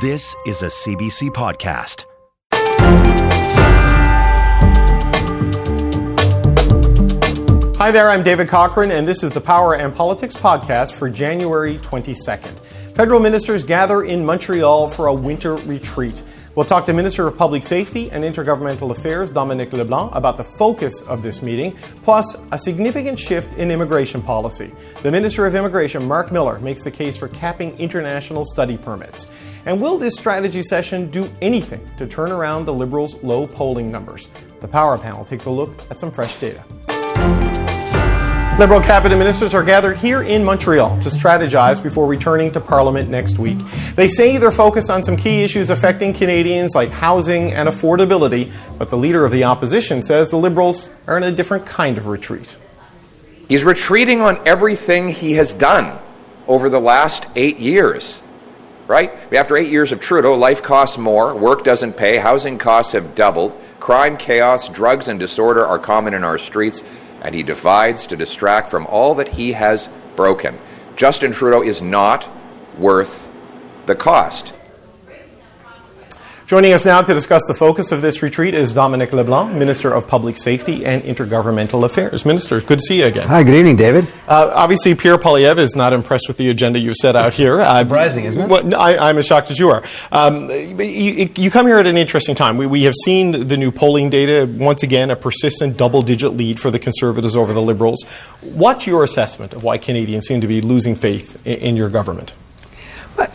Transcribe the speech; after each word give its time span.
This 0.00 0.36
is 0.46 0.62
a 0.62 0.66
CBC 0.66 1.30
podcast. 1.30 2.04
Hi 7.78 7.90
there, 7.90 8.08
I'm 8.08 8.22
David 8.22 8.46
Cochrane, 8.46 8.92
and 8.92 9.04
this 9.04 9.24
is 9.24 9.32
the 9.32 9.40
Power 9.40 9.74
and 9.74 9.92
Politics 9.92 10.36
podcast 10.36 10.92
for 10.92 11.10
January 11.10 11.78
22nd. 11.78 12.60
Federal 12.94 13.18
ministers 13.18 13.64
gather 13.64 14.04
in 14.04 14.24
Montreal 14.24 14.86
for 14.86 15.08
a 15.08 15.14
winter 15.14 15.56
retreat. 15.56 16.22
We'll 16.58 16.64
talk 16.64 16.86
to 16.86 16.92
Minister 16.92 17.24
of 17.24 17.38
Public 17.38 17.62
Safety 17.62 18.10
and 18.10 18.24
Intergovernmental 18.24 18.90
Affairs 18.90 19.30
Dominic 19.30 19.72
LeBlanc 19.72 20.12
about 20.12 20.36
the 20.36 20.42
focus 20.42 21.02
of 21.02 21.22
this 21.22 21.40
meeting, 21.40 21.70
plus 22.02 22.34
a 22.50 22.58
significant 22.58 23.16
shift 23.16 23.52
in 23.58 23.70
immigration 23.70 24.20
policy. 24.20 24.72
The 25.04 25.12
Minister 25.12 25.46
of 25.46 25.54
Immigration, 25.54 26.04
Marc 26.04 26.32
Miller, 26.32 26.58
makes 26.58 26.82
the 26.82 26.90
case 26.90 27.16
for 27.16 27.28
capping 27.28 27.78
international 27.78 28.44
study 28.44 28.76
permits. 28.76 29.30
And 29.66 29.80
will 29.80 29.98
this 29.98 30.16
strategy 30.16 30.64
session 30.64 31.12
do 31.12 31.30
anything 31.40 31.88
to 31.96 32.08
turn 32.08 32.32
around 32.32 32.64
the 32.64 32.74
Liberals' 32.74 33.22
low 33.22 33.46
polling 33.46 33.92
numbers? 33.92 34.28
The 34.58 34.66
Power 34.66 34.98
Panel 34.98 35.24
takes 35.24 35.44
a 35.44 35.50
look 35.50 35.70
at 35.92 36.00
some 36.00 36.10
fresh 36.10 36.40
data. 36.40 36.64
Liberal 38.58 38.80
cabinet 38.80 39.16
ministers 39.16 39.54
are 39.54 39.62
gathered 39.62 39.98
here 39.98 40.20
in 40.20 40.42
Montreal 40.42 40.98
to 40.98 41.08
strategize 41.10 41.80
before 41.80 42.08
returning 42.08 42.50
to 42.50 42.60
Parliament 42.60 43.08
next 43.08 43.38
week. 43.38 43.58
They 43.94 44.08
say 44.08 44.36
they're 44.36 44.50
focused 44.50 44.90
on 44.90 45.04
some 45.04 45.16
key 45.16 45.44
issues 45.44 45.70
affecting 45.70 46.12
Canadians 46.12 46.74
like 46.74 46.90
housing 46.90 47.52
and 47.52 47.68
affordability, 47.68 48.50
but 48.76 48.90
the 48.90 48.96
leader 48.96 49.24
of 49.24 49.30
the 49.30 49.44
opposition 49.44 50.02
says 50.02 50.32
the 50.32 50.38
Liberals 50.38 50.90
are 51.06 51.16
in 51.16 51.22
a 51.22 51.30
different 51.30 51.66
kind 51.66 51.98
of 51.98 52.08
retreat. 52.08 52.56
He's 53.48 53.62
retreating 53.62 54.22
on 54.22 54.40
everything 54.44 55.06
he 55.06 55.34
has 55.34 55.54
done 55.54 55.96
over 56.48 56.68
the 56.68 56.80
last 56.80 57.28
eight 57.36 57.60
years. 57.60 58.22
Right? 58.88 59.12
After 59.32 59.56
eight 59.56 59.70
years 59.70 59.92
of 59.92 60.00
Trudeau, 60.00 60.34
life 60.34 60.64
costs 60.64 60.98
more, 60.98 61.32
work 61.32 61.62
doesn't 61.62 61.92
pay, 61.92 62.16
housing 62.16 62.58
costs 62.58 62.90
have 62.90 63.14
doubled, 63.14 63.56
crime, 63.78 64.16
chaos, 64.16 64.68
drugs, 64.68 65.06
and 65.06 65.20
disorder 65.20 65.64
are 65.64 65.78
common 65.78 66.12
in 66.12 66.24
our 66.24 66.38
streets 66.38 66.82
and 67.22 67.34
he 67.34 67.42
divides 67.42 68.06
to 68.06 68.16
distract 68.16 68.70
from 68.70 68.86
all 68.86 69.14
that 69.16 69.28
he 69.28 69.52
has 69.52 69.88
broken. 70.16 70.58
Justin 70.96 71.32
Trudeau 71.32 71.62
is 71.62 71.80
not 71.80 72.28
worth 72.78 73.30
the 73.86 73.94
cost. 73.94 74.52
Joining 76.48 76.72
us 76.72 76.86
now 76.86 77.02
to 77.02 77.12
discuss 77.12 77.42
the 77.46 77.52
focus 77.52 77.92
of 77.92 78.00
this 78.00 78.22
retreat 78.22 78.54
is 78.54 78.72
Dominic 78.72 79.12
LeBlanc, 79.12 79.54
Minister 79.54 79.92
of 79.92 80.08
Public 80.08 80.38
Safety 80.38 80.82
and 80.82 81.02
Intergovernmental 81.02 81.84
Affairs. 81.84 82.24
Minister, 82.24 82.62
good 82.62 82.78
to 82.78 82.84
see 82.86 83.00
you 83.00 83.04
again. 83.04 83.28
Hi, 83.28 83.42
good 83.42 83.54
evening, 83.54 83.76
David. 83.76 84.06
Uh, 84.26 84.50
obviously, 84.54 84.94
Pierre 84.94 85.18
Poilievre 85.18 85.58
is 85.58 85.76
not 85.76 85.92
impressed 85.92 86.24
with 86.26 86.38
the 86.38 86.48
agenda 86.48 86.78
you've 86.78 86.96
set 86.96 87.16
out 87.16 87.34
here. 87.34 87.60
Uh, 87.60 87.80
Surprising, 87.80 88.24
isn't 88.24 88.44
it? 88.44 88.48
Well, 88.48 88.74
I, 88.74 89.10
am 89.10 89.18
as 89.18 89.26
shocked 89.26 89.50
as 89.50 89.58
you 89.58 89.68
are. 89.68 89.82
Um, 90.10 90.48
you, 90.48 91.28
you, 91.36 91.50
come 91.50 91.66
here 91.66 91.76
at 91.76 91.86
an 91.86 91.98
interesting 91.98 92.34
time. 92.34 92.56
We, 92.56 92.64
we, 92.64 92.84
have 92.84 92.94
seen 93.04 93.46
the 93.46 93.58
new 93.58 93.70
polling 93.70 94.08
data, 94.08 94.50
once 94.50 94.82
again, 94.82 95.10
a 95.10 95.16
persistent 95.16 95.76
double 95.76 96.00
digit 96.00 96.32
lead 96.32 96.58
for 96.58 96.70
the 96.70 96.78
Conservatives 96.78 97.36
over 97.36 97.52
the 97.52 97.60
Liberals. 97.60 98.04
What's 98.40 98.86
your 98.86 99.04
assessment 99.04 99.52
of 99.52 99.64
why 99.64 99.76
Canadians 99.76 100.26
seem 100.26 100.40
to 100.40 100.46
be 100.46 100.62
losing 100.62 100.94
faith 100.94 101.46
in, 101.46 101.58
in 101.58 101.76
your 101.76 101.90
government? 101.90 102.32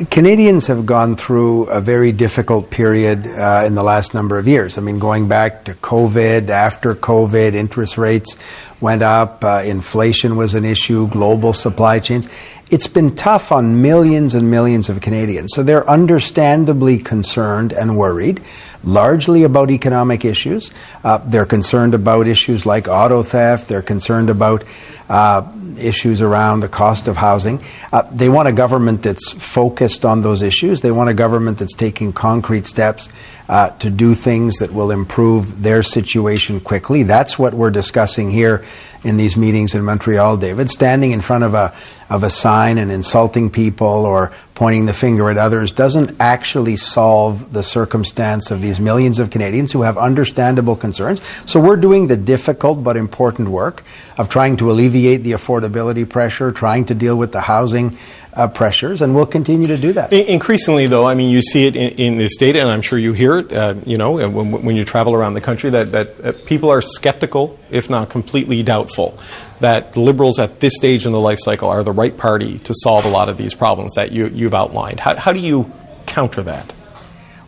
Canadians 0.09 0.67
have 0.67 0.85
gone 0.85 1.17
through 1.17 1.65
a 1.65 1.81
very 1.81 2.13
difficult 2.13 2.69
period 2.69 3.27
uh, 3.27 3.63
in 3.65 3.75
the 3.75 3.83
last 3.83 4.13
number 4.13 4.37
of 4.37 4.47
years. 4.47 4.77
I 4.77 4.81
mean, 4.81 4.97
going 4.97 5.27
back 5.27 5.65
to 5.65 5.73
COVID, 5.73 6.47
after 6.47 6.95
COVID, 6.95 7.53
interest 7.53 7.97
rates 7.97 8.37
went 8.79 9.01
up, 9.01 9.43
uh, 9.43 9.61
inflation 9.65 10.37
was 10.37 10.55
an 10.55 10.63
issue, 10.63 11.09
global 11.09 11.51
supply 11.51 11.99
chains. 11.99 12.29
It's 12.71 12.87
been 12.87 13.15
tough 13.15 13.51
on 13.51 13.81
millions 13.81 14.35
and 14.35 14.49
millions 14.49 14.89
of 14.89 15.01
Canadians. 15.01 15.51
So 15.53 15.63
they're 15.63 15.87
understandably 15.89 16.97
concerned 16.97 17.73
and 17.73 17.97
worried, 17.97 18.41
largely 18.85 19.43
about 19.43 19.69
economic 19.69 20.23
issues. 20.23 20.71
Uh, 21.03 21.17
they're 21.17 21.45
concerned 21.45 21.93
about 21.93 22.27
issues 22.27 22.65
like 22.65 22.87
auto 22.87 23.21
theft. 23.21 23.67
They're 23.67 23.81
concerned 23.81 24.29
about 24.29 24.63
uh, 25.09 25.41
issues 25.77 26.21
around 26.21 26.59
the 26.59 26.69
cost 26.69 27.07
of 27.07 27.17
housing. 27.17 27.63
Uh, 27.91 28.03
they 28.11 28.29
want 28.29 28.47
a 28.47 28.53
government 28.53 29.03
that's 29.03 29.31
focused 29.33 30.05
on 30.05 30.21
those 30.21 30.41
issues. 30.41 30.81
They 30.81 30.91
want 30.91 31.09
a 31.09 31.13
government 31.13 31.57
that's 31.57 31.73
taking 31.73 32.13
concrete 32.13 32.65
steps 32.65 33.09
uh, 33.49 33.69
to 33.79 33.89
do 33.89 34.15
things 34.15 34.57
that 34.59 34.71
will 34.71 34.91
improve 34.91 35.61
their 35.61 35.83
situation 35.83 36.59
quickly. 36.59 37.03
That's 37.03 37.37
what 37.37 37.53
we're 37.53 37.71
discussing 37.71 38.31
here 38.31 38.63
in 39.03 39.17
these 39.17 39.35
meetings 39.35 39.75
in 39.75 39.83
Montreal, 39.83 40.37
David. 40.37 40.69
Standing 40.69 41.11
in 41.11 41.21
front 41.21 41.43
of 41.43 41.53
a 41.53 41.73
of 42.09 42.23
a 42.23 42.29
sign 42.29 42.77
and 42.77 42.91
insulting 42.91 43.49
people 43.49 43.87
or 43.87 44.31
pointing 44.53 44.85
the 44.85 44.93
finger 44.93 45.31
at 45.31 45.37
others 45.37 45.71
doesn't 45.71 46.15
actually 46.19 46.75
solve 46.75 47.53
the 47.53 47.63
circumstance 47.63 48.51
of 48.51 48.61
these 48.61 48.79
millions 48.79 49.17
of 49.17 49.31
Canadians 49.31 49.71
who 49.71 49.81
have 49.81 49.97
understandable 49.97 50.75
concerns. 50.75 51.21
So 51.47 51.59
we're 51.59 51.75
doing 51.77 52.07
the 52.07 52.17
difficult 52.17 52.83
but 52.83 52.97
important 52.97 53.49
work 53.49 53.83
of 54.17 54.29
trying 54.29 54.57
to 54.57 54.69
alleviate 54.69 55.23
the 55.23 55.31
affordability 55.31 55.62
pressure, 55.69 56.51
trying 56.51 56.85
to 56.85 56.95
deal 56.95 57.15
with 57.15 57.31
the 57.31 57.41
housing 57.41 57.97
uh, 58.33 58.47
pressures, 58.47 59.01
and 59.01 59.13
we'll 59.15 59.25
continue 59.25 59.67
to 59.67 59.77
do 59.77 59.93
that. 59.93 60.11
Increasingly, 60.11 60.87
though, 60.87 61.05
I 61.05 61.13
mean, 61.13 61.29
you 61.29 61.41
see 61.41 61.65
it 61.65 61.75
in, 61.75 61.89
in 61.91 62.15
this 62.15 62.35
data, 62.37 62.61
and 62.61 62.69
I'm 62.69 62.81
sure 62.81 62.97
you 62.97 63.13
hear 63.13 63.39
it, 63.39 63.51
uh, 63.51 63.75
you 63.85 63.97
know, 63.97 64.13
when, 64.13 64.51
when, 64.63 64.75
you 64.75 64.85
travel 64.85 65.13
around 65.13 65.33
the 65.33 65.41
country, 65.41 65.69
that, 65.71 65.91
that 65.91 66.25
uh, 66.25 66.31
people 66.45 66.69
are 66.69 66.81
skeptical, 66.81 67.59
if 67.69 67.89
not 67.89 68.09
completely 68.09 68.63
doubtful, 68.63 69.17
that 69.59 69.93
the 69.93 70.01
Liberals 70.01 70.39
at 70.39 70.59
this 70.59 70.75
stage 70.75 71.05
in 71.05 71.11
the 71.11 71.19
life 71.19 71.39
cycle 71.41 71.69
are 71.69 71.83
the 71.83 71.91
right 71.91 72.17
party 72.17 72.59
to 72.59 72.73
solve 72.73 73.05
a 73.05 73.09
lot 73.09 73.29
of 73.29 73.37
these 73.37 73.53
problems 73.53 73.93
that 73.93 74.11
you, 74.11 74.27
you've 74.27 74.53
outlined. 74.53 74.99
How, 74.99 75.15
how 75.15 75.31
do 75.31 75.39
you 75.39 75.71
counter 76.05 76.43
that? 76.43 76.73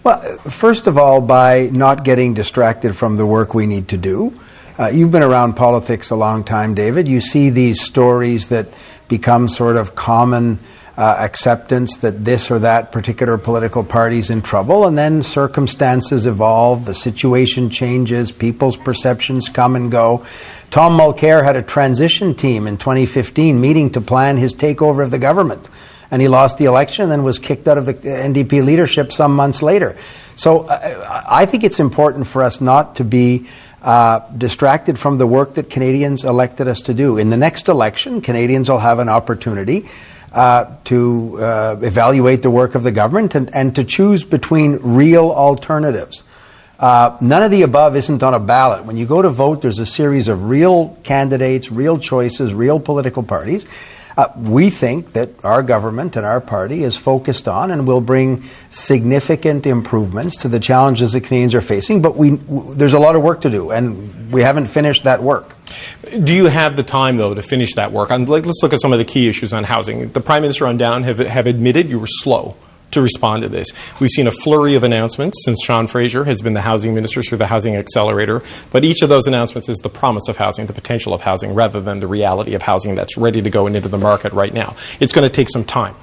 Well, 0.03 0.21
first 0.37 0.85
of 0.85 0.99
all, 0.99 1.19
by 1.19 1.69
not 1.71 2.03
getting 2.03 2.35
distracted 2.35 2.95
from 2.95 3.17
the 3.17 3.25
work 3.25 3.55
we 3.55 3.65
need 3.65 3.87
to 3.87 3.97
do. 3.97 4.39
Uh, 4.77 4.87
you've 4.87 5.11
been 5.11 5.23
around 5.23 5.53
politics 5.53 6.09
a 6.09 6.15
long 6.15 6.43
time, 6.43 6.73
David. 6.73 7.07
You 7.07 7.21
see 7.21 7.49
these 7.49 7.81
stories 7.81 8.49
that 8.49 8.67
become 9.07 9.47
sort 9.47 9.77
of 9.77 9.95
common 9.95 10.59
uh, 10.97 11.15
acceptance 11.17 11.97
that 11.97 12.25
this 12.25 12.51
or 12.51 12.59
that 12.59 12.91
particular 12.91 13.37
political 13.37 13.85
party 13.85 14.17
is 14.17 14.29
in 14.29 14.41
trouble, 14.41 14.85
and 14.85 14.97
then 14.97 15.23
circumstances 15.23 16.25
evolve, 16.25 16.83
the 16.83 16.93
situation 16.93 17.69
changes, 17.69 18.33
people's 18.33 18.75
perceptions 18.75 19.47
come 19.47 19.77
and 19.77 19.91
go. 19.91 20.25
Tom 20.71 20.97
Mulcair 20.97 21.41
had 21.41 21.55
a 21.55 21.61
transition 21.61 22.35
team 22.35 22.67
in 22.67 22.75
2015 22.75 23.59
meeting 23.59 23.91
to 23.91 24.01
plan 24.01 24.35
his 24.35 24.53
takeover 24.53 25.05
of 25.05 25.11
the 25.11 25.19
government, 25.19 25.69
and 26.11 26.21
he 26.21 26.27
lost 26.27 26.57
the 26.57 26.65
election 26.65 27.11
and 27.11 27.23
was 27.23 27.39
kicked 27.39 27.69
out 27.69 27.77
of 27.77 27.85
the 27.85 27.93
NDP 27.93 28.63
leadership 28.65 29.13
some 29.13 29.37
months 29.37 29.61
later. 29.61 29.95
So 30.35 30.67
uh, 30.67 31.23
I 31.29 31.45
think 31.45 31.63
it's 31.63 31.79
important 31.79 32.27
for 32.27 32.43
us 32.43 32.59
not 32.59 32.95
to 32.95 33.05
be 33.05 33.47
uh, 33.85 34.19
distracted 34.35 34.97
from 34.97 35.19
the 35.19 35.27
work 35.27 35.53
that 35.53 35.69
Canadians 35.69 36.23
elected 36.23 36.67
us 36.67 36.81
to 36.81 36.93
do. 36.93 37.19
In 37.19 37.29
the 37.29 37.37
next 37.37 37.69
election, 37.69 38.19
Canadians 38.19 38.67
will 38.67 38.79
have 38.79 38.97
an 38.97 39.09
opportunity 39.09 39.87
uh, 40.33 40.75
to 40.85 41.37
uh, 41.39 41.77
evaluate 41.81 42.41
the 42.41 42.49
work 42.49 42.73
of 42.73 42.81
the 42.81 42.91
government 42.91 43.35
and, 43.35 43.53
and 43.55 43.75
to 43.75 43.83
choose 43.83 44.23
between 44.23 44.79
real 44.81 45.29
alternatives. 45.29 46.23
Uh, 46.79 47.15
none 47.21 47.43
of 47.43 47.51
the 47.51 47.61
above 47.61 47.95
isn't 47.95 48.23
on 48.23 48.33
a 48.33 48.39
ballot. 48.39 48.85
When 48.85 48.97
you 48.97 49.05
go 49.05 49.21
to 49.21 49.29
vote, 49.29 49.61
there's 49.61 49.79
a 49.79 49.85
series 49.85 50.27
of 50.29 50.49
real 50.49 50.97
candidates, 51.03 51.71
real 51.71 51.99
choices, 51.99 52.53
real 52.53 52.79
political 52.79 53.21
parties. 53.21 53.67
Uh, 54.17 54.27
we 54.37 54.69
think 54.69 55.11
that 55.13 55.29
our 55.43 55.61
government 55.61 56.15
and 56.15 56.25
our 56.25 56.39
party 56.39 56.83
is 56.83 56.95
focused 56.95 57.47
on 57.47 57.69
and 57.69 57.85
will 57.85 57.99
bring 57.99 58.43
significant 58.69 59.65
improvements 59.65 60.37
to 60.37 60.47
the 60.47 60.59
challenges 60.59 61.11
that 61.11 61.21
Canadians 61.21 61.53
are 61.53 61.61
facing, 61.61 62.01
but 62.01 62.15
we, 62.15 62.37
w- 62.37 62.73
there's 62.75 62.93
a 62.93 62.99
lot 62.99 63.15
of 63.15 63.23
work 63.23 63.41
to 63.41 63.49
do, 63.49 63.71
and 63.71 64.31
we 64.31 64.41
haven't 64.41 64.67
finished 64.67 65.03
that 65.03 65.21
work. 65.21 65.55
Do 66.23 66.33
you 66.33 66.45
have 66.45 66.75
the 66.75 66.83
time, 66.83 67.17
though, 67.17 67.33
to 67.33 67.41
finish 67.41 67.75
that 67.75 67.91
work? 67.91 68.09
let's 68.09 68.63
look 68.63 68.73
at 68.73 68.79
some 68.79 68.93
of 68.93 68.99
the 68.99 69.05
key 69.05 69.27
issues 69.27 69.53
on 69.53 69.63
housing. 69.63 70.09
The 70.09 70.21
Prime 70.21 70.41
Minister 70.41 70.65
on 70.67 70.77
down 70.77 71.03
have, 71.03 71.19
have 71.19 71.47
admitted 71.47 71.89
you 71.89 71.99
were 71.99 72.07
slow 72.07 72.55
to 72.95 73.01
respond 73.01 73.43
to 73.43 73.49
this. 73.49 73.67
We've 74.01 74.09
seen 74.09 74.27
a 74.27 74.31
flurry 74.31 74.75
of 74.75 74.83
announcements 74.83 75.43
since 75.45 75.63
Sean 75.63 75.87
Fraser 75.87 76.25
has 76.25 76.41
been 76.41 76.53
the 76.53 76.61
housing 76.61 76.93
minister 76.93 77.21
through 77.23 77.37
the 77.37 77.47
Housing 77.47 77.75
Accelerator, 77.75 78.41
but 78.71 78.83
each 78.83 79.01
of 79.01 79.09
those 79.09 79.27
announcements 79.27 79.69
is 79.69 79.77
the 79.77 79.89
promise 79.89 80.27
of 80.27 80.37
housing, 80.37 80.65
the 80.65 80.73
potential 80.73 81.13
of 81.13 81.21
housing, 81.21 81.53
rather 81.53 81.79
than 81.79 81.99
the 81.99 82.07
reality 82.07 82.55
of 82.55 82.63
housing 82.63 82.95
that's 82.95 83.15
ready 83.17 83.41
to 83.41 83.49
go 83.49 83.67
into 83.67 83.87
the 83.87 83.97
market 83.97 84.33
right 84.33 84.53
now. 84.53 84.75
It's 84.99 85.13
going 85.13 85.27
to 85.27 85.33
take 85.33 85.49
some 85.49 85.63
time. 85.63 85.95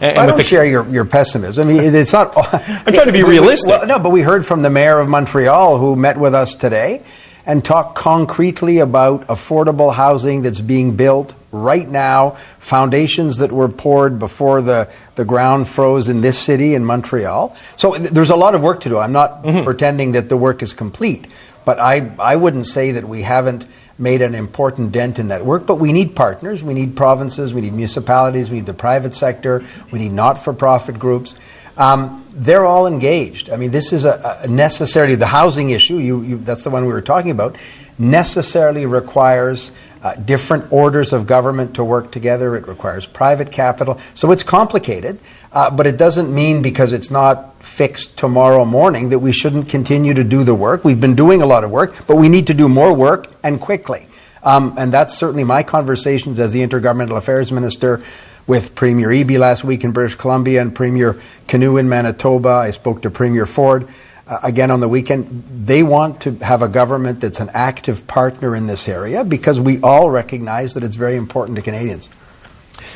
And, 0.00 0.18
I 0.18 0.26
don't 0.26 0.36
the, 0.36 0.42
share 0.42 0.64
your, 0.64 0.88
your 0.88 1.04
pessimism. 1.04 1.66
I 1.66 1.72
mean, 1.72 1.94
it's 1.94 2.12
not. 2.12 2.32
I'm 2.36 2.92
trying 2.92 3.06
to 3.06 3.12
be 3.12 3.22
realistic. 3.22 3.68
Well, 3.68 3.86
no, 3.86 3.98
but 3.98 4.10
we 4.10 4.22
heard 4.22 4.46
from 4.46 4.62
the 4.62 4.70
mayor 4.70 4.98
of 4.98 5.08
Montreal 5.08 5.78
who 5.78 5.96
met 5.96 6.16
with 6.16 6.34
us 6.34 6.54
today 6.56 7.02
and 7.46 7.64
talked 7.64 7.96
concretely 7.96 8.78
about 8.78 9.26
affordable 9.26 9.92
housing 9.92 10.42
that's 10.42 10.60
being 10.60 10.96
built 10.96 11.34
right 11.52 11.88
now, 11.88 12.30
foundations 12.58 13.38
that 13.38 13.50
were 13.50 13.68
poured 13.68 14.18
before 14.18 14.62
the, 14.62 14.90
the 15.16 15.24
ground 15.24 15.68
froze 15.68 16.08
in 16.08 16.20
this 16.20 16.38
city, 16.38 16.74
in 16.74 16.84
Montreal. 16.84 17.56
So 17.76 17.96
th- 17.96 18.10
there's 18.10 18.30
a 18.30 18.36
lot 18.36 18.54
of 18.54 18.62
work 18.62 18.80
to 18.80 18.88
do. 18.88 18.98
I'm 18.98 19.12
not 19.12 19.42
mm-hmm. 19.42 19.64
pretending 19.64 20.12
that 20.12 20.28
the 20.28 20.36
work 20.36 20.62
is 20.62 20.72
complete, 20.72 21.26
but 21.64 21.78
I, 21.80 22.12
I 22.18 22.36
wouldn't 22.36 22.66
say 22.66 22.92
that 22.92 23.04
we 23.04 23.22
haven't 23.22 23.66
made 23.98 24.22
an 24.22 24.34
important 24.34 24.92
dent 24.92 25.18
in 25.18 25.28
that 25.28 25.44
work. 25.44 25.66
But 25.66 25.76
we 25.76 25.92
need 25.92 26.16
partners, 26.16 26.62
we 26.62 26.72
need 26.74 26.96
provinces, 26.96 27.52
we 27.52 27.60
need 27.60 27.74
municipalities, 27.74 28.48
we 28.48 28.56
need 28.56 28.66
the 28.66 28.74
private 28.74 29.14
sector, 29.14 29.62
we 29.90 29.98
need 29.98 30.12
not 30.12 30.42
for 30.42 30.52
profit 30.52 30.98
groups. 30.98 31.36
Um, 31.76 32.24
they're 32.32 32.64
all 32.64 32.86
engaged. 32.86 33.50
I 33.50 33.56
mean, 33.56 33.70
this 33.70 33.92
is 33.92 34.04
a, 34.04 34.38
a 34.42 34.48
necessarily 34.48 35.16
the 35.16 35.26
housing 35.26 35.70
issue. 35.70 35.98
You, 35.98 36.22
you, 36.22 36.38
that's 36.38 36.64
the 36.64 36.70
one 36.70 36.86
we 36.86 36.92
were 36.92 37.02
talking 37.02 37.30
about. 37.30 37.56
Necessarily 37.98 38.86
requires 38.86 39.70
uh, 40.02 40.14
different 40.14 40.72
orders 40.72 41.12
of 41.12 41.26
government 41.26 41.74
to 41.74 41.84
work 41.84 42.10
together. 42.10 42.56
It 42.56 42.66
requires 42.66 43.06
private 43.06 43.52
capital. 43.52 43.98
So 44.14 44.32
it's 44.32 44.42
complicated, 44.42 45.18
uh, 45.52 45.70
but 45.70 45.86
it 45.86 45.96
doesn't 45.96 46.34
mean 46.34 46.62
because 46.62 46.92
it's 46.92 47.10
not 47.10 47.62
fixed 47.62 48.16
tomorrow 48.16 48.64
morning 48.64 49.10
that 49.10 49.18
we 49.18 49.32
shouldn't 49.32 49.68
continue 49.68 50.14
to 50.14 50.24
do 50.24 50.44
the 50.44 50.54
work. 50.54 50.84
We've 50.84 51.00
been 51.00 51.16
doing 51.16 51.42
a 51.42 51.46
lot 51.46 51.64
of 51.64 51.70
work, 51.70 52.06
but 52.06 52.16
we 52.16 52.28
need 52.28 52.46
to 52.46 52.54
do 52.54 52.68
more 52.68 52.94
work 52.94 53.28
and 53.42 53.60
quickly. 53.60 54.06
Um, 54.42 54.74
and 54.78 54.92
that's 54.92 55.14
certainly 55.16 55.44
my 55.44 55.62
conversations 55.62 56.40
as 56.40 56.52
the 56.52 56.66
Intergovernmental 56.66 57.18
Affairs 57.18 57.52
Minister 57.52 58.02
with 58.46 58.74
Premier 58.74 59.08
Eby 59.08 59.38
last 59.38 59.64
week 59.64 59.84
in 59.84 59.92
British 59.92 60.14
Columbia 60.14 60.62
and 60.62 60.74
Premier 60.74 61.20
Kinew 61.46 61.78
in 61.78 61.88
Manitoba. 61.88 62.48
I 62.48 62.70
spoke 62.70 63.02
to 63.02 63.10
Premier 63.10 63.44
Ford 63.44 63.88
Uh, 64.30 64.38
again 64.44 64.70
on 64.70 64.78
the 64.78 64.88
weekend. 64.88 65.26
They 65.66 65.82
want 65.82 66.20
to 66.20 66.36
have 66.36 66.62
a 66.62 66.68
government 66.68 67.20
that's 67.20 67.40
an 67.40 67.50
active 67.52 68.06
partner 68.06 68.54
in 68.54 68.68
this 68.68 68.88
area 68.88 69.24
because 69.24 69.58
we 69.58 69.80
all 69.80 70.08
recognize 70.08 70.74
that 70.74 70.84
it's 70.84 70.94
very 70.94 71.16
important 71.16 71.56
to 71.56 71.62
Canadians. 71.62 72.08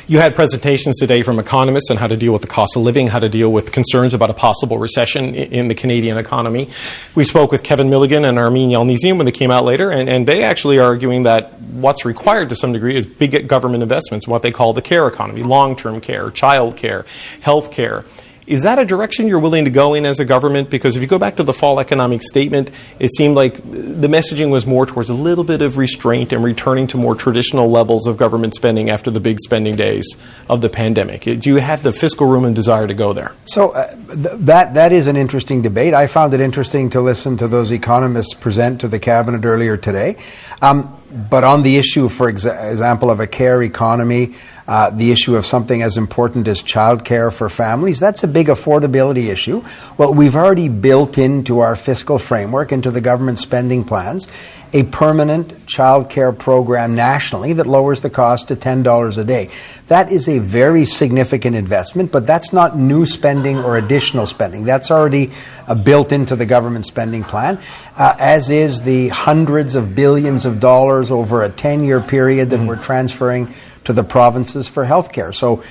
You 0.07 0.19
had 0.19 0.33
presentations 0.33 0.97
today 0.97 1.23
from 1.23 1.37
economists 1.37 1.91
on 1.91 1.97
how 1.97 2.07
to 2.07 2.15
deal 2.15 2.31
with 2.31 2.41
the 2.41 2.47
cost 2.47 2.77
of 2.77 2.83
living, 2.83 3.07
how 3.07 3.19
to 3.19 3.27
deal 3.27 3.51
with 3.51 3.73
concerns 3.73 4.13
about 4.13 4.29
a 4.29 4.33
possible 4.33 4.77
recession 4.77 5.35
in 5.35 5.67
the 5.67 5.75
Canadian 5.75 6.17
economy. 6.17 6.69
We 7.15 7.25
spoke 7.25 7.51
with 7.51 7.63
Kevin 7.63 7.89
Milligan 7.89 8.23
and 8.23 8.37
Armine 8.37 8.69
Yalnizyan 8.69 9.17
when 9.17 9.25
they 9.25 9.33
came 9.33 9.51
out 9.51 9.65
later, 9.65 9.91
and, 9.91 10.07
and 10.07 10.25
they 10.25 10.41
actually 10.41 10.79
are 10.79 10.85
arguing 10.85 11.23
that 11.23 11.59
what's 11.59 12.05
required 12.05 12.47
to 12.47 12.55
some 12.55 12.71
degree 12.71 12.95
is 12.95 13.05
big 13.05 13.49
government 13.49 13.83
investments, 13.83 14.25
what 14.25 14.41
they 14.41 14.51
call 14.51 14.71
the 14.71 14.81
care 14.81 15.05
economy, 15.05 15.43
long 15.43 15.75
term 15.75 15.99
care, 15.99 16.31
child 16.31 16.77
care, 16.77 17.05
health 17.41 17.71
care. 17.71 18.05
Is 18.47 18.61
that 18.61 18.77
a 18.77 18.85
direction 18.85 19.27
you're 19.27 19.39
willing 19.39 19.65
to 19.65 19.71
go 19.71 19.95
in 19.95 20.05
as 20.05 20.19
a 20.19 20.25
government? 20.25 20.69
Because 20.69 20.95
if 20.95 21.01
you 21.01 21.07
go 21.07 21.17
back 21.17 21.37
to 21.37 21.43
the 21.43 21.53
fall 21.53 21.79
economic 21.79 22.21
statement, 22.21 22.69
it 22.99 23.09
seemed 23.15 23.35
like 23.35 23.55
the 23.55 24.07
messaging 24.07 24.51
was 24.51 24.67
more 24.67 24.85
towards 24.85 25.09
a 25.09 25.15
little 25.15 25.43
bit 25.43 25.63
of 25.63 25.79
restraint 25.79 26.31
and 26.31 26.43
returning 26.43 26.85
to 26.87 26.97
more 26.97 27.15
traditional 27.15 27.69
levels 27.71 28.05
of 28.05 28.17
government 28.17 28.53
spending 28.53 28.91
after 28.91 29.09
the 29.09 29.19
big 29.19 29.39
spending 29.39 29.75
days 29.75 30.05
of 30.47 30.61
the 30.61 30.69
pandemic. 30.69 31.21
Do 31.21 31.49
you 31.49 31.55
have 31.55 31.81
the 31.81 31.91
fiscal 31.91 32.27
room 32.27 32.45
and 32.45 32.55
desire 32.55 32.85
to 32.85 32.93
go 32.93 33.13
there? 33.13 33.31
So 33.45 33.71
uh, 33.71 33.95
th- 33.95 34.37
that 34.41 34.75
that 34.75 34.91
is 34.91 35.07
an 35.07 35.17
interesting 35.17 35.63
debate. 35.63 35.95
I 35.95 36.05
found 36.05 36.35
it 36.35 36.41
interesting 36.41 36.91
to 36.91 37.01
listen 37.01 37.37
to 37.37 37.47
those 37.47 37.71
economists 37.71 38.35
present 38.35 38.81
to 38.81 38.87
the 38.87 38.99
cabinet 38.99 39.43
earlier 39.43 39.75
today. 39.75 40.17
Um, 40.61 40.95
but 41.29 41.43
on 41.43 41.63
the 41.63 41.77
issue, 41.77 42.09
for 42.09 42.31
exa- 42.31 42.71
example, 42.71 43.09
of 43.09 43.19
a 43.19 43.27
care 43.27 43.61
economy, 43.63 44.35
uh, 44.67 44.89
the 44.89 45.11
issue 45.11 45.35
of 45.35 45.45
something 45.45 45.81
as 45.81 45.97
important 45.97 46.47
as 46.47 46.63
childcare 46.63 47.31
for 47.31 47.49
families. 47.49 47.99
That's 47.99 48.23
a 48.23 48.27
big 48.27 48.47
affordability 48.47 49.31
issue. 49.31 49.63
Well, 49.97 50.13
we've 50.13 50.35
already 50.35 50.69
built 50.69 51.17
into 51.17 51.59
our 51.59 51.75
fiscal 51.75 52.17
framework, 52.17 52.71
into 52.71 52.89
the 52.89 53.01
government 53.01 53.37
spending 53.37 53.83
plans, 53.83 54.27
a 54.73 54.83
permanent 54.83 55.67
childcare 55.67 56.37
program 56.37 56.95
nationally 56.95 57.53
that 57.53 57.67
lowers 57.67 58.01
the 58.01 58.09
cost 58.09 58.49
to 58.49 58.55
$10 58.55 59.17
a 59.17 59.23
day. 59.23 59.49
That 59.87 60.11
is 60.11 60.27
a 60.27 60.39
very 60.39 60.85
significant 60.85 61.55
investment, 61.55 62.11
but 62.11 62.27
that's 62.27 62.51
not 62.51 62.77
new 62.77 63.05
spending 63.05 63.57
or 63.57 63.77
additional 63.77 64.25
spending. 64.25 64.65
That's 64.65 64.91
already 64.91 65.31
uh, 65.67 65.75
built 65.75 66.11
into 66.11 66.35
the 66.35 66.45
government 66.45 66.85
spending 66.85 67.23
plan, 67.23 67.59
uh, 67.95 68.15
as 68.19 68.49
is 68.49 68.81
the 68.81 69.09
hundreds 69.09 69.75
of 69.75 69.95
billions 69.95 70.45
of 70.45 70.59
dollars 70.59 71.11
over 71.11 71.43
a 71.43 71.49
10 71.49 71.83
year 71.83 72.01
period 72.01 72.49
that 72.49 72.57
mm-hmm. 72.57 72.67
we're 72.67 72.81
transferring 72.81 73.53
to 73.85 73.93
the 73.93 74.03
provinces 74.03 74.67
for 74.67 74.83
health 74.83 75.11
care. 75.13 75.31
So, 75.31 75.63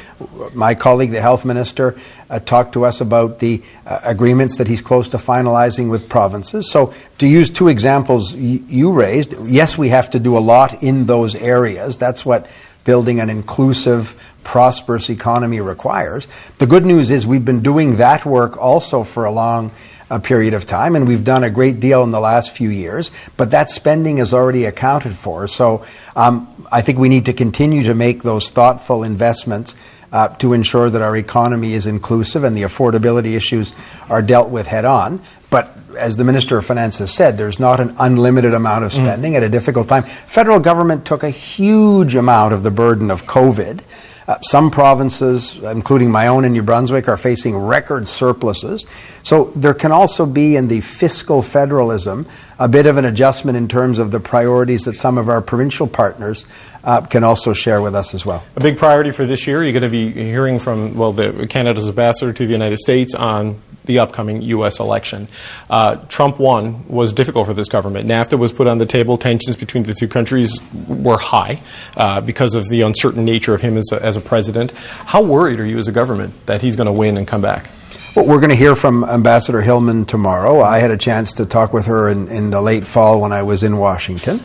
my 0.54 0.74
colleague, 0.74 1.10
the 1.10 1.20
health 1.20 1.44
minister, 1.44 1.98
uh, 2.30 2.38
talked 2.38 2.72
to 2.72 2.84
us 2.84 3.00
about 3.00 3.38
the 3.38 3.62
uh, 3.86 4.00
agreements 4.02 4.58
that 4.58 4.66
he's 4.66 4.80
close 4.80 5.08
to 5.10 5.18
finalizing 5.18 5.90
with 5.90 6.08
provinces. 6.08 6.70
So, 6.70 6.94
to 7.18 7.26
use 7.26 7.50
two 7.50 7.68
examples 7.68 8.34
y- 8.34 8.62
you 8.66 8.92
raised, 8.92 9.34
yes, 9.44 9.76
we 9.76 9.90
have 9.90 10.10
to 10.10 10.18
do 10.18 10.38
a 10.38 10.40
lot 10.40 10.82
in 10.82 11.06
those 11.06 11.34
areas. 11.34 11.96
That's 11.96 12.24
what 12.24 12.48
building 12.84 13.20
an 13.20 13.30
inclusive, 13.30 14.14
prosperous 14.44 15.10
economy 15.10 15.60
requires. 15.60 16.28
The 16.58 16.66
good 16.66 16.84
news 16.84 17.10
is 17.10 17.26
we've 17.26 17.44
been 17.44 17.62
doing 17.62 17.96
that 17.96 18.24
work 18.24 18.56
also 18.58 19.04
for 19.04 19.24
a 19.24 19.32
long 19.32 19.70
a 20.10 20.20
period 20.20 20.54
of 20.54 20.66
time, 20.66 20.96
and 20.96 21.08
we've 21.08 21.24
done 21.24 21.44
a 21.44 21.50
great 21.50 21.80
deal 21.80 22.02
in 22.02 22.10
the 22.10 22.20
last 22.20 22.54
few 22.54 22.68
years, 22.68 23.10
but 23.36 23.50
that 23.50 23.70
spending 23.70 24.18
is 24.18 24.34
already 24.34 24.66
accounted 24.66 25.14
for. 25.14 25.48
So 25.48 25.84
um, 26.14 26.66
I 26.70 26.82
think 26.82 26.98
we 26.98 27.08
need 27.08 27.26
to 27.26 27.32
continue 27.32 27.84
to 27.84 27.94
make 27.94 28.22
those 28.22 28.50
thoughtful 28.50 29.02
investments 29.02 29.74
uh, 30.12 30.28
to 30.28 30.52
ensure 30.52 30.88
that 30.90 31.02
our 31.02 31.16
economy 31.16 31.72
is 31.72 31.86
inclusive 31.86 32.44
and 32.44 32.56
the 32.56 32.62
affordability 32.62 33.36
issues 33.36 33.74
are 34.08 34.22
dealt 34.22 34.48
with 34.50 34.66
head 34.66 34.84
on. 34.84 35.20
But 35.50 35.76
as 35.98 36.16
the 36.16 36.24
Minister 36.24 36.56
of 36.56 36.64
Finance 36.64 36.98
has 36.98 37.12
said, 37.12 37.36
there's 37.36 37.58
not 37.58 37.80
an 37.80 37.96
unlimited 37.98 38.54
amount 38.54 38.84
of 38.84 38.92
mm. 38.92 38.94
spending 38.94 39.32
mm. 39.32 39.36
at 39.38 39.42
a 39.42 39.48
difficult 39.48 39.88
time. 39.88 40.04
Federal 40.04 40.60
government 40.60 41.04
took 41.04 41.22
a 41.22 41.30
huge 41.30 42.14
amount 42.14 42.54
of 42.54 42.62
the 42.62 42.70
burden 42.70 43.10
of 43.10 43.24
COVID. 43.26 43.82
Uh, 44.26 44.40
some 44.40 44.70
provinces, 44.70 45.56
including 45.56 46.10
my 46.10 46.28
own 46.28 46.44
in 46.44 46.52
New 46.52 46.62
Brunswick, 46.62 47.08
are 47.08 47.16
facing 47.16 47.56
record 47.56 48.08
surpluses. 48.08 48.86
So 49.22 49.44
there 49.56 49.74
can 49.74 49.92
also 49.92 50.24
be 50.24 50.56
in 50.56 50.68
the 50.68 50.80
fiscal 50.80 51.42
federalism 51.42 52.26
a 52.64 52.68
bit 52.68 52.86
of 52.86 52.96
an 52.96 53.04
adjustment 53.04 53.58
in 53.58 53.68
terms 53.68 53.98
of 53.98 54.10
the 54.10 54.18
priorities 54.18 54.84
that 54.84 54.94
some 54.94 55.18
of 55.18 55.28
our 55.28 55.42
provincial 55.42 55.86
partners 55.86 56.46
uh, 56.82 57.02
can 57.02 57.22
also 57.22 57.52
share 57.52 57.82
with 57.82 57.94
us 57.94 58.14
as 58.14 58.24
well. 58.24 58.42
A 58.56 58.60
big 58.60 58.78
priority 58.78 59.10
for 59.10 59.26
this 59.26 59.46
year, 59.46 59.62
you're 59.62 59.74
going 59.74 59.82
to 59.82 59.90
be 59.90 60.10
hearing 60.10 60.58
from, 60.58 60.94
well, 60.94 61.12
the 61.12 61.46
Canada's 61.46 61.86
ambassador 61.86 62.32
to 62.32 62.46
the 62.46 62.52
United 62.52 62.78
States 62.78 63.14
on 63.14 63.60
the 63.84 63.98
upcoming 63.98 64.40
U.S. 64.40 64.80
election. 64.80 65.28
Uh, 65.68 65.96
Trump 66.08 66.38
won 66.38 66.88
was 66.88 67.12
difficult 67.12 67.46
for 67.46 67.52
this 67.52 67.68
government. 67.68 68.08
NAFTA 68.08 68.38
was 68.38 68.50
put 68.50 68.66
on 68.66 68.78
the 68.78 68.86
table. 68.86 69.18
Tensions 69.18 69.56
between 69.56 69.82
the 69.82 69.92
two 69.92 70.08
countries 70.08 70.58
were 70.88 71.18
high 71.18 71.60
uh, 71.98 72.22
because 72.22 72.54
of 72.54 72.66
the 72.70 72.80
uncertain 72.80 73.26
nature 73.26 73.52
of 73.52 73.60
him 73.60 73.76
as 73.76 73.90
a, 73.92 74.02
as 74.02 74.16
a 74.16 74.22
president. 74.22 74.70
How 74.74 75.22
worried 75.22 75.60
are 75.60 75.66
you 75.66 75.76
as 75.76 75.86
a 75.86 75.92
government 75.92 76.46
that 76.46 76.62
he's 76.62 76.76
going 76.76 76.86
to 76.86 76.94
win 76.94 77.18
and 77.18 77.28
come 77.28 77.42
back? 77.42 77.68
Well, 78.14 78.26
we're 78.26 78.38
going 78.38 78.50
to 78.50 78.56
hear 78.56 78.76
from 78.76 79.02
Ambassador 79.02 79.60
Hillman 79.60 80.04
tomorrow. 80.04 80.60
I 80.60 80.78
had 80.78 80.92
a 80.92 80.96
chance 80.96 81.32
to 81.32 81.46
talk 81.46 81.72
with 81.72 81.86
her 81.86 82.08
in, 82.08 82.28
in 82.28 82.50
the 82.50 82.60
late 82.60 82.86
fall 82.86 83.20
when 83.20 83.32
I 83.32 83.42
was 83.42 83.64
in 83.64 83.76
Washington. 83.76 84.40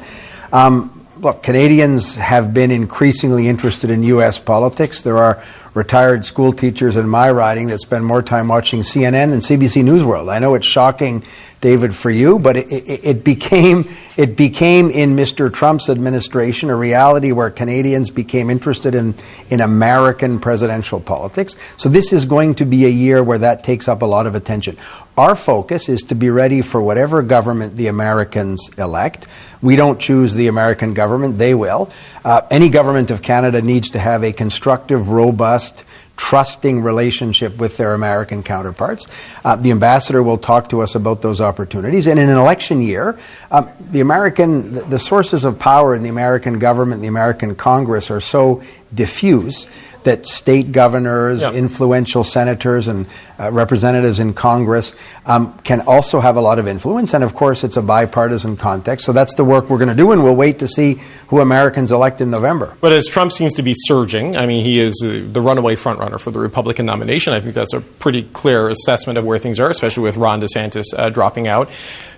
Um, 0.51 1.06
look, 1.19 1.44
Canadians 1.44 2.16
have 2.16 2.51
been 2.51 2.71
increasingly 2.71 3.48
interested 3.48 3.92
in 3.92 4.01
U.S. 4.01 4.39
politics. 4.39 5.04
There 5.04 5.19
are 5.19 5.44
retired 5.75 6.25
school 6.25 6.51
teachers 6.51 6.98
in 6.98 7.07
my 7.07 7.30
riding 7.30 7.68
that 7.68 7.80
spend 7.80 8.07
more 8.07 8.24
time 8.24 8.48
watching 8.48 8.80
CNN 8.80 9.30
than 9.30 9.39
CBC 9.39 9.83
News 9.83 10.04
World. 10.04 10.30
I 10.30 10.40
know 10.40 10.56
it's 10.56 10.66
shocking 10.66 11.21
David, 11.61 11.94
for 11.94 12.09
you, 12.09 12.39
but 12.39 12.56
it, 12.56 12.71
it, 12.71 13.06
it, 13.06 13.23
became 13.25 13.85
it 14.16 14.37
became 14.37 14.89
in 14.89 15.18
Mr. 15.18 15.54
Trump's 15.54 15.89
administration 15.89 16.69
a 16.69 16.75
reality 16.75 17.33
where 17.33 17.49
Canadians 17.49 18.11
became 18.11 18.49
interested 18.49 18.95
in 18.95 19.13
in 19.49 19.59
American 19.59 20.39
presidential 20.39 21.01
politics. 21.01 21.57
So 21.75 21.89
this 21.89 22.13
is 22.13 22.23
going 22.23 22.56
to 22.56 22.66
be 22.66 22.85
a 22.85 22.89
year 22.89 23.21
where 23.21 23.39
that 23.39 23.61
takes 23.63 23.89
up 23.89 24.01
a 24.01 24.06
lot 24.06 24.25
of 24.25 24.35
attention. 24.35 24.78
Our 25.18 25.35
focus 25.35 25.89
is 25.89 26.04
to 26.04 26.16
be 26.16 26.30
ready 26.30 26.61
for 26.61 26.81
whatever 26.81 27.21
government 27.21 27.75
the 27.75 27.87
Americans 27.87 28.69
elect. 28.78 29.28
We 29.61 29.75
don't 29.75 29.99
choose 29.99 30.33
the 30.33 30.47
American 30.47 30.94
government; 30.94 31.37
they 31.37 31.54
will. 31.54 31.92
Uh, 32.23 32.42
any 32.49 32.69
government 32.69 33.11
of 33.11 33.21
Canada 33.21 33.61
needs 33.61 33.89
to 33.89 33.99
have 33.99 34.23
a 34.23 34.31
constructive, 34.31 35.09
robust 35.09 35.83
trusting 36.19 36.81
relationship 36.81 37.57
with 37.57 37.78
their 37.78 37.94
American 37.94 38.44
counterparts. 38.44 39.07
Uh, 39.45 39.56
the 39.56 39.71
ambassador 39.71 40.21
will 40.21 40.38
talk 40.38 40.68
to 40.68 40.81
us 40.81 40.94
about 40.94 41.21
those 41.21 41.40
opportunities. 41.40 42.07
And 42.07 42.19
in 42.19 42.30
an 42.30 42.38
election 42.38 42.81
year, 42.81 43.18
um, 43.52 43.69
the 43.80 44.02
American, 44.02 44.73
the, 44.73 44.81
the 44.81 44.99
sources 44.99 45.45
of 45.45 45.57
power 45.57 45.95
in 45.95 46.04
the 46.04 46.09
American 46.09 46.59
government, 46.59 47.02
the 47.02 47.07
American 47.07 47.56
Congress 47.56 48.11
are 48.11 48.19
so 48.19 48.61
diffuse 48.94 49.68
that 50.03 50.27
state 50.27 50.71
governors, 50.71 51.41
yep. 51.41 51.53
influential 51.53 52.23
senators, 52.23 52.87
and 52.87 53.06
uh, 53.39 53.51
representatives 53.51 54.19
in 54.19 54.33
Congress 54.33 54.95
um, 55.25 55.57
can 55.59 55.81
also 55.81 56.19
have 56.19 56.35
a 56.35 56.41
lot 56.41 56.59
of 56.59 56.68
influence. 56.68 57.13
And 57.13 57.23
of 57.23 57.33
course, 57.33 57.63
it's 57.63 57.77
a 57.77 57.81
bipartisan 57.81 58.57
context. 58.57 59.06
So 59.06 59.11
that's 59.11 59.35
the 59.35 59.44
work 59.44 59.69
we're 59.69 59.77
going 59.77 59.89
to 59.89 59.95
do, 59.95 60.11
and 60.11 60.23
we'll 60.23 60.35
wait 60.35 60.59
to 60.59 60.68
see 60.68 60.99
who 61.27 61.39
Americans 61.39 61.91
elect 61.91 62.21
in 62.21 62.31
November. 62.31 62.75
But 62.81 62.94
as 62.94 63.07
Trump 63.07 63.31
seems 63.31 63.53
to 63.56 63.61
be 63.61 63.73
surging, 63.75 64.37
I 64.37 64.45
mean, 64.45 64.63
he 64.63 64.79
is 64.79 65.01
uh, 65.03 65.21
the 65.23 65.41
runaway 65.41 65.75
frontrunner 65.75 66.19
for 66.19 66.31
the 66.31 66.39
Republican 66.39 66.85
nomination. 66.85 67.33
I 67.33 67.41
think 67.41 67.53
that's 67.53 67.73
a 67.73 67.81
pretty 67.81 68.23
clear 68.23 68.69
assessment 68.69 69.18
of 69.18 69.25
where 69.25 69.39
things 69.39 69.59
are, 69.59 69.69
especially 69.69 70.03
with 70.03 70.18
Ron 70.18 70.41
DeSantis 70.41 70.85
uh, 70.97 71.09
dropping 71.09 71.47
out 71.47 71.69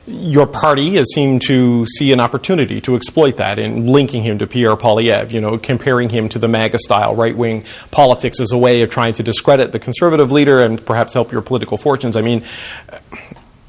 your 0.08 0.48
party 0.48 0.96
has 0.96 1.05
seemed 1.13 1.43
to 1.43 1.86
see 1.86 2.12
an 2.12 2.20
opportunity 2.20 2.81
to 2.81 2.96
exploit 2.96 3.38
that 3.38 3.60
in 3.60 3.88
linking 3.88 4.24
him 4.24 4.39
to 4.39 4.48
Pierre 4.48 4.75
Poilievre, 4.75 5.31
you 5.31 5.39
know, 5.39 5.58
comparing 5.58 6.10
him 6.10 6.27
to 6.29 6.39
the 6.39 6.48
MAGA 6.48 6.79
style 6.79 7.15
right 7.15 7.36
wing 7.36 7.63
politics 7.91 8.39
as 8.39 8.51
a 8.51 8.58
way 8.58 8.81
of 8.81 8.89
trying 8.89 9.13
to 9.13 9.24
discredit 9.24 9.72
the 9.72 9.79
conservative 9.79 10.31
leader 10.31 10.62
and 10.62 10.84
perhaps 10.86 11.13
help 11.13 11.31
your 11.31 11.41
political 11.41 11.77
fortunes. 11.77 12.17
I 12.17 12.22
mean, 12.22 12.43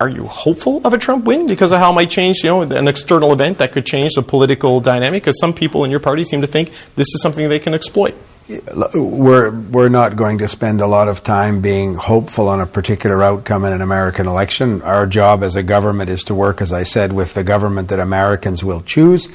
are 0.00 0.08
you 0.08 0.24
hopeful 0.24 0.84
of 0.86 0.94
a 0.94 0.98
Trump 0.98 1.26
win 1.26 1.46
because 1.46 1.70
of 1.70 1.78
how 1.78 1.90
it 1.92 1.94
might 1.94 2.10
change, 2.10 2.38
you 2.42 2.50
know, 2.50 2.62
an 2.62 2.88
external 2.88 3.32
event 3.32 3.58
that 3.58 3.72
could 3.72 3.84
change 3.84 4.14
the 4.14 4.22
political 4.22 4.80
dynamic? 4.80 5.22
Because 5.22 5.38
some 5.38 5.52
people 5.52 5.84
in 5.84 5.90
your 5.90 6.00
party 6.00 6.24
seem 6.24 6.40
to 6.40 6.46
think 6.46 6.70
this 6.96 7.06
is 7.08 7.20
something 7.22 7.48
they 7.48 7.58
can 7.58 7.74
exploit. 7.74 8.14
We're 8.94 9.50
we're 9.50 9.88
not 9.88 10.16
going 10.16 10.38
to 10.38 10.48
spend 10.48 10.80
a 10.80 10.86
lot 10.86 11.08
of 11.08 11.22
time 11.22 11.60
being 11.60 11.94
hopeful 11.94 12.48
on 12.48 12.60
a 12.60 12.66
particular 12.66 13.22
outcome 13.22 13.64
in 13.64 13.72
an 13.72 13.80
American 13.80 14.26
election. 14.26 14.82
Our 14.82 15.06
job 15.06 15.42
as 15.42 15.56
a 15.56 15.62
government 15.62 16.10
is 16.10 16.24
to 16.24 16.34
work, 16.34 16.60
as 16.60 16.72
I 16.72 16.82
said, 16.82 17.12
with 17.12 17.34
the 17.34 17.44
government 17.44 17.88
that 17.88 18.00
Americans 18.00 18.64
will 18.64 18.82
choose. 18.82 19.28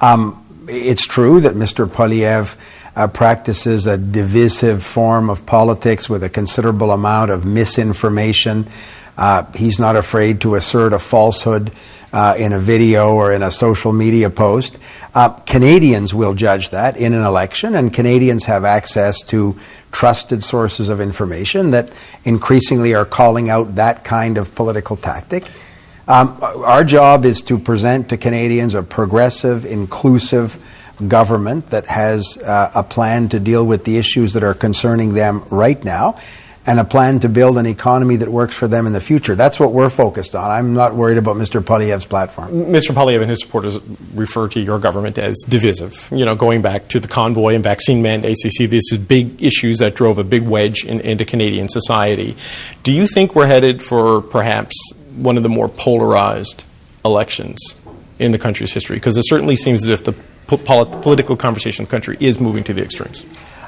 Um, 0.00 0.44
it's 0.68 1.06
true 1.06 1.40
that 1.40 1.54
Mr. 1.54 1.86
Poilievre 1.86 2.56
uh, 2.94 3.06
practices 3.08 3.86
a 3.86 3.96
divisive 3.96 4.82
form 4.82 5.30
of 5.30 5.46
politics 5.46 6.10
with 6.10 6.22
a 6.22 6.28
considerable 6.28 6.90
amount 6.90 7.30
of 7.30 7.44
misinformation. 7.44 8.66
Uh, 9.16 9.44
he's 9.52 9.78
not 9.78 9.96
afraid 9.96 10.40
to 10.42 10.56
assert 10.56 10.92
a 10.92 10.98
falsehood 10.98 11.72
uh, 12.12 12.34
in 12.38 12.52
a 12.52 12.58
video 12.58 13.14
or 13.14 13.32
in 13.32 13.42
a 13.42 13.50
social 13.50 13.92
media 13.92 14.30
post. 14.30 14.78
Uh, 15.14 15.30
Canadians 15.30 16.14
will 16.14 16.34
judge 16.34 16.70
that 16.70 16.96
in 16.96 17.14
an 17.14 17.24
election, 17.24 17.74
and 17.74 17.92
Canadians 17.92 18.44
have 18.44 18.64
access 18.64 19.22
to 19.22 19.58
trusted 19.92 20.42
sources 20.42 20.88
of 20.88 21.00
information 21.00 21.70
that 21.70 21.90
increasingly 22.24 22.94
are 22.94 23.04
calling 23.04 23.50
out 23.50 23.76
that 23.76 24.04
kind 24.04 24.38
of 24.38 24.54
political 24.54 24.96
tactic. 24.96 25.50
Um, 26.06 26.38
our 26.40 26.84
job 26.84 27.24
is 27.24 27.42
to 27.42 27.58
present 27.58 28.08
to 28.10 28.16
Canadians 28.16 28.74
a 28.74 28.82
progressive, 28.82 29.66
inclusive 29.66 30.58
government 31.06 31.66
that 31.66 31.86
has 31.86 32.38
uh, 32.38 32.72
a 32.74 32.82
plan 32.82 33.28
to 33.28 33.38
deal 33.38 33.64
with 33.64 33.84
the 33.84 33.98
issues 33.98 34.32
that 34.32 34.42
are 34.42 34.54
concerning 34.54 35.14
them 35.14 35.44
right 35.50 35.82
now 35.84 36.18
and 36.68 36.78
a 36.78 36.84
plan 36.84 37.18
to 37.18 37.30
build 37.30 37.56
an 37.56 37.64
economy 37.64 38.16
that 38.16 38.28
works 38.28 38.54
for 38.54 38.68
them 38.68 38.86
in 38.86 38.92
the 38.92 39.00
future. 39.00 39.34
That's 39.34 39.58
what 39.58 39.72
we're 39.72 39.88
focused 39.88 40.34
on. 40.34 40.50
I'm 40.50 40.74
not 40.74 40.94
worried 40.94 41.16
about 41.16 41.36
Mr. 41.36 41.62
Poilievre's 41.62 42.04
platform. 42.04 42.50
Mr. 42.50 42.94
Poilievre 42.94 43.22
and 43.22 43.30
his 43.30 43.40
supporters 43.40 43.80
refer 44.12 44.48
to 44.48 44.60
your 44.60 44.78
government 44.78 45.16
as 45.16 45.34
divisive. 45.48 46.10
You 46.12 46.26
know, 46.26 46.34
going 46.34 46.60
back 46.60 46.88
to 46.88 47.00
the 47.00 47.08
convoy 47.08 47.54
and 47.54 47.64
vaccine 47.64 48.02
mandates, 48.02 48.42
they 48.42 48.50
see 48.50 48.66
this 48.66 48.92
as 48.92 48.98
big 48.98 49.42
issues 49.42 49.78
that 49.78 49.94
drove 49.94 50.18
a 50.18 50.24
big 50.24 50.42
wedge 50.42 50.84
in, 50.84 51.00
into 51.00 51.24
Canadian 51.24 51.70
society. 51.70 52.36
Do 52.82 52.92
you 52.92 53.06
think 53.06 53.34
we're 53.34 53.46
headed 53.46 53.80
for 53.80 54.20
perhaps 54.20 54.76
one 55.16 55.38
of 55.38 55.42
the 55.42 55.48
more 55.48 55.70
polarized 55.70 56.66
elections 57.02 57.76
in 58.18 58.30
the 58.32 58.38
country's 58.38 58.74
history? 58.74 58.96
Because 58.96 59.16
it 59.16 59.24
certainly 59.26 59.56
seems 59.56 59.84
as 59.84 59.88
if 59.88 60.04
the 60.04 60.12
po- 60.46 60.84
political 60.84 61.34
conversation 61.34 61.84
in 61.84 61.86
the 61.86 61.90
country 61.90 62.18
is 62.20 62.38
moving 62.38 62.62
to 62.64 62.74
the 62.74 62.82
extremes. 62.82 63.24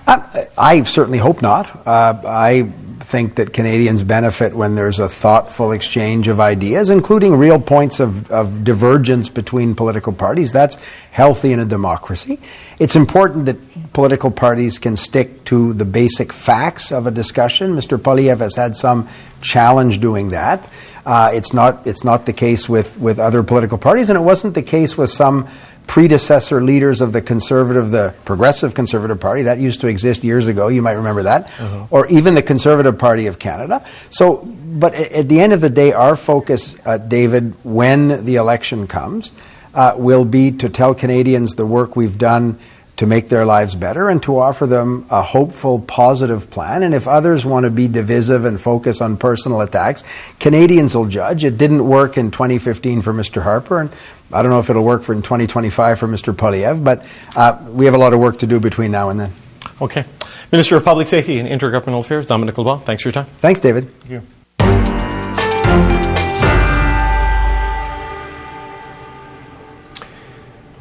Uh, 0.06 0.44
I 0.58 0.82
certainly 0.82 1.18
hope 1.18 1.40
not. 1.40 1.86
Uh, 1.86 2.20
I 2.26 2.70
think 3.10 3.34
that 3.34 3.52
Canadians 3.52 4.04
benefit 4.04 4.54
when 4.54 4.76
there's 4.76 5.00
a 5.00 5.08
thoughtful 5.08 5.72
exchange 5.72 6.28
of 6.28 6.38
ideas, 6.38 6.90
including 6.90 7.34
real 7.34 7.60
points 7.60 7.98
of, 7.98 8.30
of 8.30 8.62
divergence 8.62 9.28
between 9.28 9.74
political 9.74 10.12
parties. 10.12 10.52
That's 10.52 10.76
healthy 11.10 11.52
in 11.52 11.58
a 11.58 11.64
democracy. 11.64 12.38
It's 12.78 12.94
important 12.94 13.46
that 13.46 13.92
political 13.92 14.30
parties 14.30 14.78
can 14.78 14.96
stick 14.96 15.44
to 15.46 15.72
the 15.72 15.84
basic 15.84 16.32
facts 16.32 16.92
of 16.92 17.08
a 17.08 17.10
discussion. 17.10 17.74
Mr. 17.74 17.98
Poilievre 17.98 18.38
has 18.38 18.54
had 18.54 18.76
some 18.76 19.08
challenge 19.40 19.98
doing 19.98 20.30
that. 20.30 20.68
Uh, 21.04 21.30
it's 21.34 21.52
not 21.52 21.86
it's 21.86 22.04
not 22.04 22.26
the 22.26 22.32
case 22.32 22.68
with, 22.68 22.96
with 22.98 23.18
other 23.18 23.42
political 23.42 23.78
parties, 23.78 24.10
and 24.10 24.16
it 24.16 24.22
wasn't 24.22 24.54
the 24.54 24.62
case 24.62 24.96
with 24.96 25.10
some 25.10 25.48
predecessor 25.90 26.62
leaders 26.62 27.00
of 27.00 27.12
the 27.12 27.20
conservative, 27.20 27.90
the 27.90 28.14
progressive 28.24 28.74
conservative 28.74 29.18
party 29.18 29.42
that 29.42 29.58
used 29.58 29.80
to 29.80 29.88
exist 29.88 30.22
years 30.22 30.46
ago. 30.46 30.68
You 30.68 30.82
might 30.82 30.92
remember 30.92 31.24
that, 31.24 31.46
uh-huh. 31.46 31.86
or 31.90 32.06
even 32.06 32.36
the 32.36 32.42
Conservative 32.42 32.96
Party 32.96 33.26
of 33.26 33.40
Canada. 33.40 33.84
So, 34.08 34.36
but 34.36 34.94
at 34.94 35.28
the 35.28 35.40
end 35.40 35.52
of 35.52 35.60
the 35.60 35.68
day, 35.68 35.92
our 35.92 36.14
focus, 36.14 36.76
uh, 36.86 36.98
David, 36.98 37.56
when 37.64 38.24
the 38.24 38.36
election 38.36 38.86
comes, 38.86 39.32
uh, 39.74 39.94
will 39.96 40.24
be 40.24 40.52
to 40.52 40.68
tell 40.68 40.94
Canadians 40.94 41.56
the 41.56 41.66
work 41.66 41.96
we've 41.96 42.16
done 42.18 42.60
to 42.98 43.06
make 43.06 43.28
their 43.28 43.44
lives 43.44 43.74
better 43.74 44.10
and 44.10 44.22
to 44.22 44.38
offer 44.38 44.66
them 44.66 45.06
a 45.10 45.22
hopeful, 45.22 45.80
positive 45.80 46.50
plan. 46.50 46.82
And 46.84 46.94
if 46.94 47.08
others 47.08 47.46
want 47.46 47.64
to 47.64 47.70
be 47.70 47.88
divisive 47.88 48.44
and 48.44 48.60
focus 48.60 49.00
on 49.00 49.16
personal 49.16 49.62
attacks, 49.62 50.04
Canadians 50.38 50.94
will 50.94 51.06
judge. 51.06 51.42
It 51.42 51.56
didn't 51.56 51.84
work 51.84 52.16
in 52.16 52.30
2015 52.30 53.00
for 53.00 53.14
Mr. 53.14 53.42
Harper, 53.42 53.80
and 53.80 53.90
I 54.32 54.42
don't 54.42 54.50
know 54.50 54.60
if 54.60 54.70
it'll 54.70 54.84
work 54.84 55.02
for 55.02 55.12
in 55.12 55.22
2025 55.22 55.98
for 55.98 56.06
Mr. 56.06 56.32
Poilievre, 56.34 56.82
but 56.82 57.06
uh, 57.34 57.58
we 57.70 57.84
have 57.86 57.94
a 57.94 57.98
lot 57.98 58.12
of 58.12 58.20
work 58.20 58.38
to 58.40 58.46
do 58.46 58.60
between 58.60 58.90
now 58.90 59.10
and 59.10 59.18
then. 59.18 59.32
Okay. 59.80 60.04
Minister 60.52 60.76
of 60.76 60.84
Public 60.84 61.08
Safety 61.08 61.38
and 61.38 61.48
Intergovernmental 61.48 62.00
Affairs, 62.00 62.26
Dominic 62.26 62.58
LeBlanc, 62.58 62.82
thanks 62.84 63.02
for 63.02 63.08
your 63.08 63.12
time. 63.14 63.26
Thanks, 63.38 63.60
David. 63.60 63.90
Thank 63.90 64.22
you. 66.04 66.09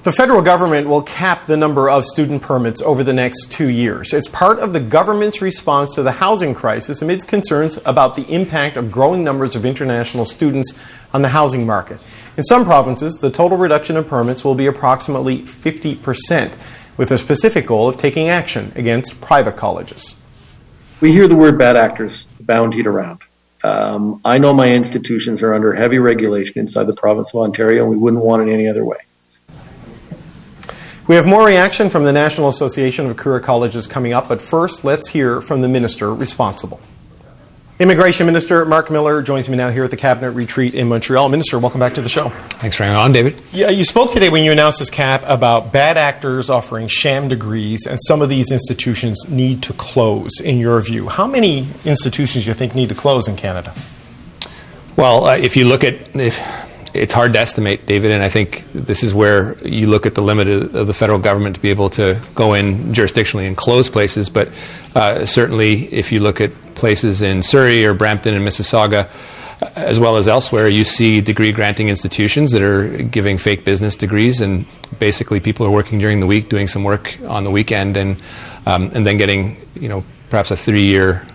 The 0.02 0.14
federal 0.14 0.42
government 0.42 0.88
will 0.88 1.02
cap 1.02 1.46
the 1.46 1.58
number 1.58 1.90
of 1.90 2.06
student 2.06 2.42
permits 2.42 2.82
over 2.82 3.04
the 3.04 3.12
next 3.12 3.52
two 3.52 3.68
years. 3.68 4.14
It's 4.14 4.30
part 4.30 4.60
of 4.60 4.72
the 4.72 4.80
government's 4.80 5.42
response 5.42 5.94
to 5.96 6.04
the 6.04 6.14
housing 6.14 6.56
crisis 6.56 7.02
amidst 7.02 7.28
concerns 7.28 7.78
about 7.86 8.16
the 8.16 8.24
impact 8.34 8.78
of 8.78 8.94
growing 8.94 9.26
numbers 9.26 9.58
of 9.58 9.66
international 9.66 10.24
students 10.24 10.80
on 11.14 11.22
the 11.22 11.28
housing 11.28 11.66
market. 11.66 12.00
In 12.38 12.44
some 12.44 12.64
provinces, 12.64 13.16
the 13.16 13.30
total 13.30 13.58
reduction 13.58 13.98
in 13.98 14.06
permits 14.06 14.46
will 14.46 14.56
be 14.56 14.68
approximately 14.68 15.42
50%, 15.42 16.54
with 16.96 17.12
a 17.12 17.18
specific 17.18 17.66
goal 17.66 17.90
of 17.90 17.98
taking 17.98 18.30
action 18.30 18.72
against 18.78 19.20
private 19.20 19.58
colleges. 19.58 20.16
We 21.02 21.12
hear 21.12 21.28
the 21.28 21.36
word 21.36 21.58
bad 21.58 21.76
actors 21.76 22.26
boundied 22.40 22.86
around. 22.86 23.20
Um, 23.66 24.22
I 24.24 24.38
know 24.38 24.54
my 24.54 24.72
institutions 24.72 25.42
are 25.42 25.54
under 25.54 25.74
heavy 25.74 26.00
regulation 26.00 26.58
inside 26.58 26.86
the 26.86 26.96
province 26.96 27.34
of 27.34 27.42
Ontario, 27.42 27.82
and 27.82 27.92
we 27.92 27.98
wouldn't 27.98 28.24
want 28.24 28.48
it 28.48 28.54
any 28.54 28.70
other 28.70 28.86
way. 28.86 29.00
We 31.10 31.16
have 31.16 31.26
more 31.26 31.44
reaction 31.44 31.90
from 31.90 32.04
the 32.04 32.12
National 32.12 32.50
Association 32.50 33.08
of 33.08 33.18
Career 33.18 33.40
Colleges 33.40 33.88
coming 33.88 34.14
up, 34.14 34.28
but 34.28 34.44
first, 34.44 34.86
let's 34.86 35.08
hear 35.08 35.42
from 35.42 35.62
the 35.62 35.68
minister 35.68 36.14
responsible. 36.14 36.80
Immigration 37.80 38.28
Minister 38.28 38.64
Marc 38.64 38.92
Miller 38.92 39.24
joins 39.24 39.50
me 39.50 39.58
now 39.58 39.72
here 39.72 39.84
at 39.86 39.90
the 39.90 39.98
Cabinet 39.98 40.34
Retreat 40.34 40.76
in 40.76 40.88
Montreal. 40.88 41.28
Minister, 41.30 41.58
welcome 41.58 41.80
back 41.80 41.96
to 41.96 42.04
the 42.04 42.10
show. 42.10 42.30
Thanks 42.30 42.76
for 42.76 42.84
having 42.84 42.96
on, 42.96 43.12
David. 43.12 43.42
Yeah, 43.52 43.72
you 43.72 43.84
spoke 43.84 44.12
today 44.12 44.30
when 44.30 44.44
you 44.44 44.52
announced 44.52 44.78
this 44.78 44.92
cap 44.92 45.24
about 45.26 45.74
bad 45.74 45.98
actors 45.98 46.52
offering 46.52 46.88
sham 46.88 47.28
degrees, 47.28 47.88
and 47.88 47.98
some 48.06 48.22
of 48.22 48.30
these 48.30 48.52
institutions 48.52 49.28
need 49.28 49.64
to 49.64 49.74
close, 49.74 50.40
in 50.40 50.60
your 50.60 50.80
view. 50.80 51.10
How 51.10 51.26
many 51.26 51.70
institutions 51.86 52.44
do 52.44 52.52
you 52.52 52.54
think 52.54 52.76
need 52.76 52.90
to 52.90 52.96
close 52.96 53.28
in 53.28 53.36
Canada? 53.36 53.74
Well, 54.96 55.26
uh, 55.26 55.38
if 55.38 55.58
you 55.58 55.66
look 55.66 55.84
at 55.84 56.16
if 56.16 56.69
it's 56.94 57.14
hard 57.14 57.34
to 57.34 57.40
estimate, 57.40 57.86
David, 57.86 58.12
and 58.12 58.24
I 58.24 58.30
think 58.30 58.64
this 58.74 59.04
is 59.04 59.14
where 59.14 59.58
you 59.66 59.88
look 59.88 60.06
at 60.06 60.16
the 60.16 60.22
limit 60.22 60.48
of 60.48 60.88
the 60.88 60.94
federal 60.94 61.20
government 61.20 61.56
to 61.56 61.62
be 61.62 61.70
able 61.70 61.90
to 61.92 62.20
go 62.36 62.54
in 62.54 62.94
jurisdictionally 62.94 63.48
and 63.48 63.56
close 63.56 63.90
places. 63.90 64.30
But 64.30 64.50
uh, 64.96 65.26
certainly, 65.26 65.94
if 65.94 66.12
you 66.12 66.20
look 66.20 66.42
at 66.42 66.52
places 66.76 67.22
in 67.22 67.44
Surrey 67.44 67.86
or 67.86 67.94
Brampton 67.94 68.34
and 68.34 68.46
Mississauga, 68.46 69.10
as 69.76 70.00
well 70.00 70.18
as 70.18 70.28
elsewhere, 70.28 70.68
you 70.68 70.84
see 70.84 71.22
degree 71.22 71.52
granting 71.52 71.90
institutions 71.90 72.52
that 72.52 72.62
are 72.62 72.88
giving 73.04 73.38
fake 73.38 73.66
business 73.66 73.96
degrees, 73.96 74.42
and 74.42 74.66
basically 75.00 75.40
people 75.40 75.66
are 75.66 75.72
working 75.72 76.00
during 76.00 76.20
the 76.22 76.28
week, 76.28 76.50
doing 76.50 76.68
some 76.68 76.84
work 76.84 77.18
on 77.28 77.44
the 77.44 77.52
weekend, 77.52 77.98
and 77.98 78.22
um, 78.66 78.90
and 78.94 79.06
then 79.06 79.18
getting 79.18 79.58
you 79.76 79.90
know 79.90 80.04
perhaps 80.30 80.52
a 80.52 80.56
three 80.58 80.86
year 80.86 81.26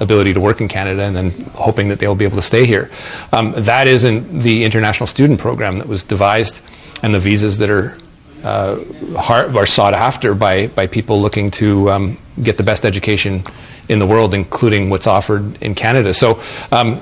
ability 0.00 0.34
to 0.34 0.40
work 0.40 0.60
in 0.60 0.68
Canada 0.68 1.02
and 1.02 1.14
then 1.14 1.30
hoping 1.54 1.88
that 1.88 1.98
they'll 1.98 2.14
be 2.14 2.24
able 2.24 2.36
to 2.36 2.42
stay 2.42 2.66
here. 2.66 2.90
Um, 3.32 3.52
that 3.56 3.88
isn't 3.88 4.40
the 4.40 4.64
international 4.64 5.06
student 5.06 5.40
program 5.40 5.78
that 5.78 5.88
was 5.88 6.02
devised 6.02 6.60
and 7.02 7.14
the 7.14 7.20
visas 7.20 7.58
that 7.58 7.70
are 7.70 7.96
uh, 8.42 8.78
hard, 9.16 9.56
are 9.56 9.66
sought 9.66 9.94
after 9.94 10.34
by, 10.34 10.66
by 10.68 10.86
people 10.86 11.20
looking 11.20 11.50
to 11.50 11.90
um, 11.90 12.18
get 12.42 12.56
the 12.56 12.62
best 12.62 12.84
education 12.84 13.42
in 13.88 13.98
the 13.98 14.06
world, 14.06 14.34
including 14.34 14.90
what's 14.90 15.06
offered 15.06 15.62
in 15.62 15.74
Canada. 15.74 16.12
So 16.12 16.40
um, 16.70 17.00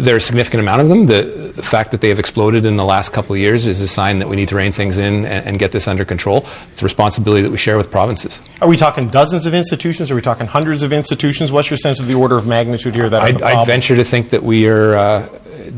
there 0.00 0.14
are 0.14 0.18
a 0.18 0.20
significant 0.20 0.60
amount 0.60 0.82
of 0.82 0.88
them. 0.88 1.06
The, 1.06 1.44
fact 1.54 1.92
that 1.92 2.00
they 2.00 2.08
have 2.08 2.18
exploded 2.18 2.64
in 2.64 2.76
the 2.76 2.84
last 2.84 3.12
couple 3.12 3.32
of 3.32 3.40
years 3.40 3.68
is 3.68 3.80
a 3.80 3.86
sign 3.86 4.18
that 4.18 4.28
we 4.28 4.34
need 4.34 4.48
to 4.48 4.56
rein 4.56 4.72
things 4.72 4.98
in 4.98 5.24
and, 5.24 5.46
and, 5.46 5.58
get 5.58 5.70
this 5.70 5.86
under 5.86 6.04
control. 6.04 6.44
It's 6.72 6.82
a 6.82 6.84
responsibility 6.84 7.42
that 7.42 7.50
we 7.50 7.56
share 7.56 7.76
with 7.76 7.92
provinces. 7.92 8.40
Are 8.60 8.68
we 8.68 8.76
talking 8.76 9.08
dozens 9.08 9.46
of 9.46 9.54
institutions? 9.54 10.10
Are 10.10 10.16
we 10.16 10.20
talking 10.20 10.46
hundreds 10.48 10.82
of 10.82 10.92
institutions? 10.92 11.52
What's 11.52 11.70
your 11.70 11.76
sense 11.76 12.00
of 12.00 12.08
the 12.08 12.14
order 12.14 12.36
of 12.36 12.46
magnitude 12.46 12.94
here? 12.94 13.08
That 13.08 13.22
I'd, 13.22 13.40
I'd 13.40 13.66
venture 13.66 13.94
to 13.96 14.04
think 14.04 14.30
that 14.30 14.42
we 14.42 14.66
are. 14.66 14.96
Uh, 14.96 15.28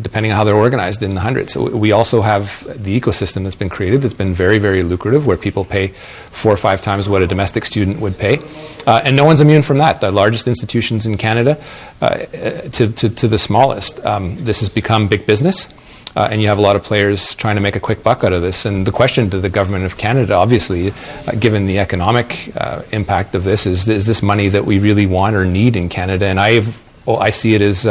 depending 0.03 0.33
on 0.33 0.37
how 0.37 0.45
they're 0.45 0.57
organized 0.57 1.03
in 1.03 1.15
the 1.15 1.21
hundreds. 1.21 1.53
So 1.53 1.69
we 1.77 1.93
also 1.93 2.23
have 2.23 2.65
the 2.83 2.99
ecosystem 2.99 3.43
that's 3.45 3.55
been 3.55 3.69
created 3.69 4.03
that's 4.03 4.15
been 4.15 4.35
very, 4.35 4.59
very 4.59 4.83
lucrative, 4.83 5.27
where 5.27 5.37
people 5.37 5.65
pay 5.65 5.89
four 5.89 6.53
or 6.53 6.57
five 6.57 6.81
times 6.81 7.09
what 7.09 7.23
a 7.23 7.27
domestic 7.27 7.65
student 7.65 8.01
would 8.01 8.19
pay. 8.19 8.39
Uh, 8.87 9.01
and 9.05 9.17
no 9.17 9.25
one's 9.25 9.41
immune 9.41 9.63
from 9.63 9.79
that. 9.79 10.01
The 10.01 10.11
largest 10.11 10.49
institutions 10.49 11.07
in 11.07 11.17
Canada 11.17 11.63
uh, 12.01 12.17
to, 12.17 12.93
to, 12.93 13.09
to, 13.09 13.29
the 13.29 13.39
smallest. 13.39 14.05
Um, 14.05 14.45
this 14.45 14.61
has 14.61 14.69
become 14.69 15.09
big 15.09 15.27
business. 15.27 15.69
Uh, 16.15 16.29
and 16.31 16.41
you 16.41 16.49
have 16.49 16.57
a 16.57 16.63
lot 16.63 16.77
of 16.77 16.83
players 16.83 17.35
trying 17.35 17.57
to 17.57 17.61
make 17.61 17.77
a 17.77 17.81
quick 17.81 18.03
buck 18.03 18.25
out 18.25 18.33
of 18.33 18.41
this. 18.41 18.65
And 18.65 18.87
the 18.87 18.93
question 18.93 19.29
to 19.29 19.39
the 19.39 19.51
government 19.51 19.85
of 19.85 19.99
Canada, 19.99 20.33
obviously, 20.33 20.93
uh, 21.27 21.33
given 21.33 21.67
the 21.67 21.79
economic 21.79 22.53
uh, 22.57 22.83
impact 22.91 23.35
of 23.35 23.45
this, 23.45 23.67
is: 23.67 23.87
is 23.87 24.07
this 24.07 24.23
money 24.23 24.49
that 24.49 24.65
we 24.65 24.79
really 24.79 25.05
want 25.05 25.37
or 25.37 25.45
need 25.45 25.77
in 25.77 25.91
Canada? 25.91 26.25
And 26.25 26.41
I, 26.41 26.63
oh, 27.07 27.17
I 27.17 27.29
see 27.29 27.55
it 27.55 27.61
as 27.61 27.85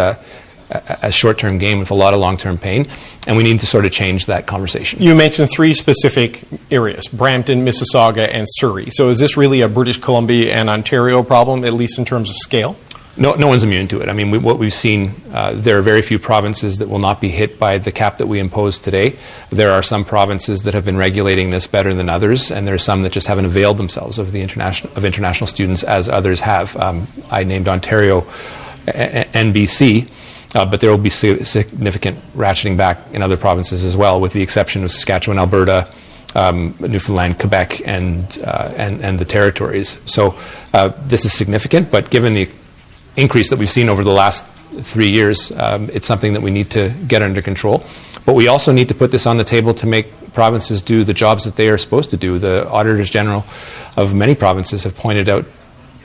as 0.70 1.14
short 1.14 1.38
term 1.38 1.58
gain 1.58 1.80
with 1.80 1.92
a 1.92 1.96
lot 1.96 2.14
of 2.14 2.20
long 2.20 2.38
term 2.38 2.58
pain, 2.58 2.88
and 3.28 3.38
we 3.38 3.44
need 3.44 3.60
to 3.60 3.66
sort 3.66 3.86
of 3.86 3.92
change 3.92 4.26
that 4.26 4.48
conversation. 4.48 5.02
You 5.02 5.16
mentioned 5.16 5.50
three 5.54 5.74
specific 5.74 6.44
areas 6.72 7.08
Brampton, 7.08 7.66
Mississauga, 7.66 8.28
and 8.32 8.48
Surrey. 8.50 8.88
So 8.92 9.10
is 9.10 9.20
this 9.20 9.38
really 9.38 9.62
a 9.62 9.70
British 9.70 9.98
Columbia 9.98 10.54
and 10.54 10.70
Ontario 10.70 11.24
problem, 11.24 11.64
at 11.64 11.74
least 11.74 11.98
in 11.98 12.06
terms 12.06 12.30
of 12.30 12.36
scale? 12.36 12.76
No, 13.18 13.34
no 13.36 13.48
one's 13.48 13.64
immune 13.64 13.88
to 13.90 14.02
it. 14.02 14.10
I 14.10 14.14
mean, 14.14 14.30
we, 14.30 14.38
what 14.38 14.60
we've 14.60 14.74
seen, 14.74 15.14
uh, 15.32 15.54
there 15.56 15.78
are 15.80 15.82
very 15.82 16.02
few 16.02 16.20
provinces 16.20 16.80
that 16.80 16.90
will 16.90 17.00
not 17.00 17.22
be 17.22 17.30
hit 17.30 17.58
by 17.58 17.78
the 17.78 17.92
cap 17.92 18.18
that 18.18 18.28
we 18.28 18.40
impose 18.40 18.78
today. 18.78 19.16
There 19.52 19.72
are 19.72 19.82
some 19.82 20.04
provinces 20.04 20.64
that 20.64 20.74
have 20.74 20.84
been 20.84 20.98
regulating 20.98 21.50
this 21.50 21.66
better 21.66 21.94
than 21.94 22.10
others, 22.10 22.52
and 22.52 22.68
there 22.68 22.76
are 22.76 22.80
some 22.80 23.04
that 23.04 23.14
just 23.14 23.28
haven't 23.28 23.46
availed 23.46 23.78
themselves 23.78 24.20
of 24.20 24.34
the 24.34 24.42
international 24.42 24.92
of 24.98 25.06
international 25.06 25.48
students 25.48 25.84
as 25.84 26.10
others 26.10 26.42
have. 26.42 26.76
Um, 26.76 27.08
I 27.32 27.46
named 27.46 27.70
Ontario 27.70 28.26
and 28.86 29.56
BC. 29.56 30.08
Uh, 30.08 30.10
but 30.54 30.80
there 30.80 30.90
will 30.90 30.98
be 30.98 31.10
significant 31.10 32.18
ratcheting 32.36 32.78
back 32.78 33.00
in 33.14 33.22
other 33.22 33.38
provinces 33.38 33.84
as 33.84 33.98
well, 33.98 34.22
with 34.22 34.34
the 34.34 34.42
exception 34.42 34.84
of 34.84 34.92
Saskatchewan, 34.92 35.38
Alberta, 35.40 35.88
um, 36.36 36.76
Newfoundland, 36.80 37.40
Quebec, 37.40 37.82
and, 37.86 38.38
uh, 38.44 38.74
and, 38.78 39.02
and 39.04 39.20
the 39.20 39.26
territories. 39.26 40.00
So 40.06 40.38
uh, 40.74 40.92
this 41.08 41.26
is 41.26 41.34
significant, 41.34 41.92
but 41.92 42.10
given 42.10 42.34
the 42.34 42.50
increase 43.16 43.50
that 43.50 43.60
we've 43.60 43.70
seen 43.70 43.90
over 43.90 44.04
the 44.04 44.12
last 44.12 44.46
three 44.82 45.10
years, 45.10 45.52
um, 45.52 45.90
it's 45.94 46.06
something 46.06 46.34
that 46.34 46.42
we 46.42 46.52
need 46.52 46.70
to 46.72 46.90
get 47.08 47.22
under 47.22 47.42
control. 47.42 47.84
But 48.26 48.34
we 48.34 48.48
also 48.48 48.72
need 48.72 48.90
to 48.90 48.96
put 48.96 49.12
this 49.12 49.26
on 49.26 49.38
the 49.38 49.44
table 49.44 49.74
to 49.76 49.88
make 49.88 50.34
provinces 50.34 50.82
do 50.82 51.04
the 51.04 51.14
jobs 51.14 51.46
that 51.46 51.56
they 51.56 51.70
are 51.70 51.78
supposed 51.78 52.10
to 52.10 52.18
do. 52.18 52.38
The 52.38 52.70
auditors 52.70 53.10
general 53.10 53.46
of 53.96 54.14
many 54.14 54.36
provinces 54.36 54.84
have 54.84 54.96
pointed 54.96 55.30
out 55.30 55.46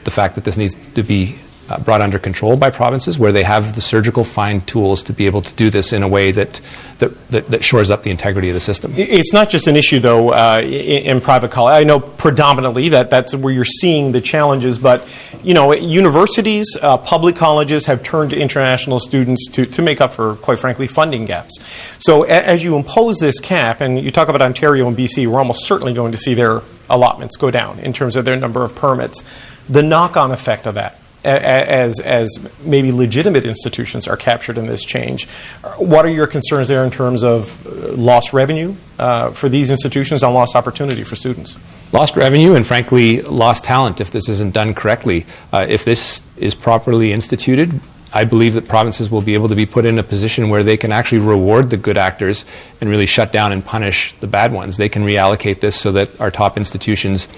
the 0.04 0.10
fact 0.10 0.36
that 0.36 0.44
this 0.44 0.56
needs 0.56 0.74
to 0.74 1.02
be 1.02 1.36
uh, 1.70 1.78
brought 1.78 2.00
under 2.00 2.18
control 2.18 2.56
by 2.56 2.68
provinces 2.68 3.18
where 3.18 3.30
they 3.30 3.44
have 3.44 3.74
the 3.74 3.80
surgical 3.80 4.24
fine 4.24 4.60
tools 4.62 5.04
to 5.04 5.12
be 5.12 5.26
able 5.26 5.40
to 5.40 5.54
do 5.54 5.70
this 5.70 5.92
in 5.92 6.02
a 6.02 6.08
way 6.08 6.32
that, 6.32 6.60
that, 6.98 7.28
that, 7.28 7.46
that 7.46 7.64
shores 7.64 7.90
up 7.92 8.02
the 8.02 8.10
integrity 8.10 8.48
of 8.48 8.54
the 8.54 8.60
system. 8.60 8.92
It's 8.96 9.32
not 9.32 9.50
just 9.50 9.68
an 9.68 9.76
issue, 9.76 10.00
though, 10.00 10.30
uh, 10.30 10.60
in, 10.62 11.16
in, 11.16 11.20
private 11.20 11.52
college. 11.52 11.72
I 11.80 11.84
know 11.84 12.00
predominantly 12.00 12.88
that 12.90 13.08
that's 13.10 13.34
where 13.34 13.54
you're 13.54 13.64
seeing 13.64 14.10
the 14.10 14.20
challenges, 14.20 14.78
but, 14.78 15.06
you 15.44 15.54
know, 15.54 15.72
universities, 15.72 16.76
uh, 16.82 16.96
public 16.96 17.36
colleges 17.36 17.86
have 17.86 18.02
turned 18.02 18.30
to 18.30 18.38
international 18.38 18.98
students 18.98 19.48
to, 19.52 19.64
to 19.66 19.80
make 19.80 20.00
up 20.00 20.12
for, 20.12 20.34
quite 20.36 20.58
frankly, 20.58 20.88
funding 20.88 21.24
gaps. 21.24 21.56
So 22.00 22.24
a- 22.24 22.28
as 22.28 22.64
you 22.64 22.76
impose 22.76 23.18
this 23.18 23.38
cap, 23.38 23.80
and 23.80 23.98
you 24.00 24.10
talk 24.10 24.28
about 24.28 24.42
Ontario 24.42 24.88
and 24.88 24.96
BC, 24.96 25.28
we're 25.28 25.38
almost 25.38 25.64
certainly 25.66 25.94
going 25.94 26.10
to 26.10 26.18
see 26.18 26.34
their 26.34 26.62
allotments 26.88 27.36
go 27.36 27.52
down 27.52 27.78
in 27.78 27.92
terms 27.92 28.16
of 28.16 28.24
their 28.24 28.34
number 28.34 28.64
of 28.64 28.74
permits. 28.74 29.24
The 29.68 29.84
knock 29.84 30.16
on 30.16 30.32
effect 30.32 30.66
of 30.66 30.74
that 30.74 30.99
as, 31.24 32.00
as 32.00 32.28
maybe 32.64 32.92
legitimate 32.92 33.44
institutions 33.44 34.08
are 34.08 34.16
captured 34.16 34.58
in 34.58 34.66
this 34.66 34.84
change. 34.84 35.28
What 35.76 36.04
are 36.04 36.10
your 36.10 36.26
concerns 36.26 36.68
there 36.68 36.84
in 36.84 36.90
terms 36.90 37.22
of 37.22 37.66
uh, 37.66 37.92
lost 37.92 38.32
revenue 38.32 38.74
uh, 38.98 39.30
for 39.30 39.48
these 39.48 39.70
institutions 39.70 40.22
and 40.22 40.32
lost 40.34 40.56
opportunity 40.56 41.04
for 41.04 41.16
students? 41.16 41.58
Lost 41.92 42.16
revenue 42.16 42.54
and, 42.54 42.66
frankly, 42.66 43.22
lost 43.22 43.64
talent 43.64 44.00
if 44.00 44.10
this 44.10 44.28
isn't 44.28 44.54
done 44.54 44.74
correctly. 44.74 45.26
Uh, 45.52 45.66
if 45.68 45.84
this 45.84 46.22
is 46.36 46.54
properly 46.54 47.12
instituted, 47.12 47.80
I 48.12 48.24
believe 48.24 48.54
that 48.54 48.66
provinces 48.66 49.10
will 49.10 49.20
be 49.20 49.34
able 49.34 49.48
to 49.48 49.54
be 49.54 49.66
put 49.66 49.84
in 49.84 49.98
a 49.98 50.02
position 50.02 50.48
where 50.48 50.64
they 50.64 50.76
can 50.76 50.90
actually 50.90 51.18
reward 51.18 51.70
the 51.70 51.76
good 51.76 51.96
actors 51.96 52.44
and 52.80 52.90
really 52.90 53.06
shut 53.06 53.30
down 53.30 53.52
and 53.52 53.64
punish 53.64 54.14
the 54.20 54.26
bad 54.26 54.52
ones. 54.52 54.76
They 54.76 54.88
can 54.88 55.04
reallocate 55.04 55.60
this 55.60 55.76
so 55.76 55.92
that 55.92 56.20
our 56.20 56.30
top 56.30 56.56
institutions 56.56 57.28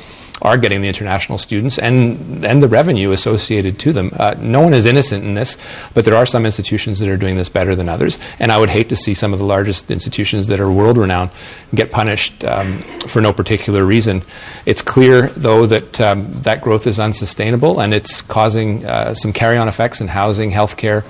are 0.40 0.56
getting 0.56 0.80
the 0.80 0.88
international 0.88 1.38
students 1.38 1.78
and, 1.78 2.44
and 2.44 2.62
the 2.62 2.68
revenue 2.68 3.12
associated 3.12 3.78
to 3.78 3.92
them. 3.92 4.10
Uh, 4.18 4.34
no 4.38 4.60
one 4.60 4.74
is 4.74 4.86
innocent 4.86 5.24
in 5.24 5.34
this, 5.34 5.56
but 5.94 6.04
there 6.04 6.16
are 6.16 6.26
some 6.26 6.44
institutions 6.44 6.98
that 6.98 7.08
are 7.08 7.16
doing 7.16 7.36
this 7.36 7.48
better 7.48 7.76
than 7.76 7.88
others. 7.88 8.18
And 8.38 8.50
I 8.50 8.58
would 8.58 8.70
hate 8.70 8.88
to 8.88 8.96
see 8.96 9.14
some 9.14 9.32
of 9.32 9.38
the 9.38 9.44
largest 9.44 9.90
institutions 9.90 10.48
that 10.48 10.58
are 10.58 10.70
world 10.70 10.98
renowned 10.98 11.30
get 11.74 11.92
punished 11.92 12.44
um, 12.44 12.78
for 13.06 13.20
no 13.20 13.32
particular 13.32 13.84
reason. 13.84 14.22
It's 14.66 14.82
clear, 14.82 15.28
though, 15.28 15.66
that 15.66 16.00
um, 16.00 16.32
that 16.42 16.60
growth 16.60 16.86
is 16.86 16.98
unsustainable 16.98 17.80
and 17.80 17.94
it's 17.94 18.22
causing 18.22 18.84
uh, 18.84 19.14
some 19.14 19.32
carry 19.32 19.58
on 19.58 19.68
effects 19.68 20.00
in 20.00 20.08
housing, 20.08 20.50
healthcare. 20.50 21.04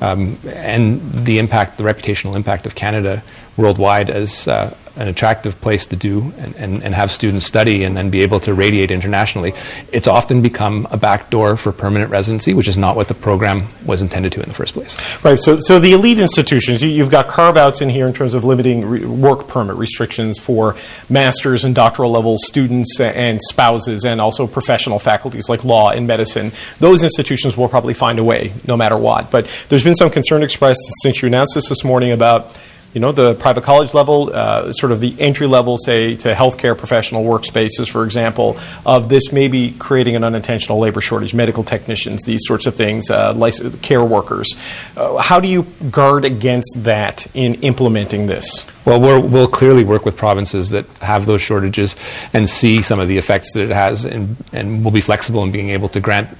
Um, 0.00 0.38
and 0.46 1.12
the 1.12 1.38
impact, 1.38 1.76
the 1.76 1.84
reputational 1.84 2.36
impact 2.36 2.66
of 2.66 2.76
Canada 2.76 3.22
worldwide 3.58 4.08
as 4.08 4.48
uh, 4.48 4.74
an 4.98 5.06
attractive 5.06 5.60
place 5.60 5.86
to 5.86 5.96
do 5.96 6.32
and, 6.38 6.56
and, 6.56 6.82
and, 6.82 6.94
have 6.94 7.10
students 7.10 7.46
study 7.46 7.84
and 7.84 7.96
then 7.96 8.10
be 8.10 8.22
able 8.22 8.40
to 8.40 8.52
radiate 8.52 8.90
internationally, 8.90 9.54
it's 9.92 10.08
often 10.08 10.42
become 10.42 10.88
a 10.90 10.96
backdoor 10.96 11.56
for 11.56 11.70
permanent 11.70 12.10
residency, 12.10 12.52
which 12.52 12.66
is 12.66 12.76
not 12.76 12.96
what 12.96 13.06
the 13.06 13.14
program 13.14 13.68
was 13.86 14.02
intended 14.02 14.32
to 14.32 14.42
in 14.42 14.48
the 14.48 14.54
first 14.54 14.74
place. 14.74 15.00
Right. 15.24 15.38
So, 15.38 15.60
so 15.60 15.78
the 15.78 15.92
elite 15.92 16.18
institutions, 16.18 16.82
you, 16.82 17.00
have 17.00 17.12
got 17.12 17.28
carve 17.28 17.56
outs 17.56 17.80
in 17.80 17.88
here 17.88 18.08
in 18.08 18.12
terms 18.12 18.34
of 18.34 18.42
limiting 18.42 18.84
re- 18.84 19.04
work 19.04 19.46
permit 19.46 19.76
restrictions 19.76 20.38
for 20.38 20.74
master's 21.08 21.64
and 21.64 21.76
doctoral 21.76 22.10
level 22.10 22.36
students 22.36 22.98
and 22.98 23.40
spouses 23.40 24.04
and 24.04 24.20
also 24.20 24.48
professional 24.48 24.98
faculties 24.98 25.48
like 25.48 25.62
law 25.62 25.90
and 25.90 26.08
medicine. 26.08 26.50
Those 26.80 27.04
institutions 27.04 27.56
will 27.56 27.68
probably 27.68 27.94
find 27.94 28.18
a 28.18 28.24
way 28.24 28.52
no 28.66 28.76
matter 28.76 28.96
what. 28.96 29.30
But 29.30 29.48
there's 29.68 29.84
been 29.84 29.94
some 29.94 30.10
concern 30.10 30.42
expressed 30.42 30.80
since 31.02 31.22
you 31.22 31.28
announced 31.28 31.54
this 31.54 31.68
this 31.68 31.84
morning 31.84 32.10
about 32.10 32.58
you 32.94 33.00
know, 33.00 33.12
the 33.12 33.34
private 33.34 33.64
college 33.64 33.92
level, 33.92 34.30
uh, 34.32 34.72
sort 34.72 34.92
of 34.92 35.00
the 35.00 35.14
entry 35.20 35.46
level, 35.46 35.76
say, 35.76 36.16
to 36.16 36.32
healthcare 36.32 36.76
professional 36.76 37.22
workspaces, 37.22 37.88
for 37.88 38.04
example, 38.04 38.58
of 38.86 39.08
this 39.08 39.30
maybe 39.30 39.72
creating 39.78 40.16
an 40.16 40.24
unintentional 40.24 40.78
labor 40.78 41.00
shortage, 41.00 41.34
medical 41.34 41.62
technicians, 41.62 42.24
these 42.24 42.40
sorts 42.44 42.66
of 42.66 42.74
things, 42.74 43.10
uh, 43.10 43.34
care 43.82 44.04
workers. 44.04 44.54
Uh, 44.96 45.18
how 45.18 45.38
do 45.38 45.48
you 45.48 45.64
guard 45.90 46.24
against 46.24 46.84
that 46.84 47.26
in 47.34 47.54
implementing 47.56 48.26
this? 48.26 48.64
Well, 48.84 49.00
we 49.00 49.28
will 49.28 49.48
clearly 49.48 49.84
work 49.84 50.06
with 50.06 50.16
provinces 50.16 50.70
that 50.70 50.86
have 51.02 51.26
those 51.26 51.42
shortages 51.42 51.94
and 52.32 52.48
see 52.48 52.80
some 52.80 52.98
of 52.98 53.08
the 53.08 53.18
effects 53.18 53.52
that 53.52 53.64
it 53.64 53.70
has, 53.70 54.06
and, 54.06 54.36
and 54.52 54.82
we'll 54.82 54.94
be 54.94 55.02
flexible 55.02 55.42
in 55.42 55.50
being 55.50 55.68
able 55.70 55.88
to 55.90 56.00
grant 56.00 56.30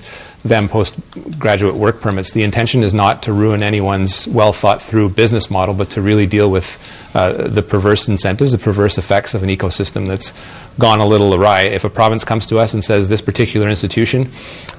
them 0.45 0.69
postgraduate 0.69 1.75
work 1.75 2.01
permits. 2.01 2.31
The 2.31 2.43
intention 2.43 2.83
is 2.83 2.95
not 2.95 3.23
to 3.25 3.33
ruin 3.33 3.63
anyone's 3.63 4.29
well 4.29 4.53
thought 4.53 4.81
through 4.81 5.11
business 5.11 5.51
model, 5.51 5.75
but 5.75 5.91
to 5.91 6.03
really 6.03 6.27
deal 6.27 6.51
with 6.51 6.79
uh, 7.15 7.49
the 7.49 7.63
perverse 7.63 8.09
incentives, 8.09 8.53
the 8.53 8.59
perverse 8.59 8.99
effects 8.99 9.35
of 9.35 9.43
an 9.43 9.49
ecosystem 9.49 10.07
that's 10.07 10.33
gone 10.79 11.01
a 11.01 11.07
little 11.07 11.35
awry. 11.35 11.63
If 11.63 11.85
a 11.85 11.91
province 11.91 12.25
comes 12.25 12.47
to 12.47 12.59
us 12.59 12.73
and 12.73 12.85
says 12.85 13.09
this 13.09 13.21
particular 13.21 13.69
institution 13.69 14.31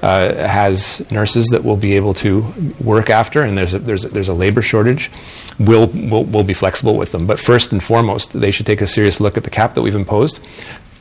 uh, 0.02 0.34
has 0.34 1.08
nurses 1.10 1.48
that 1.48 1.62
will 1.62 1.76
be 1.76 1.96
able 1.96 2.14
to 2.14 2.54
work 2.82 3.10
after, 3.10 3.42
and 3.42 3.56
there's 3.56 3.74
a, 3.74 3.78
there's 3.78 4.04
a, 4.04 4.08
there's 4.08 4.28
a 4.28 4.34
labor 4.34 4.62
shortage, 4.62 5.10
we'll, 5.58 5.88
we'll, 5.88 6.24
we'll 6.24 6.44
be 6.44 6.54
flexible 6.54 6.96
with 6.96 7.12
them. 7.12 7.26
But 7.26 7.38
first 7.38 7.72
and 7.72 7.82
foremost, 7.82 8.32
they 8.32 8.50
should 8.50 8.66
take 8.66 8.80
a 8.80 8.86
serious 8.86 9.20
look 9.20 9.36
at 9.36 9.44
the 9.44 9.50
cap 9.50 9.74
that 9.74 9.82
we've 9.82 9.94
imposed 9.94 10.40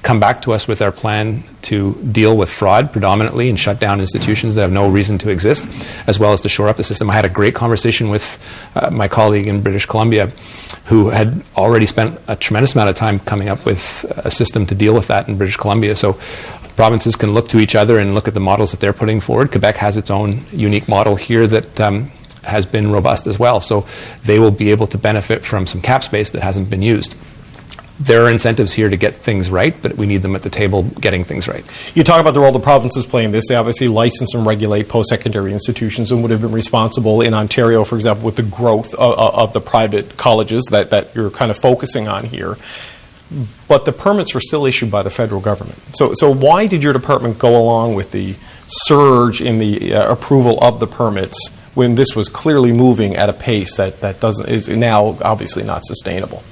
come 0.01 0.19
back 0.19 0.41
to 0.43 0.53
us 0.53 0.67
with 0.67 0.81
our 0.81 0.91
plan 0.91 1.43
to 1.61 1.93
deal 2.11 2.37
with 2.37 2.49
fraud 2.49 2.91
predominantly 2.91 3.49
and 3.49 3.59
shut 3.59 3.79
down 3.79 3.99
institutions 3.99 4.55
that 4.55 4.61
have 4.61 4.71
no 4.71 4.89
reason 4.89 5.17
to 5.17 5.29
exist, 5.29 5.67
as 6.07 6.17
well 6.17 6.31
as 6.31 6.41
to 6.41 6.49
shore 6.49 6.69
up 6.69 6.77
the 6.77 6.83
system. 6.83 7.09
I 7.09 7.13
had 7.13 7.25
a 7.25 7.29
great 7.29 7.53
conversation 7.53 8.09
with 8.09 8.39
uh, 8.75 8.89
my 8.91 9.07
colleague 9.07 9.47
in 9.47 9.61
British 9.61 9.85
Columbia 9.85 10.27
who 10.85 11.09
had 11.09 11.43
already 11.55 11.85
spent 11.85 12.19
a 12.27 12.35
tremendous 12.35 12.73
amount 12.73 12.89
of 12.89 12.95
time 12.95 13.19
coming 13.19 13.49
up 13.49 13.65
with 13.65 14.05
a 14.17 14.31
system 14.31 14.65
to 14.67 14.75
deal 14.75 14.93
with 14.93 15.07
that 15.07 15.27
in 15.27 15.37
British 15.37 15.57
Columbia. 15.57 15.95
So 15.95 16.13
provinces 16.75 17.15
can 17.17 17.33
look 17.33 17.49
to 17.49 17.59
each 17.59 17.75
other 17.75 17.99
and 17.99 18.15
look 18.15 18.27
at 18.27 18.33
the 18.33 18.39
models 18.39 18.71
that 18.71 18.79
they're 18.79 18.93
putting 18.93 19.19
forward. 19.19 19.51
Quebec 19.51 19.75
has 19.75 19.97
its 19.97 20.09
own 20.09 20.45
unique 20.53 20.87
model 20.87 21.17
here 21.17 21.45
that 21.45 21.79
um, 21.81 22.09
has 22.43 22.65
been 22.65 22.89
robust 22.91 23.27
as 23.27 23.37
well. 23.37 23.59
So 23.59 23.85
they 24.23 24.39
will 24.39 24.51
be 24.51 24.71
able 24.71 24.87
to 24.87 24.97
benefit 24.97 25.45
from 25.45 25.67
some 25.67 25.81
cap 25.81 26.03
space 26.03 26.29
that 26.29 26.41
hasn't 26.41 26.69
been 26.69 26.81
used 26.81 27.15
there 27.99 28.23
are 28.25 28.29
incentives 28.29 28.71
here 28.71 28.89
to 28.89 28.95
get 28.95 29.17
things 29.17 29.51
right, 29.51 29.75
but 29.81 29.97
we 29.97 30.05
need 30.05 30.21
them 30.21 30.33
at 30.35 30.41
the 30.41 30.49
table 30.49 30.83
getting 30.83 31.25
things 31.25 31.47
right. 31.47 31.65
You 31.95 32.03
talk 32.03 32.21
about 32.21 32.33
the 32.33 32.39
role 32.39 32.53
the 32.53 32.59
provinces 32.59 33.05
play 33.05 33.25
in 33.25 33.31
this. 33.31 33.49
They 33.49 33.55
obviously 33.55 33.87
license 33.87 34.33
and 34.33 34.45
regulate 34.45 34.87
post 34.87 35.09
secondary 35.09 35.51
institutions 35.51 36.11
and 36.11 36.21
would 36.21 36.31
have 36.31 36.41
been 36.41 36.53
responsible 36.53 37.21
in 37.21 37.33
Ontario, 37.33 37.83
for 37.83 37.95
example, 37.95 38.25
with 38.25 38.37
the 38.37 38.43
growth 38.43 38.93
of, 38.95 39.17
of, 39.17 39.53
the 39.53 39.59
private 39.59 40.15
colleges 40.15 40.63
that, 40.71 40.91
that 40.91 41.13
you're 41.13 41.29
kind 41.29 41.51
of 41.51 41.57
focusing 41.57 42.07
on 42.07 42.23
here. 42.23 42.57
But 43.67 43.85
the 43.85 43.91
permits 43.91 44.33
were 44.33 44.39
still 44.39 44.65
issued 44.65 44.89
by 44.89 45.03
the 45.03 45.09
federal 45.09 45.41
government. 45.41 45.77
So, 45.95 46.13
so 46.13 46.33
why 46.33 46.67
did 46.67 46.81
your 46.81 46.93
department 46.93 47.37
go 47.37 47.61
along 47.61 47.95
with 47.95 48.11
the 48.11 48.35
surge 48.65 49.41
in 49.41 49.59
the 49.59 49.93
uh, 49.93 50.11
approval 50.11 50.57
of 50.63 50.79
the 50.79 50.87
permits 50.87 51.37
when 51.75 51.95
this 51.95 52.15
was 52.15 52.29
clearly 52.29 52.71
moving 52.71 53.15
at 53.15 53.29
a 53.29 53.33
pace 53.33 53.75
that, 53.77 53.99
that 54.01 54.19
doesn't, 54.19 54.49
is 54.49 54.69
now 54.69 55.17
obviously 55.21 55.63
not 55.63 55.85
sustainable? 55.85 56.43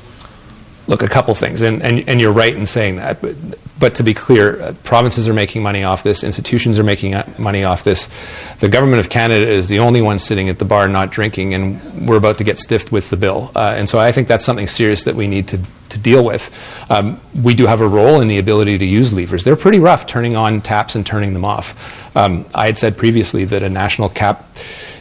Look, 0.88 1.04
a 1.04 1.08
couple 1.08 1.36
things, 1.36 1.62
and, 1.62 1.84
and, 1.84 2.08
and 2.08 2.22
you're 2.22 2.32
right 2.32 2.56
in 2.56 2.66
saying 2.66 2.96
that. 2.96 3.22
But, 3.22 3.36
but 3.80 3.96
to 3.96 4.04
be 4.04 4.14
clear, 4.14 4.62
uh, 4.62 4.74
provinces 4.84 5.28
are 5.28 5.34
making 5.34 5.62
money 5.62 5.84
off 5.84 6.02
this, 6.02 6.24
institutions 6.24 6.80
are 6.80 6.84
making 6.84 7.14
uh, 7.14 7.30
money 7.38 7.64
off 7.64 7.84
this. 7.84 8.10
The 8.60 8.70
government 8.70 9.00
of 9.00 9.10
Canada 9.10 9.48
is 9.48 9.68
the 9.68 9.80
only 9.80 10.02
one 10.02 10.18
sitting 10.18 10.50
at 10.50 10.60
the 10.60 10.66
bar 10.66 10.88
not 10.88 11.12
drinking, 11.12 11.54
and 11.54 12.08
we're 12.08 12.18
about 12.18 12.38
to 12.38 12.44
get 12.44 12.58
stiffed 12.58 12.92
with 12.92 13.10
the 13.10 13.18
bill. 13.18 13.52
Uh, 13.56 13.74
and 13.76 13.90
so 13.90 14.00
I 14.00 14.12
think 14.12 14.28
that's 14.28 14.46
something 14.46 14.66
serious 14.66 15.04
that 15.04 15.16
we 15.16 15.28
need 15.28 15.50
to, 15.50 15.60
to 15.90 15.98
deal 15.98 16.24
with. 16.24 16.52
Um, 16.90 17.20
we 17.44 17.54
do 17.54 17.68
have 17.68 17.82
a 17.82 17.88
role 17.88 18.22
in 18.22 18.28
the 18.28 18.40
ability 18.40 18.78
to 18.78 18.86
use 18.86 19.14
levers. 19.14 19.44
They're 19.44 19.56
pretty 19.56 19.80
rough 19.80 20.08
turning 20.08 20.36
on 20.36 20.62
taps 20.62 20.96
and 20.96 21.06
turning 21.06 21.34
them 21.34 21.46
off. 21.46 22.16
Um, 22.16 22.46
I 22.56 22.66
had 22.66 22.78
said 22.78 22.98
previously 22.98 23.46
that 23.46 23.62
a 23.62 23.70
national 23.70 24.10
cap, 24.10 24.46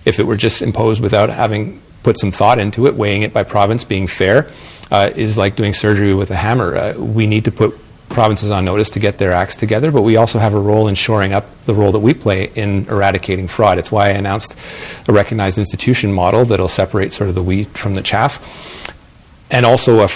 if 0.05 0.19
it 0.19 0.27
were 0.27 0.37
just 0.37 0.63
imposed 0.63 1.01
without 1.01 1.31
having 1.31 1.81
put 2.07 2.21
some 2.21 2.31
thought 2.31 2.61
into 2.61 2.87
it, 2.87 2.95
weighing 2.95 3.23
it 3.23 3.33
by 3.35 3.43
province, 3.43 3.83
being 3.83 4.07
fair, 4.07 4.49
uh, 4.93 5.11
is 5.17 5.37
like 5.37 5.57
doing 5.57 5.75
surgery 5.75 6.15
with 6.15 6.31
a 6.31 6.37
hammer. 6.37 6.77
Uh, 6.77 6.95
we 6.97 7.27
need 7.27 7.45
to 7.45 7.51
put 7.51 7.75
provinces 8.09 8.49
on 8.53 8.65
notice 8.65 8.91
to 8.91 9.01
get 9.01 9.19
their 9.19 9.33
acts 9.33 9.57
together, 9.57 9.91
but 9.91 10.03
we 10.03 10.17
also 10.17 10.39
have 10.39 10.55
a 10.55 10.61
role 10.61 10.87
in 10.87 10.95
shoring 10.95 11.33
up 11.33 11.45
the 11.65 11.75
role 11.75 11.91
that 11.91 11.99
we 11.99 12.15
play 12.15 12.45
in 12.55 12.87
eradicating 12.89 13.49
fraud. 13.49 13.77
It's 13.77 13.91
why 13.91 14.07
I 14.07 14.11
announced 14.11 14.55
a 15.09 15.13
recognized 15.13 15.59
institution 15.59 16.13
model 16.13 16.45
that'll 16.45 16.69
separate 16.69 17.13
sort 17.13 17.29
of 17.29 17.35
the 17.35 17.43
wheat 17.43 17.67
from 17.77 17.95
the 17.95 18.03
chaff, 18.03 18.39
and 19.51 19.67
also 19.67 20.05
a, 20.05 20.09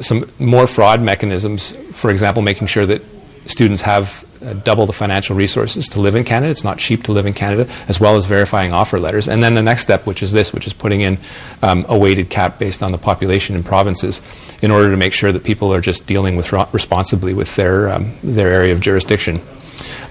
some 0.00 0.30
more 0.38 0.68
fraud 0.68 1.02
mechanisms. 1.02 1.72
For 1.92 2.12
example, 2.12 2.40
making 2.40 2.68
sure 2.68 2.86
that 2.86 3.02
students 3.48 3.82
have 3.82 4.24
uh, 4.42 4.52
double 4.52 4.86
the 4.86 4.92
financial 4.92 5.34
resources 5.34 5.88
to 5.88 6.00
live 6.00 6.14
in 6.14 6.24
Canada. 6.24 6.50
It's 6.50 6.64
not 6.64 6.78
cheap 6.78 7.02
to 7.04 7.12
live 7.12 7.26
in 7.26 7.32
Canada, 7.32 7.68
as 7.88 7.98
well 7.98 8.16
as 8.16 8.26
verifying 8.26 8.72
offer 8.72 9.00
letters. 9.00 9.26
And 9.26 9.42
then 9.42 9.54
the 9.54 9.62
next 9.62 9.82
step, 9.82 10.06
which 10.06 10.22
is 10.22 10.32
this, 10.32 10.52
which 10.52 10.66
is 10.66 10.72
putting 10.72 11.00
in 11.00 11.18
um, 11.62 11.84
a 11.88 11.98
weighted 11.98 12.30
cap 12.30 12.58
based 12.58 12.82
on 12.82 12.92
the 12.92 12.98
population 12.98 13.56
in 13.56 13.64
provinces, 13.64 14.20
in 14.62 14.70
order 14.70 14.90
to 14.90 14.96
make 14.96 15.12
sure 15.12 15.32
that 15.32 15.42
people 15.42 15.74
are 15.74 15.80
just 15.80 16.06
dealing 16.06 16.36
with 16.36 16.52
responsibly 16.72 17.34
with 17.34 17.54
their 17.56 17.90
um, 17.90 18.12
their 18.22 18.52
area 18.52 18.72
of 18.72 18.80
jurisdiction. 18.80 19.40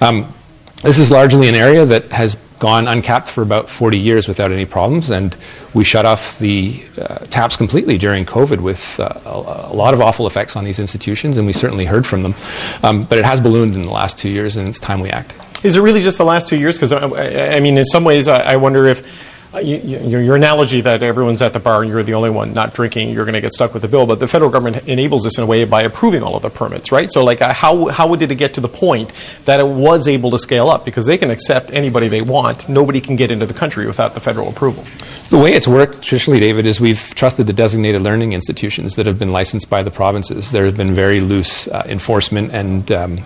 Um, 0.01 0.33
this 0.83 0.99
is 0.99 1.11
largely 1.11 1.49
an 1.49 1.55
area 1.55 1.85
that 1.85 2.11
has 2.11 2.35
gone 2.59 2.87
uncapped 2.87 3.27
for 3.27 3.41
about 3.41 3.69
40 3.69 3.99
years 3.99 4.27
without 4.27 4.51
any 4.51 4.65
problems, 4.65 5.11
and 5.11 5.35
we 5.73 5.83
shut 5.83 6.05
off 6.05 6.39
the 6.39 6.83
uh, 6.97 7.19
taps 7.25 7.55
completely 7.55 7.97
during 7.97 8.25
COVID 8.25 8.61
with 8.61 8.99
uh, 8.99 9.09
a, 9.25 9.71
a, 9.71 9.75
lot 9.75 9.93
of 9.93 10.01
awful 10.01 10.25
effects 10.25 10.55
on 10.55 10.63
these 10.63 10.79
institutions, 10.79 11.37
and 11.37 11.45
we 11.45 11.53
certainly 11.53 11.85
heard 11.85 12.05
from 12.05 12.23
them. 12.23 12.35
Um, 12.83 13.03
but 13.03 13.19
it 13.19 13.25
has 13.25 13.39
ballooned 13.39 13.75
in 13.75 13.83
the 13.83 13.91
last 13.91 14.17
two 14.17 14.29
years, 14.29 14.57
and 14.57 14.67
it's 14.67 14.79
time 14.79 15.01
we 15.01 15.09
act. 15.09 15.35
Is 15.63 15.75
it 15.75 15.81
really 15.81 16.01
just 16.01 16.17
the 16.17 16.25
last 16.25 16.47
two 16.47 16.57
years? 16.57 16.77
Because 16.77 16.93
I, 16.93 17.55
I, 17.55 17.59
mean, 17.59 17.77
in 17.77 17.85
some 17.85 18.03
ways, 18.03 18.27
I, 18.27 18.53
I 18.53 18.55
wonder 18.55 18.87
if 18.87 19.03
you, 19.59 19.77
your 20.19 20.35
analogy 20.35 20.81
that 20.81 21.03
everyone's 21.03 21.41
at 21.41 21.53
the 21.53 21.59
bar 21.59 21.81
and 21.81 21.91
you're 21.91 22.03
the 22.03 22.13
only 22.13 22.29
one 22.29 22.53
not 22.53 22.73
drinking, 22.73 23.09
you're 23.09 23.25
going 23.25 23.33
to 23.33 23.41
get 23.41 23.53
stuck 23.53 23.73
with 23.73 23.81
the 23.81 23.87
bill. 23.87 24.05
But 24.05 24.19
the 24.19 24.27
federal 24.27 24.49
government 24.49 24.87
enables 24.87 25.23
this 25.23 25.37
in 25.37 25.43
a 25.43 25.47
way 25.47 25.63
by 25.65 25.81
approving 25.81 26.23
all 26.23 26.35
of 26.35 26.41
the 26.41 26.49
permits, 26.49 26.91
right? 26.91 27.11
So, 27.11 27.23
like, 27.23 27.41
uh, 27.41 27.53
how 27.53 27.87
how 27.87 28.15
did 28.15 28.31
it 28.31 28.35
get 28.35 28.53
to 28.55 28.61
the 28.61 28.67
point 28.67 29.11
that 29.45 29.59
it 29.59 29.67
was 29.67 30.07
able 30.07 30.31
to 30.31 30.39
scale 30.39 30.69
up? 30.69 30.85
Because 30.85 31.05
they 31.05 31.17
can 31.17 31.29
accept 31.29 31.71
anybody 31.71 32.07
they 32.07 32.21
want. 32.21 32.67
Nobody 32.69 33.01
can 33.01 33.15
get 33.15 33.31
into 33.31 33.45
the 33.45 33.53
country 33.53 33.87
without 33.87 34.13
the 34.13 34.19
federal 34.19 34.49
approval. 34.49 34.85
The 35.29 35.37
way 35.37 35.53
it's 35.53 35.67
worked 35.67 36.01
traditionally, 36.01 36.39
David, 36.39 36.65
is 36.65 36.79
we've 36.79 37.13
trusted 37.15 37.47
the 37.47 37.53
designated 37.53 38.01
learning 38.01 38.33
institutions 38.33 38.95
that 38.95 39.05
have 39.05 39.19
been 39.19 39.31
licensed 39.31 39.69
by 39.69 39.83
the 39.83 39.91
provinces. 39.91 40.51
There 40.51 40.65
have 40.65 40.77
been 40.77 40.93
very 40.93 41.19
loose 41.19 41.67
uh, 41.67 41.83
enforcement 41.87 42.51
and 42.51 42.91
um, 42.91 43.19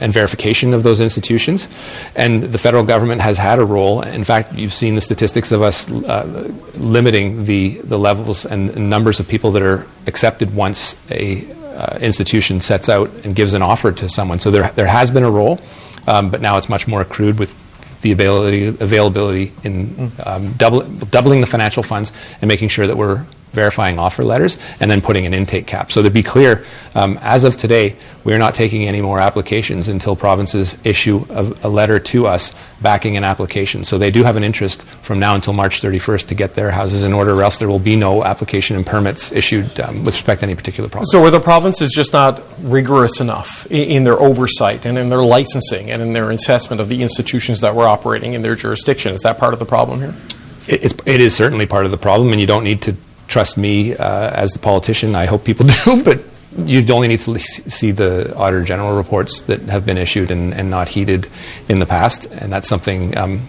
and 0.00 0.12
verification 0.12 0.74
of 0.74 0.82
those 0.82 1.00
institutions. 1.00 1.68
And 2.14 2.42
the 2.42 2.58
federal 2.58 2.84
government 2.84 3.20
has 3.20 3.38
had 3.38 3.58
a 3.58 3.64
role. 3.64 4.02
In 4.02 4.24
fact, 4.24 4.52
you've 4.52 4.74
seen 4.74 4.94
the 4.94 5.00
statistics 5.00 5.52
of 5.52 5.62
us 5.62 5.90
uh, 5.90 6.52
limiting 6.74 7.44
the, 7.44 7.80
the 7.84 7.98
levels 7.98 8.46
and 8.46 8.90
numbers 8.90 9.20
of 9.20 9.28
people 9.28 9.52
that 9.52 9.62
are 9.62 9.86
accepted 10.06 10.54
once 10.54 11.10
a 11.10 11.46
uh, 11.76 11.98
institution 12.00 12.60
sets 12.60 12.88
out 12.88 13.10
and 13.24 13.36
gives 13.36 13.52
an 13.54 13.62
offer 13.62 13.92
to 13.92 14.08
someone. 14.08 14.40
So 14.40 14.50
there, 14.50 14.70
there 14.72 14.86
has 14.86 15.10
been 15.10 15.24
a 15.24 15.30
role, 15.30 15.60
um, 16.06 16.30
but 16.30 16.40
now 16.40 16.56
it's 16.56 16.68
much 16.68 16.88
more 16.88 17.02
accrued 17.02 17.38
with 17.38 17.54
the 18.00 18.12
availability, 18.12 18.66
availability 18.66 19.52
in 19.64 20.12
um, 20.24 20.52
double, 20.54 20.82
doubling 20.82 21.40
the 21.40 21.46
financial 21.46 21.82
funds 21.82 22.12
and 22.40 22.48
making 22.48 22.68
sure 22.68 22.86
that 22.86 22.96
we're 22.96 23.24
verifying 23.52 23.98
offer 23.98 24.22
letters, 24.22 24.58
and 24.80 24.90
then 24.90 25.00
putting 25.00 25.26
an 25.26 25.34
intake 25.34 25.66
cap. 25.66 25.90
So 25.90 26.02
to 26.02 26.10
be 26.10 26.22
clear, 26.22 26.64
um, 26.94 27.18
as 27.22 27.44
of 27.44 27.56
today, 27.56 27.96
we 28.22 28.34
are 28.34 28.38
not 28.38 28.54
taking 28.54 28.86
any 28.86 29.00
more 29.00 29.18
applications 29.20 29.88
until 29.88 30.16
provinces 30.16 30.76
issue 30.84 31.24
a, 31.30 31.52
a, 31.62 31.68
letter 31.68 31.98
to 32.00 32.26
us 32.26 32.54
backing 32.82 33.16
an 33.16 33.24
application. 33.24 33.84
So 33.84 33.98
they 33.98 34.10
do 34.10 34.24
have 34.24 34.36
an 34.36 34.42
interest 34.42 34.84
from 35.02 35.18
now 35.18 35.34
until 35.34 35.52
March 35.52 35.80
31st 35.80 36.26
to 36.28 36.34
get 36.34 36.54
their 36.54 36.70
houses 36.70 37.04
in 37.04 37.12
order, 37.12 37.32
or 37.32 37.42
else 37.42 37.58
there 37.58 37.68
will 37.68 37.78
be 37.78 37.96
no 37.96 38.24
application 38.24 38.76
and 38.76 38.84
permits 38.84 39.32
issued 39.32 39.78
um, 39.80 40.04
with 40.04 40.14
respect 40.14 40.40
to 40.40 40.46
any 40.46 40.54
particular 40.54 40.88
province. 40.88 41.12
So 41.12 41.24
are 41.24 41.30
the 41.30 41.40
provinces 41.40 41.92
just 41.94 42.12
not 42.12 42.42
rigorous 42.60 43.20
enough 43.20 43.66
in, 43.66 43.88
in 43.88 44.04
their 44.04 44.20
oversight 44.20 44.84
and 44.84 44.98
in 44.98 45.08
their 45.08 45.22
licensing 45.22 45.90
and 45.90 46.02
in 46.02 46.12
their 46.12 46.30
assessment 46.30 46.80
of 46.80 46.88
the 46.88 47.02
institutions 47.02 47.60
that 47.60 47.74
were 47.74 47.86
operating 47.86 48.32
in 48.32 48.42
their 48.42 48.56
jurisdiction? 48.56 49.14
Is 49.14 49.20
that 49.20 49.38
part 49.38 49.54
of 49.54 49.60
the 49.60 49.66
problem 49.66 50.00
here? 50.00 50.14
It's, 50.68 50.94
it 51.06 51.20
is 51.20 51.34
certainly 51.34 51.66
part 51.66 51.84
of 51.84 51.92
the 51.92 51.98
problem, 51.98 52.32
and 52.32 52.40
you 52.40 52.46
don't 52.46 52.64
need 52.64 52.82
to 52.82 52.96
trust 53.28 53.56
me 53.56 53.94
uh, 53.96 54.30
as 54.30 54.52
the 54.52 54.58
politician. 54.58 55.14
I 55.14 55.26
hope 55.26 55.44
people 55.44 55.66
do, 55.84 56.02
but 56.02 56.20
you 56.64 56.86
only 56.92 57.08
need 57.08 57.20
to 57.20 57.38
see 57.38 57.90
the 57.90 58.34
Auditor 58.34 58.64
General 58.64 58.96
reports 58.96 59.42
that 59.42 59.60
have 59.62 59.84
been 59.84 59.98
issued 59.98 60.30
and, 60.30 60.54
and 60.54 60.70
not 60.70 60.88
heeded 60.88 61.28
in 61.68 61.78
the 61.78 61.86
past, 61.86 62.26
and 62.26 62.52
that's 62.52 62.68
something 62.68 63.16
um, 63.16 63.48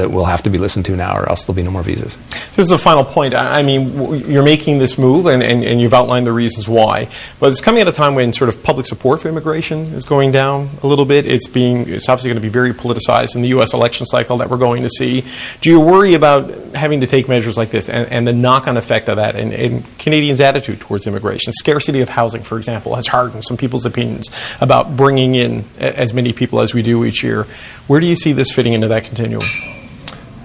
that 0.00 0.10
will 0.10 0.24
have 0.24 0.42
to 0.42 0.50
be 0.50 0.56
listened 0.56 0.86
to 0.86 0.96
now, 0.96 1.14
or 1.16 1.28
else 1.28 1.44
there'll 1.44 1.54
be 1.54 1.62
no 1.62 1.70
more 1.70 1.82
visas. 1.82 2.16
This 2.56 2.66
is 2.66 2.72
a 2.72 2.78
final 2.78 3.04
point. 3.04 3.34
I 3.34 3.62
mean, 3.62 3.92
you're 4.30 4.42
making 4.42 4.78
this 4.78 4.96
move, 4.96 5.26
and, 5.26 5.42
and, 5.42 5.62
and, 5.62 5.80
you've 5.80 5.92
outlined 5.92 6.26
the 6.26 6.32
reasons 6.32 6.68
why. 6.68 7.08
But 7.38 7.50
it's 7.50 7.60
coming 7.60 7.82
at 7.82 7.88
a 7.88 7.92
time 7.92 8.14
when 8.14 8.32
sort 8.32 8.48
of 8.48 8.62
public 8.62 8.86
support 8.86 9.20
for 9.20 9.28
immigration 9.28 9.78
is 9.92 10.04
going 10.06 10.32
down 10.32 10.70
a 10.82 10.86
little 10.86 11.04
bit. 11.04 11.26
It's 11.26 11.46
being 11.46 11.88
it's 11.88 12.08
obviously 12.08 12.30
going 12.30 12.40
to 12.40 12.46
be 12.46 12.48
very 12.48 12.72
politicized 12.72 13.36
in 13.36 13.42
the 13.42 13.48
U.S. 13.48 13.74
election 13.74 14.06
cycle 14.06 14.38
that 14.38 14.48
we're 14.48 14.56
going 14.56 14.82
to 14.82 14.88
see. 14.88 15.24
Do 15.60 15.70
you 15.70 15.78
worry 15.78 16.14
about 16.14 16.50
having 16.74 17.00
to 17.00 17.06
take 17.06 17.28
measures 17.28 17.58
like 17.58 17.70
this 17.70 17.88
and, 17.88 18.10
and 18.10 18.26
the 18.26 18.32
knock-on 18.32 18.76
effect 18.78 19.08
of 19.08 19.16
that, 19.16 19.36
and, 19.36 19.52
and 19.52 19.98
Canadians' 19.98 20.40
attitude 20.40 20.80
towards 20.80 21.06
immigration? 21.06 21.52
Scarcity 21.52 22.00
of 22.00 22.08
housing, 22.08 22.42
for 22.42 22.56
example, 22.56 22.94
has 22.94 23.06
hardened 23.06 23.44
some 23.44 23.58
people's 23.58 23.84
opinions 23.84 24.30
about 24.60 24.96
bringing 24.96 25.34
in 25.34 25.64
as 25.78 26.14
many 26.14 26.32
people 26.32 26.60
as 26.60 26.72
we 26.72 26.82
do 26.82 27.04
each 27.04 27.22
year. 27.22 27.46
Where 27.86 28.00
do 28.00 28.06
you 28.06 28.16
see 28.16 28.32
this 28.32 28.50
fitting 28.50 28.72
into 28.72 28.88
that 28.88 29.04
continuum? 29.04 29.42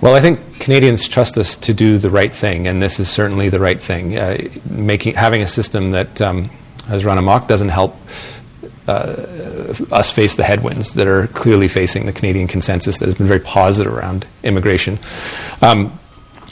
Well, 0.05 0.13
I 0.13 0.21
think 0.21 0.59
Canadians 0.59 1.07
trust 1.07 1.35
us 1.35 1.55
to 1.55 1.73
do 1.73 1.97
the 1.97 2.11
right 2.11 2.31
thing, 2.31 2.67
and 2.67 2.79
this 2.79 2.99
is 2.99 3.09
certainly 3.09 3.49
the 3.49 3.59
right 3.59 3.81
thing. 3.81 4.15
Uh, 4.15 4.37
making 4.69 5.15
having 5.15 5.41
a 5.41 5.47
system 5.47 5.93
that 5.93 6.21
um, 6.21 6.51
has 6.85 7.03
run 7.03 7.17
amok 7.17 7.47
doesn't 7.47 7.69
help 7.69 7.95
uh, 8.87 9.73
us 9.91 10.11
face 10.11 10.35
the 10.35 10.43
headwinds 10.43 10.93
that 10.93 11.07
are 11.07 11.25
clearly 11.29 11.67
facing 11.67 12.05
the 12.05 12.13
Canadian 12.13 12.47
consensus 12.47 12.99
that 12.99 13.05
has 13.05 13.15
been 13.15 13.25
very 13.25 13.39
positive 13.39 13.91
around 13.91 14.27
immigration. 14.43 14.99
Um, 15.63 15.97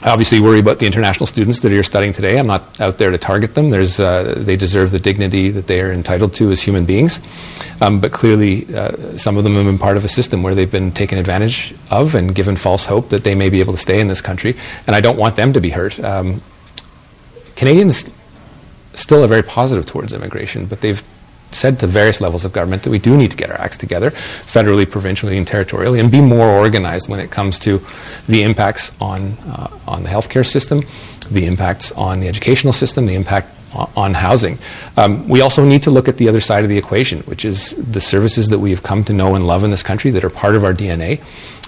I 0.04 0.10
obviously 0.10 0.42
worry 0.42 0.60
about 0.60 0.80
the 0.80 0.86
international 0.86 1.28
students 1.28 1.62
that 1.62 1.72
are 1.72 1.82
studying 1.82 2.12
today. 2.12 2.38
I'm 2.38 2.46
not 2.46 2.82
out 2.82 2.98
there 2.98 3.10
to 3.10 3.18
target 3.18 3.56
them. 3.56 3.72
Uh, 3.72 4.34
they 4.36 4.58
deserve 4.58 4.92
the 4.92 5.00
dignity 5.00 5.50
that 5.52 5.68
they 5.68 5.80
are 5.80 5.94
entitled 5.94 6.34
to 6.36 6.52
as 6.52 6.62
human 6.62 6.84
beings. 6.84 7.22
Um, 7.80 8.02
but 8.02 8.12
clearly, 8.12 8.68
uh, 8.76 9.18
some 9.18 9.38
of 9.38 9.46
them 9.46 9.56
have 9.56 9.64
been 9.64 9.78
part 9.78 9.96
of 9.96 10.04
a 10.04 10.10
system 10.10 10.44
where 10.44 10.54
they've 10.54 10.70
been 10.70 10.92
taken 10.92 11.18
advantage 11.18 11.74
of 11.90 12.16
and 12.16 12.36
given 12.36 12.58
false 12.58 12.86
hope 12.86 13.10
that 13.10 13.24
they 13.24 13.34
may 13.34 13.50
be 13.50 13.62
able 13.62 13.72
to 13.72 13.80
stay 13.80 14.02
in 14.02 14.10
this 14.10 14.20
country. 14.20 14.58
And 14.88 14.94
I 14.94 15.00
don't 15.00 15.18
want 15.18 15.38
them 15.38 15.54
to 15.54 15.62
be 15.62 15.70
hurt. 15.70 15.98
Um, 16.02 16.42
Canadians 17.56 18.10
still 18.94 19.24
are 19.24 19.28
very 19.28 19.44
positive 19.44 19.86
towards 19.86 20.12
immigration, 20.12 20.66
but 20.66 20.82
they've 20.82 21.02
said 21.56 21.80
to 21.80 21.88
various 21.88 22.22
levels 22.22 22.46
of 22.46 22.52
government 22.52 22.84
that 22.84 22.90
we 22.90 23.00
do 23.00 23.16
need 23.18 23.32
to 23.32 23.38
get 23.38 23.50
our 23.50 23.60
acts 23.60 23.78
together, 23.78 24.12
federally, 24.12 24.90
provincially, 24.90 25.38
and 25.38 25.48
territorially, 25.48 26.00
and 26.00 26.12
be 26.12 26.22
more 26.22 26.48
organized 26.48 27.10
when 27.10 27.20
it 27.20 27.32
comes 27.32 27.60
to 27.60 27.82
the 28.28 28.44
impacts 28.44 28.92
on, 29.00 29.38
uh, 29.48 29.70
on 29.88 30.04
the 30.04 30.10
healthcare 30.10 30.46
system, 30.46 30.82
the 31.32 31.46
impacts 31.46 31.92
on 31.94 32.20
the 32.20 32.28
educational 32.28 32.74
system, 32.74 33.06
the 33.06 33.16
impact 33.16 33.50
on 33.74 34.14
housing. 34.14 34.58
Um, 34.98 35.28
we 35.28 35.42
also 35.42 35.66
need 35.66 35.84
to 35.84 35.92
look 35.92 36.08
at 36.08 36.18
the 36.18 36.30
other 36.30 36.42
side 36.42 36.64
of 36.64 36.70
the 36.70 36.78
equation, 36.78 37.20
which 37.22 37.46
is 37.46 37.72
the 37.72 38.02
services 38.02 38.48
that 38.50 38.60
we 38.60 38.72
have 38.72 38.84
come 38.84 39.04
to 39.06 39.14
know 39.14 39.36
and 39.36 39.48
love 39.48 39.64
in 39.64 39.70
this 39.70 39.84
country 39.84 40.12
that 40.12 40.24
are 40.24 40.30
part 40.30 40.56
of 40.56 40.64
our 40.64 40.74
DNA 40.74 41.22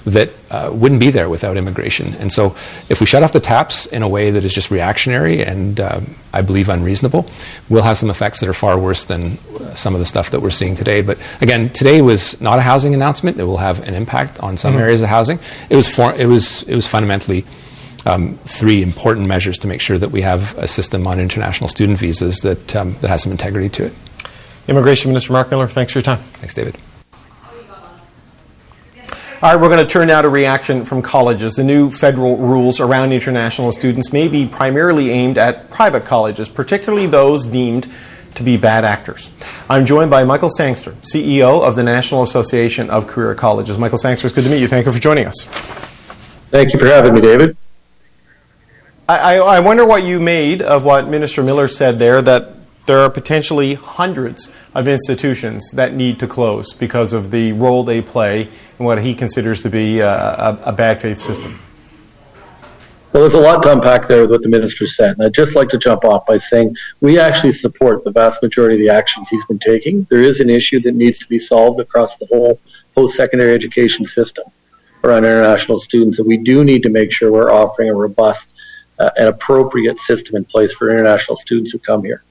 that 0.05 0.29
uh, 0.51 0.69
wouldn't 0.71 0.99
be 0.99 1.09
there 1.09 1.29
without 1.29 1.57
immigration. 1.57 2.13
And 2.15 2.31
so, 2.31 2.55
if 2.89 2.99
we 2.99 3.05
shut 3.05 3.23
off 3.23 3.33
the 3.33 3.39
taps 3.39 3.87
in 3.87 4.03
a 4.03 4.07
way 4.07 4.31
that 4.31 4.45
is 4.45 4.53
just 4.53 4.71
reactionary 4.71 5.43
and 5.43 5.79
uh, 5.79 6.01
I 6.31 6.41
believe 6.41 6.69
unreasonable, 6.69 7.27
we'll 7.69 7.83
have 7.83 7.97
some 7.97 8.09
effects 8.09 8.39
that 8.39 8.49
are 8.49 8.53
far 8.53 8.77
worse 8.77 9.03
than 9.03 9.37
uh, 9.59 9.73
some 9.73 9.93
of 9.93 9.99
the 9.99 10.05
stuff 10.05 10.29
that 10.29 10.41
we're 10.41 10.51
seeing 10.51 10.75
today. 10.75 11.01
But 11.01 11.17
again, 11.41 11.69
today 11.71 12.01
was 12.01 12.39
not 12.39 12.59
a 12.59 12.61
housing 12.61 12.93
announcement. 12.93 13.39
It 13.39 13.43
will 13.43 13.57
have 13.57 13.87
an 13.87 13.95
impact 13.95 14.39
on 14.41 14.57
some 14.57 14.73
mm-hmm. 14.73 14.83
areas 14.83 15.01
of 15.01 15.09
housing. 15.09 15.39
It 15.69 15.75
was 15.75 15.89
for, 15.89 16.13
it 16.13 16.27
was 16.27 16.63
it 16.63 16.75
was 16.75 16.87
fundamentally. 16.87 17.45
Um, 18.05 18.37
three 18.45 18.83
important 18.83 19.25
measures 19.27 19.57
to 19.59 19.67
make 19.67 19.81
sure 19.81 19.97
that 19.97 20.11
we 20.11 20.21
have 20.21 20.55
a 20.59 20.67
system 20.67 21.07
on 21.07 21.19
international 21.19 21.67
student 21.67 21.97
visas 21.97 22.37
that, 22.41 22.75
um, 22.75 22.95
that 23.01 23.09
has 23.09 23.23
some 23.23 23.31
integrity 23.31 23.67
to 23.69 23.85
it. 23.85 23.93
Immigration 24.67 25.09
Minister 25.09 25.33
Marc 25.33 25.49
Miller, 25.49 25.67
thanks 25.67 25.93
for 25.93 25.99
your 25.99 26.03
time. 26.03 26.19
Thanks, 26.19 26.53
David. 26.53 26.75
All 29.41 29.51
right, 29.51 29.61
we're 29.61 29.69
going 29.69 29.85
to 29.85 29.91
turn 29.91 30.07
now 30.07 30.21
to 30.21 30.29
reaction 30.29 30.85
from 30.85 31.01
colleges. 31.01 31.55
The 31.55 31.63
new 31.63 31.91
federal 31.91 32.37
rules 32.37 32.79
around 32.79 33.11
international 33.11 33.71
students 33.73 34.13
may 34.13 34.27
be 34.27 34.47
primarily 34.47 35.09
aimed 35.11 35.37
at 35.37 35.69
private 35.69 36.05
colleges, 36.05 36.47
particularly 36.47 37.05
those 37.05 37.45
deemed 37.45 37.87
to 38.35 38.43
be 38.43 38.57
bad 38.57 38.85
actors. 38.85 39.29
I'm 39.69 39.85
joined 39.85 40.09
by 40.09 40.23
Michael 40.23 40.49
Sangster, 40.49 40.91
CEO 41.01 41.61
of 41.61 41.75
the 41.75 41.83
National 41.83 42.23
Association 42.23 42.89
of 42.89 43.07
Career 43.07 43.35
Colleges. 43.35 43.77
Michael 43.77 43.97
Sangster, 43.97 44.25
it's 44.25 44.33
good 44.33 44.45
to 44.45 44.49
meet 44.49 44.61
you. 44.61 44.67
Thank 44.67 44.85
you 44.85 44.91
for 44.91 44.99
joining 44.99 45.27
us. 45.27 45.43
Thank 46.49 46.73
you 46.73 46.79
for 46.79 46.87
having 46.87 47.13
me, 47.13 47.21
David. 47.21 47.57
I, 49.07 49.37
I, 49.37 49.59
wonder 49.59 49.85
what 49.85 50.03
you 50.03 50.19
made 50.19 50.63
of 50.63 50.83
what 50.83 51.07
Minister 51.07 51.43
Miller 51.43 51.67
said 51.67 51.99
there 51.99 52.23
that 52.23 52.53
there 52.87 52.97
are 52.99 53.09
potentially 53.09 53.75
hundreds 53.75 54.51
of 54.73 54.87
institutions 54.87 55.69
that 55.71 55.93
need 55.93 56.19
to 56.21 56.27
close 56.27 56.73
because 56.73 57.13
of 57.13 57.29
the 57.29 57.51
role 57.51 57.83
they 57.83 58.01
play 58.01 58.49
in 58.79 58.85
what 58.85 59.03
he 59.03 59.13
considers 59.13 59.61
to 59.61 59.69
be 59.69 59.99
a, 59.99 60.09
a, 60.09 60.59
a 60.65 60.71
bad 60.73 61.01
faith 61.01 61.19
system. 61.19 61.59
Well, 63.13 63.21
there's 63.21 63.35
a 63.35 63.39
lot 63.39 63.61
to 63.63 63.71
unpack 63.71 64.07
there 64.07 64.21
with 64.21 64.31
what 64.31 64.41
the 64.41 64.49
minister 64.49 64.87
said. 64.87 65.17
And 65.17 65.27
I'd 65.27 65.35
just 65.35 65.55
like 65.55 65.69
to 65.69 65.77
jump 65.77 66.03
off 66.03 66.25
by 66.25 66.37
saying 66.37 66.75
we 66.99 67.19
actually 67.19 67.51
support 67.51 68.03
the 68.03 68.11
vast 68.11 68.41
majority 68.41 68.75
of 68.75 68.81
the 68.81 68.89
actions 68.89 69.29
he's 69.29 69.45
been 69.45 69.59
taking. 69.59 70.05
There 70.09 70.21
is 70.21 70.39
an 70.39 70.49
issue 70.49 70.79
that 70.81 70.95
needs 70.95 71.19
to 71.19 71.27
be 71.27 71.37
solved 71.37 71.79
across 71.79 72.17
the 72.17 72.25
whole 72.25 72.59
post 72.95 73.15
secondary 73.15 73.53
education 73.53 74.05
system 74.05 74.45
around 75.03 75.25
international 75.25 75.77
students. 75.77 76.17
And 76.17 76.27
we 76.27 76.37
do 76.37 76.63
need 76.63 76.81
to 76.83 76.89
make 76.89 77.13
sure 77.13 77.31
we're 77.31 77.53
offering 77.53 77.89
a 77.89 77.93
robust 77.93 78.51
uh, 78.99 79.09
and 79.17 79.27
appropriate 79.27 79.99
system 79.99 80.35
in 80.35 80.45
place 80.45 80.73
for 80.73 80.89
international 80.89 81.35
students 81.35 81.71
who 81.71 81.79
come 81.79 82.03
here. 82.03 82.23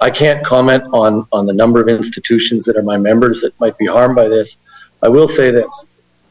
I 0.00 0.10
can't 0.10 0.44
comment 0.44 0.84
on, 0.92 1.26
on 1.32 1.46
the 1.46 1.52
number 1.52 1.80
of 1.80 1.88
institutions 1.88 2.64
that 2.64 2.76
are 2.76 2.82
my 2.82 2.96
members 2.96 3.40
that 3.40 3.58
might 3.58 3.76
be 3.78 3.86
harmed 3.86 4.14
by 4.14 4.28
this. 4.28 4.58
I 5.02 5.08
will 5.08 5.28
say 5.28 5.50
this 5.50 5.86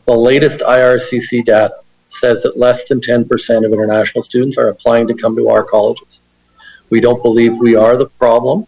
the 0.06 0.15
latest 0.15 0.62
IRCC 0.62 1.43
data 1.43 1.76
says 2.08 2.41
that 2.43 2.58
less 2.58 2.88
than 2.88 3.02
10% 3.02 3.65
of 3.65 3.73
international 3.73 4.21
students 4.21 4.58
are 4.58 4.69
applying 4.69 5.08
to 5.08 5.13
come 5.13 5.36
to 5.36 5.50
our 5.50 5.63
colleges. 5.63 6.21
We 6.89 7.02
don't 7.02 7.21
believe 7.21 7.58
we 7.58 7.76
are 7.76 7.97
the 7.97 8.06
problem, 8.06 8.65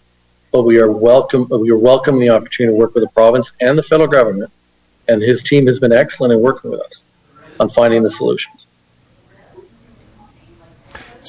but 0.51 0.63
we 0.63 0.79
are 0.79 0.91
welcome. 0.91 1.47
We 1.49 1.71
are 1.71 1.77
welcoming 1.77 2.19
the 2.19 2.29
opportunity 2.29 2.75
to 2.75 2.77
work 2.77 2.93
with 2.93 3.03
the 3.03 3.09
province 3.11 3.53
and 3.61 3.77
the 3.77 3.83
federal 3.83 4.09
government, 4.09 4.51
and 5.07 5.21
his 5.21 5.41
team 5.41 5.65
has 5.67 5.79
been 5.79 5.93
excellent 5.93 6.33
in 6.33 6.41
working 6.41 6.71
with 6.71 6.81
us 6.81 7.03
on 7.61 7.69
finding 7.69 8.03
the 8.03 8.09
solutions. 8.09 8.67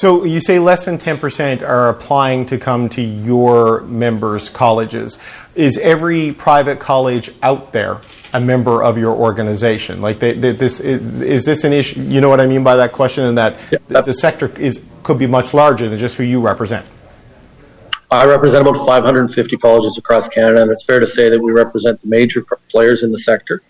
So 0.01 0.23
you 0.23 0.41
say 0.41 0.57
less 0.57 0.85
than 0.85 0.97
10% 0.97 1.61
are 1.61 1.87
applying 1.87 2.47
to 2.47 2.57
come 2.57 2.89
to 2.89 3.03
your 3.03 3.81
members' 3.81 4.49
colleges. 4.49 5.19
Is 5.53 5.77
every 5.77 6.31
private 6.33 6.79
college 6.79 7.29
out 7.43 7.71
there 7.71 7.99
a 8.33 8.41
member 8.41 8.81
of 8.81 8.97
your 8.97 9.15
organization? 9.15 10.01
Like 10.01 10.17
they, 10.17 10.33
they, 10.33 10.53
this 10.53 10.79
is, 10.79 11.21
is 11.21 11.45
this 11.45 11.65
an 11.65 11.71
issue? 11.71 12.01
You 12.01 12.19
know 12.19 12.29
what 12.29 12.41
I 12.41 12.47
mean 12.47 12.63
by 12.63 12.77
that 12.77 12.93
question, 12.93 13.25
and 13.25 13.37
that 13.37 13.55
the, 13.89 14.01
the 14.01 14.13
sector 14.13 14.51
is 14.59 14.83
could 15.03 15.19
be 15.19 15.27
much 15.27 15.53
larger 15.53 15.87
than 15.87 15.99
just 15.99 16.15
who 16.15 16.23
you 16.23 16.41
represent. 16.41 16.83
I 18.09 18.25
represent 18.25 18.67
about 18.67 18.83
550 18.83 19.55
colleges 19.57 19.99
across 19.99 20.27
Canada, 20.27 20.63
and 20.63 20.71
it's 20.71 20.83
fair 20.83 20.99
to 20.99 21.05
say 21.05 21.29
that 21.29 21.39
we 21.39 21.51
represent 21.51 22.01
the 22.01 22.07
major 22.07 22.43
players 22.71 23.03
in 23.03 23.11
the 23.11 23.19
sector. 23.19 23.61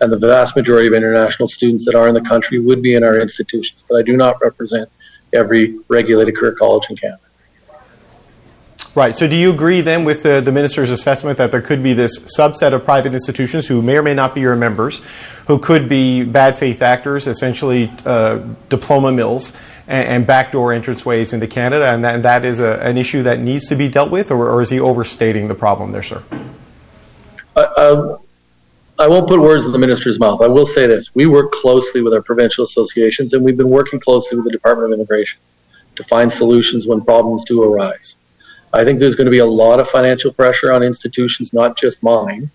And 0.00 0.12
the 0.12 0.16
vast 0.16 0.54
majority 0.54 0.86
of 0.86 0.94
international 0.94 1.48
students 1.48 1.84
that 1.86 1.96
are 1.96 2.06
in 2.06 2.14
the 2.14 2.20
country 2.20 2.60
would 2.60 2.82
be 2.82 2.94
in 2.94 3.02
our 3.02 3.18
institutions. 3.18 3.82
But 3.88 3.96
I 3.96 4.02
do 4.02 4.16
not 4.16 4.40
represent 4.40 4.88
every 5.32 5.78
regulated 5.88 6.36
career 6.36 6.52
college 6.52 6.84
in 6.90 6.96
Canada. 6.96 7.22
Right. 8.94 9.16
So, 9.16 9.26
do 9.26 9.36
you 9.36 9.50
agree 9.50 9.80
then 9.80 10.04
with 10.04 10.22
the, 10.22 10.42
the 10.42 10.52
minister's 10.52 10.90
assessment 10.90 11.38
that 11.38 11.50
there 11.50 11.62
could 11.62 11.82
be 11.82 11.94
this 11.94 12.18
subset 12.38 12.74
of 12.74 12.84
private 12.84 13.14
institutions 13.14 13.66
who 13.66 13.80
may 13.80 13.96
or 13.96 14.02
may 14.02 14.12
not 14.12 14.34
be 14.34 14.42
your 14.42 14.54
members, 14.54 15.00
who 15.46 15.58
could 15.58 15.88
be 15.88 16.24
bad 16.24 16.58
faith 16.58 16.82
actors, 16.82 17.26
essentially 17.26 17.90
uh, 18.04 18.46
diploma 18.68 19.10
mills 19.10 19.56
and, 19.86 20.08
and, 20.08 20.26
backdoor 20.26 20.72
entranceways 20.72 21.32
into 21.32 21.46
Canada, 21.46 21.90
and 21.90 22.04
that, 22.04 22.14
and 22.16 22.24
that 22.24 22.44
is 22.44 22.60
a, 22.60 22.80
an 22.80 22.98
issue 22.98 23.22
that 23.22 23.40
needs 23.40 23.66
to 23.68 23.76
be 23.76 23.88
dealt 23.88 24.10
with, 24.10 24.30
or, 24.30 24.50
or 24.50 24.60
is 24.60 24.68
he 24.68 24.78
overstating 24.78 25.48
the 25.48 25.54
problem 25.54 25.92
there, 25.92 26.02
sir? 26.02 26.22
Uh, 27.56 27.60
uh, 27.60 28.18
I 29.02 29.08
won't 29.08 29.26
put 29.26 29.40
words 29.40 29.66
in 29.66 29.72
the 29.72 29.80
minister's 29.80 30.20
mouth. 30.20 30.42
I 30.42 30.46
will 30.46 30.64
say 30.64 30.86
this: 30.86 31.12
we 31.12 31.26
work 31.26 31.50
closely 31.50 32.02
with 32.02 32.14
our 32.14 32.22
provincial 32.22 32.62
associations, 32.62 33.32
and 33.32 33.44
we've 33.44 33.56
been 33.56 33.68
working 33.68 33.98
closely 33.98 34.36
with 34.36 34.44
the 34.44 34.52
Department 34.52 34.92
of 34.92 34.96
Immigration 34.96 35.40
to 35.96 36.04
find 36.04 36.30
solutions 36.30 36.86
when 36.86 37.00
problems 37.00 37.44
do 37.44 37.64
arise. 37.64 38.14
I 38.72 38.84
think 38.84 39.00
there's 39.00 39.16
going 39.16 39.24
to 39.24 39.32
be 39.32 39.38
a 39.38 39.44
lot 39.44 39.80
of 39.80 39.88
financial 39.88 40.32
pressure 40.32 40.70
on 40.70 40.84
institutions, 40.84 41.52
not 41.52 41.76
just 41.76 42.00
mine, 42.00 42.48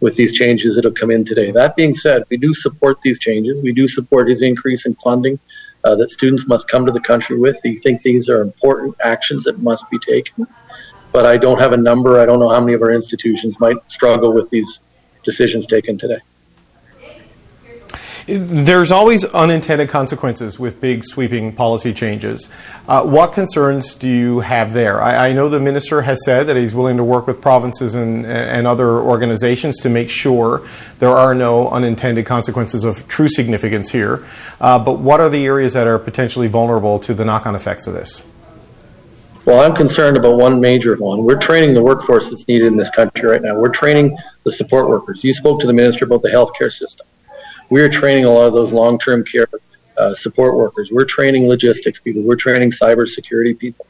with 0.00 0.14
these 0.14 0.34
changes 0.34 0.74
that 0.74 0.84
have 0.84 0.94
come 0.94 1.10
in 1.10 1.24
today. 1.24 1.50
That 1.50 1.74
being 1.74 1.94
said, 1.94 2.24
we 2.28 2.36
do 2.36 2.52
support 2.52 3.00
these 3.00 3.18
changes. 3.18 3.62
We 3.62 3.72
do 3.72 3.88
support 3.88 4.28
his 4.28 4.42
increase 4.42 4.84
in 4.84 4.94
funding 4.96 5.38
uh, 5.84 5.94
that 5.94 6.10
students 6.10 6.46
must 6.46 6.68
come 6.68 6.84
to 6.84 6.92
the 6.92 7.00
country 7.00 7.38
with. 7.38 7.56
We 7.64 7.78
think 7.78 8.02
these 8.02 8.28
are 8.28 8.42
important 8.42 8.94
actions 9.02 9.44
that 9.44 9.58
must 9.60 9.88
be 9.88 9.98
taken. 10.00 10.46
But 11.12 11.24
I 11.24 11.38
don't 11.38 11.60
have 11.60 11.72
a 11.72 11.78
number. 11.78 12.20
I 12.20 12.26
don't 12.26 12.40
know 12.40 12.50
how 12.50 12.60
many 12.60 12.74
of 12.74 12.82
our 12.82 12.92
institutions 12.92 13.58
might 13.58 13.78
struggle 13.90 14.34
with 14.34 14.50
these 14.50 14.82
decisions 15.24 15.66
taken 15.66 15.98
today. 15.98 16.20
There's 18.26 18.90
always 18.90 19.26
unintended 19.26 19.90
consequences 19.90 20.58
with 20.58 20.80
big 20.80 21.04
sweeping 21.04 21.52
policy 21.52 21.92
changes. 21.92 22.48
Uh, 22.88 23.04
what 23.04 23.34
concerns 23.34 23.94
do 23.94 24.08
you 24.08 24.40
have 24.40 24.72
there? 24.72 25.02
I, 25.02 25.28
I, 25.28 25.32
know 25.34 25.50
the 25.50 25.60
minister 25.60 26.00
has 26.02 26.24
said 26.24 26.46
that 26.46 26.56
he's 26.56 26.74
willing 26.74 26.96
to 26.96 27.04
work 27.04 27.26
with 27.26 27.42
provinces 27.42 27.94
and, 27.94 28.24
and 28.24 28.66
other 28.66 28.92
organizations 28.92 29.76
to 29.80 29.90
make 29.90 30.08
sure 30.08 30.66
there 31.00 31.10
are 31.10 31.34
no 31.34 31.68
unintended 31.68 32.24
consequences 32.24 32.82
of 32.82 33.06
true 33.08 33.28
significance 33.28 33.90
here. 33.90 34.24
Uh, 34.58 34.78
but 34.78 35.00
what 35.00 35.20
are 35.20 35.28
the 35.28 35.44
areas 35.44 35.74
that 35.74 35.86
are 35.86 35.98
potentially 35.98 36.48
vulnerable 36.48 36.98
to 37.00 37.12
the 37.12 37.26
knock 37.26 37.44
on 37.46 37.54
effects 37.54 37.86
of 37.86 37.92
this? 37.92 38.24
Well, 39.46 39.60
I'm 39.60 39.76
concerned 39.76 40.16
about 40.16 40.38
one 40.38 40.58
major 40.58 40.96
one. 40.96 41.22
We're 41.22 41.38
training 41.38 41.74
the 41.74 41.82
workforce 41.82 42.30
that's 42.30 42.48
needed 42.48 42.66
in 42.66 42.76
this 42.78 42.88
country 42.88 43.28
right 43.28 43.42
now. 43.42 43.58
We're 43.58 43.68
training 43.68 44.16
the 44.44 44.50
support 44.50 44.88
workers. 44.88 45.22
You 45.22 45.34
spoke 45.34 45.60
to 45.60 45.66
the 45.66 45.72
minister 45.72 46.06
about 46.06 46.22
the 46.22 46.30
healthcare 46.30 46.72
system. 46.72 47.06
We're 47.68 47.90
training 47.90 48.24
a 48.24 48.30
lot 48.30 48.46
of 48.46 48.54
those 48.54 48.72
long 48.72 48.98
term 48.98 49.22
care 49.22 49.46
uh, 49.98 50.14
support 50.14 50.56
workers. 50.56 50.90
We're 50.90 51.04
training 51.04 51.46
logistics 51.46 52.00
people. 52.00 52.22
We're 52.22 52.36
training 52.36 52.70
cybersecurity 52.70 53.58
people. 53.58 53.86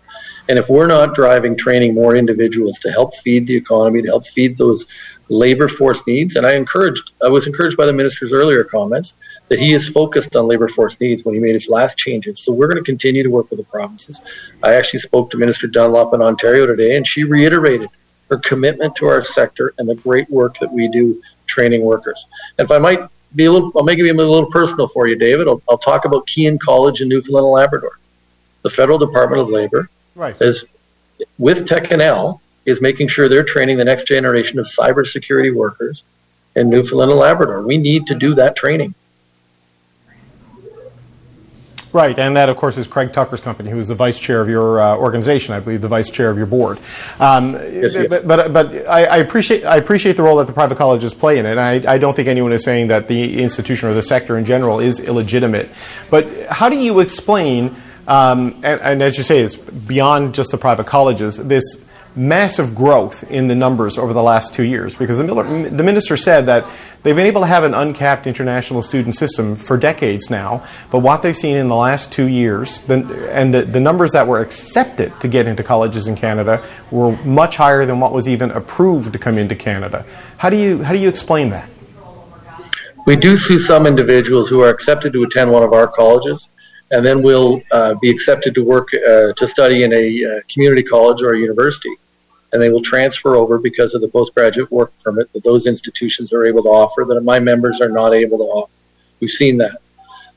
And 0.48 0.58
if 0.58 0.68
we're 0.68 0.88
not 0.88 1.14
driving 1.14 1.56
training 1.56 1.94
more 1.94 2.16
individuals 2.16 2.80
to 2.80 2.90
help 2.90 3.14
feed 3.16 3.46
the 3.46 3.54
economy, 3.54 4.02
to 4.02 4.08
help 4.08 4.26
feed 4.26 4.58
those 4.58 4.86
labor 5.28 5.68
force 5.68 6.06
needs, 6.06 6.36
and 6.36 6.46
I 6.46 6.54
encouraged, 6.54 7.12
I 7.24 7.28
was 7.28 7.46
encouraged 7.46 7.76
by 7.76 7.86
the 7.86 7.92
minister's 7.92 8.32
earlier 8.32 8.64
comments 8.64 9.14
that 9.48 9.58
he 9.58 9.72
is 9.72 9.88
focused 9.88 10.36
on 10.36 10.46
labor 10.46 10.68
force 10.68 10.98
needs 11.00 11.24
when 11.24 11.34
he 11.34 11.40
made 11.40 11.54
his 11.54 11.68
last 11.68 11.96
changes. 11.96 12.40
So 12.40 12.52
we're 12.52 12.66
going 12.66 12.78
to 12.78 12.84
continue 12.84 13.22
to 13.22 13.30
work 13.30 13.50
with 13.50 13.58
the 13.58 13.64
provinces. 13.64 14.20
I 14.62 14.74
actually 14.74 15.00
spoke 15.00 15.30
to 15.30 15.36
Minister 15.36 15.66
Dunlop 15.66 16.14
in 16.14 16.22
Ontario 16.22 16.66
today, 16.66 16.96
and 16.96 17.06
she 17.06 17.24
reiterated 17.24 17.88
her 18.30 18.38
commitment 18.38 18.96
to 18.96 19.06
our 19.06 19.22
sector 19.22 19.74
and 19.78 19.88
the 19.88 19.94
great 19.96 20.28
work 20.30 20.58
that 20.58 20.72
we 20.72 20.88
do 20.88 21.22
training 21.46 21.82
workers. 21.82 22.26
And 22.58 22.64
if 22.64 22.70
I 22.70 22.78
might 22.78 23.00
be 23.34 23.46
a 23.46 23.52
little, 23.52 23.72
I'll 23.76 23.84
make 23.84 23.98
it 23.98 24.08
a 24.08 24.12
little 24.12 24.50
personal 24.50 24.88
for 24.88 25.06
you, 25.06 25.16
David. 25.16 25.48
I'll, 25.48 25.62
I'll 25.68 25.78
talk 25.78 26.04
about 26.04 26.26
Keyin 26.26 26.58
College 26.58 27.00
in 27.00 27.08
Newfoundland 27.08 27.44
and 27.44 27.52
Labrador. 27.52 27.98
The 28.62 28.70
Federal 28.70 28.98
Department 28.98 29.42
of 29.42 29.48
Labor 29.48 29.90
right. 30.14 30.40
is, 30.40 30.64
with 31.38 31.66
TechNL, 31.68 32.40
is 32.64 32.80
making 32.80 33.08
sure 33.08 33.28
they're 33.28 33.44
training 33.44 33.76
the 33.76 33.84
next 33.84 34.06
generation 34.06 34.58
of 34.58 34.66
cybersecurity 34.66 35.54
workers 35.54 36.02
in 36.56 36.70
Newfoundland 36.70 37.10
and 37.10 37.20
Labrador. 37.20 37.62
We 37.62 37.76
need 37.76 38.06
to 38.06 38.14
do 38.14 38.34
that 38.34 38.56
training. 38.56 38.94
Right, 41.92 42.18
and 42.18 42.34
that, 42.34 42.48
of 42.48 42.56
course, 42.56 42.76
is 42.76 42.88
Craig 42.88 43.12
Tucker's 43.12 43.40
company, 43.40 43.70
who 43.70 43.78
is 43.78 43.86
the 43.86 43.94
vice 43.94 44.18
chair 44.18 44.40
of 44.40 44.48
your 44.48 44.80
uh, 44.80 44.96
organization, 44.96 45.54
I 45.54 45.60
believe, 45.60 45.80
the 45.80 45.86
vice 45.86 46.10
chair 46.10 46.28
of 46.28 46.36
your 46.36 46.46
board. 46.46 46.80
Um, 47.20 47.52
yes, 47.52 47.94
yes. 47.94 48.08
But, 48.08 48.26
but, 48.26 48.52
but 48.52 48.88
I, 48.88 49.04
I, 49.04 49.16
appreciate, 49.18 49.64
I 49.64 49.76
appreciate 49.76 50.16
the 50.16 50.24
role 50.24 50.38
that 50.38 50.48
the 50.48 50.52
private 50.52 50.76
colleges 50.76 51.14
play 51.14 51.38
in 51.38 51.46
it. 51.46 51.52
And 51.52 51.60
I, 51.60 51.94
I 51.94 51.98
don't 51.98 52.16
think 52.16 52.26
anyone 52.26 52.52
is 52.52 52.64
saying 52.64 52.88
that 52.88 53.06
the 53.06 53.40
institution 53.40 53.88
or 53.88 53.94
the 53.94 54.02
sector 54.02 54.36
in 54.36 54.44
general 54.44 54.80
is 54.80 54.98
illegitimate. 54.98 55.70
But 56.10 56.48
how 56.48 56.68
do 56.68 56.76
you 56.76 56.98
explain, 56.98 57.76
um, 58.08 58.60
and, 58.64 58.80
and 58.80 59.00
as 59.00 59.16
you 59.16 59.22
say, 59.22 59.40
it's 59.40 59.54
beyond 59.54 60.34
just 60.34 60.50
the 60.50 60.58
private 60.58 60.86
colleges, 60.86 61.36
this 61.36 61.84
massive 62.16 62.74
growth 62.74 63.28
in 63.30 63.48
the 63.48 63.54
numbers 63.54 63.98
over 63.98 64.12
the 64.12 64.22
last 64.22 64.54
two 64.54 64.62
years 64.62 64.94
because 64.94 65.18
the, 65.18 65.24
the, 65.24 65.82
minister 65.82 66.16
said 66.16 66.46
that 66.46 66.64
they've 67.02 67.16
been 67.16 67.26
able 67.26 67.40
to 67.40 67.46
have 67.46 67.64
an 67.64 67.74
uncapped 67.74 68.26
international 68.26 68.82
student 68.82 69.16
system 69.16 69.56
for 69.56 69.76
decades 69.76 70.30
now, 70.30 70.64
but 70.90 71.00
what 71.00 71.22
they've 71.22 71.36
seen 71.36 71.56
in 71.56 71.66
the 71.66 71.74
last 71.74 72.12
two 72.12 72.26
years, 72.26 72.80
the, 72.82 73.28
and 73.32 73.52
the, 73.52 73.62
the 73.62 73.80
numbers 73.80 74.12
that 74.12 74.28
were 74.28 74.40
accepted 74.40 75.18
to 75.20 75.26
get 75.26 75.48
into 75.48 75.64
colleges 75.64 76.06
in 76.06 76.14
Canada 76.14 76.64
were 76.92 77.16
much 77.24 77.56
higher 77.56 77.84
than 77.84 77.98
what 77.98 78.12
was 78.12 78.28
even 78.28 78.50
approved 78.52 79.12
to 79.12 79.18
come 79.18 79.36
into 79.36 79.56
Canada. 79.56 80.06
How 80.38 80.50
do 80.50 80.56
you, 80.56 80.84
how 80.84 80.92
do 80.92 81.00
you 81.00 81.08
explain 81.08 81.50
that? 81.50 81.68
We 83.06 83.16
do 83.16 83.36
see 83.36 83.58
some 83.58 83.86
individuals 83.86 84.48
who 84.48 84.62
are 84.62 84.70
accepted 84.70 85.12
to 85.14 85.24
attend 85.24 85.50
one 85.50 85.64
of 85.64 85.72
our 85.72 85.88
colleges 85.88 86.48
and 86.92 87.04
then 87.04 87.22
will 87.22 87.60
uh, 87.72 87.94
be 88.00 88.08
accepted 88.08 88.54
to 88.54 88.64
work 88.64 88.88
uh, 88.94 89.32
to 89.32 89.46
study 89.46 89.82
in 89.82 89.92
a 89.92 90.24
uh, 90.24 90.40
community 90.48 90.82
college 90.82 91.22
or 91.22 91.34
a 91.34 91.38
university 91.38 91.90
and 92.54 92.62
they 92.62 92.70
will 92.70 92.80
transfer 92.80 93.34
over 93.34 93.58
because 93.58 93.94
of 93.94 94.00
the 94.00 94.08
postgraduate 94.08 94.70
work 94.70 94.92
permit 95.02 95.30
that 95.32 95.42
those 95.42 95.66
institutions 95.66 96.32
are 96.32 96.46
able 96.46 96.62
to 96.62 96.68
offer 96.68 97.04
that 97.04 97.20
my 97.22 97.40
members 97.40 97.80
are 97.80 97.88
not 97.88 98.14
able 98.14 98.38
to 98.38 98.44
offer. 98.44 98.72
We've 99.18 99.28
seen 99.28 99.58
that. 99.58 99.78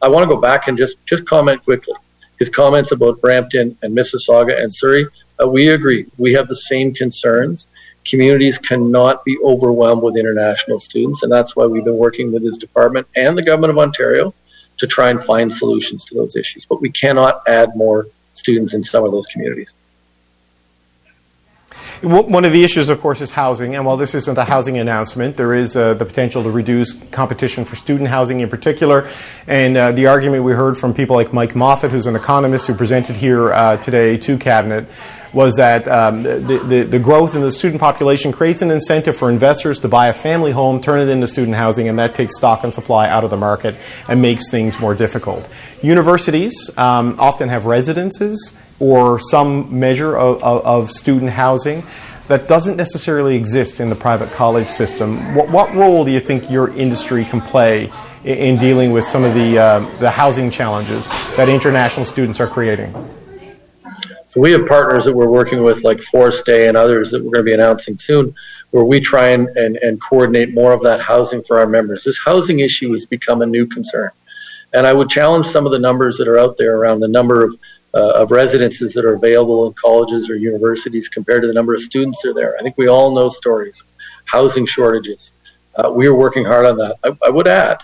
I 0.01 0.07
want 0.07 0.27
to 0.27 0.35
go 0.35 0.41
back 0.41 0.67
and 0.67 0.75
just, 0.75 0.97
just 1.05 1.27
comment 1.27 1.63
quickly. 1.63 1.93
His 2.39 2.49
comments 2.49 2.91
about 2.91 3.21
Brampton 3.21 3.77
and 3.83 3.95
Mississauga 3.95 4.59
and 4.59 4.73
Surrey, 4.73 5.05
uh, 5.41 5.47
we 5.47 5.69
agree. 5.69 6.07
We 6.17 6.33
have 6.33 6.47
the 6.47 6.55
same 6.55 6.91
concerns. 6.91 7.67
Communities 8.03 8.57
cannot 8.57 9.23
be 9.23 9.37
overwhelmed 9.43 10.01
with 10.01 10.17
international 10.17 10.79
students, 10.79 11.21
and 11.21 11.31
that's 11.31 11.55
why 11.55 11.67
we've 11.67 11.85
been 11.85 11.97
working 11.97 12.31
with 12.31 12.43
his 12.43 12.57
department 12.57 13.05
and 13.15 13.37
the 13.37 13.43
government 13.43 13.71
of 13.71 13.77
Ontario 13.77 14.33
to 14.77 14.87
try 14.87 15.11
and 15.11 15.23
find 15.23 15.53
solutions 15.53 16.03
to 16.05 16.15
those 16.15 16.35
issues. 16.35 16.65
But 16.65 16.81
we 16.81 16.89
cannot 16.89 17.43
add 17.47 17.75
more 17.75 18.07
students 18.33 18.73
in 18.73 18.83
some 18.83 19.03
of 19.03 19.11
those 19.11 19.27
communities. 19.27 19.75
One 22.01 22.45
of 22.45 22.51
the 22.51 22.63
issues, 22.63 22.89
of 22.89 23.01
course, 23.01 23.21
is 23.21 23.31
housing. 23.31 23.75
And 23.75 23.83
while 23.83 23.97
this 23.97 24.13
isn't 24.13 24.37
a 24.37 24.43
housing 24.43 24.77
announcement, 24.77 25.35
there 25.35 25.55
is 25.55 25.75
uh, 25.75 25.95
the 25.95 26.05
potential 26.05 26.43
to 26.43 26.51
reduce 26.51 26.93
competition 26.93 27.65
for 27.65 27.75
student 27.75 28.09
housing 28.09 28.39
in 28.39 28.49
particular. 28.49 29.09
And 29.47 29.75
uh, 29.75 29.91
the 29.93 30.05
argument 30.05 30.43
we 30.43 30.53
heard 30.53 30.77
from 30.77 30.93
people 30.93 31.15
like 31.15 31.33
Mike 31.33 31.55
Moffat, 31.55 31.89
who's 31.89 32.05
an 32.05 32.15
economist 32.15 32.67
who 32.67 32.75
presented 32.75 33.15
here 33.15 33.51
uh, 33.51 33.77
today 33.77 34.15
to 34.17 34.37
Cabinet, 34.37 34.87
was 35.33 35.55
that 35.55 35.87
um, 35.87 36.23
the, 36.23 36.61
the, 36.67 36.83
the, 36.83 36.99
growth 36.99 37.35
in 37.35 37.41
the 37.41 37.51
student 37.51 37.81
population 37.81 38.31
creates 38.31 38.61
an 38.61 38.71
incentive 38.71 39.15
for 39.15 39.29
investors 39.29 39.79
to 39.79 39.87
buy 39.87 40.07
a 40.07 40.13
family 40.13 40.51
home, 40.51 40.79
turn 40.79 40.99
it 40.99 41.09
into 41.09 41.27
student 41.27 41.55
housing, 41.57 41.87
and 41.87 41.99
that 41.99 42.15
takes 42.15 42.37
stock 42.37 42.63
and 42.63 42.73
supply 42.73 43.09
out 43.09 43.23
of 43.23 43.29
the 43.29 43.37
market 43.37 43.75
and 44.07 44.21
makes 44.21 44.49
things 44.49 44.79
more 44.79 44.95
difficult. 44.95 45.47
Universities 45.81 46.71
um, 46.77 47.15
often 47.19 47.49
have 47.49 47.65
residences 47.65 48.55
or 48.79 49.19
some 49.19 49.79
measure 49.79 50.15
of, 50.15 50.41
of, 50.43 50.65
of, 50.65 50.91
student 50.91 51.31
housing 51.31 51.83
that 52.27 52.47
doesn't 52.47 52.75
necessarily 52.75 53.35
exist 53.35 53.79
in 53.79 53.89
the 53.89 53.95
private 53.95 54.31
college 54.31 54.67
system. 54.67 55.17
What, 55.33 55.49
what 55.49 55.73
role 55.73 56.05
do 56.05 56.11
you 56.11 56.19
think 56.19 56.51
your 56.51 56.69
industry 56.75 57.25
can 57.25 57.41
play 57.41 57.91
in, 58.23 58.37
in 58.37 58.57
dealing 58.57 58.91
with 58.91 59.05
some 59.05 59.23
of 59.23 59.33
the, 59.33 59.57
uh, 59.57 59.79
the 59.99 60.11
housing 60.11 60.51
challenges 60.51 61.09
that 61.37 61.49
international 61.49 62.05
students 62.05 62.39
are 62.39 62.47
creating? 62.47 62.93
So 64.27 64.41
we 64.41 64.51
have 64.51 64.67
partners 64.67 65.05
that 65.05 65.13
we're 65.13 65.29
working 65.29 65.63
with, 65.63 65.83
like 65.83 66.01
Forest 66.01 66.45
Day 66.45 66.67
and 66.67 66.75
others 66.75 67.11
that 67.11 67.23
we're 67.23 67.31
going 67.31 67.45
to 67.45 67.49
be 67.49 67.53
announcing 67.53 67.95
soon, 67.95 68.35
where 68.71 68.83
we 68.83 68.99
try 68.99 69.29
and, 69.29 69.47
and, 69.55 69.77
and 69.77 70.01
coordinate 70.01 70.53
more 70.53 70.73
of 70.73 70.81
that 70.83 70.99
housing 70.99 71.41
for 71.41 71.57
our 71.59 71.65
members. 71.65 72.03
This 72.03 72.19
housing 72.19 72.59
issue 72.59 72.91
has 72.91 73.05
become 73.05 73.41
a 73.41 73.45
new 73.45 73.65
concern. 73.65 74.11
And 74.73 74.85
I 74.85 74.91
would 74.91 75.09
challenge 75.09 75.47
some 75.47 75.65
of 75.65 75.71
the 75.71 75.79
numbers 75.79 76.17
that 76.17 76.27
are 76.27 76.37
out 76.37 76.57
there 76.57 76.77
around 76.77 76.99
the 76.99 77.07
number 77.07 77.41
of 77.41 77.57
of 77.93 78.31
residences 78.31 78.93
that 78.93 79.05
are 79.05 79.13
available 79.13 79.67
in 79.67 79.73
colleges 79.73 80.29
or 80.29 80.35
universities 80.35 81.07
compared 81.07 81.41
to 81.41 81.47
the 81.47 81.53
number 81.53 81.73
of 81.73 81.81
students 81.81 82.21
that 82.21 82.29
are 82.29 82.33
there. 82.33 82.55
I 82.57 82.61
think 82.61 82.77
we 82.77 82.87
all 82.87 83.13
know 83.13 83.29
stories 83.29 83.79
of 83.81 83.87
housing 84.25 84.65
shortages. 84.65 85.31
Uh, 85.75 85.91
we 85.91 86.07
are 86.07 86.15
working 86.15 86.45
hard 86.45 86.65
on 86.65 86.77
that. 86.77 86.97
I, 87.03 87.17
I 87.25 87.29
would 87.29 87.47
add, 87.47 87.77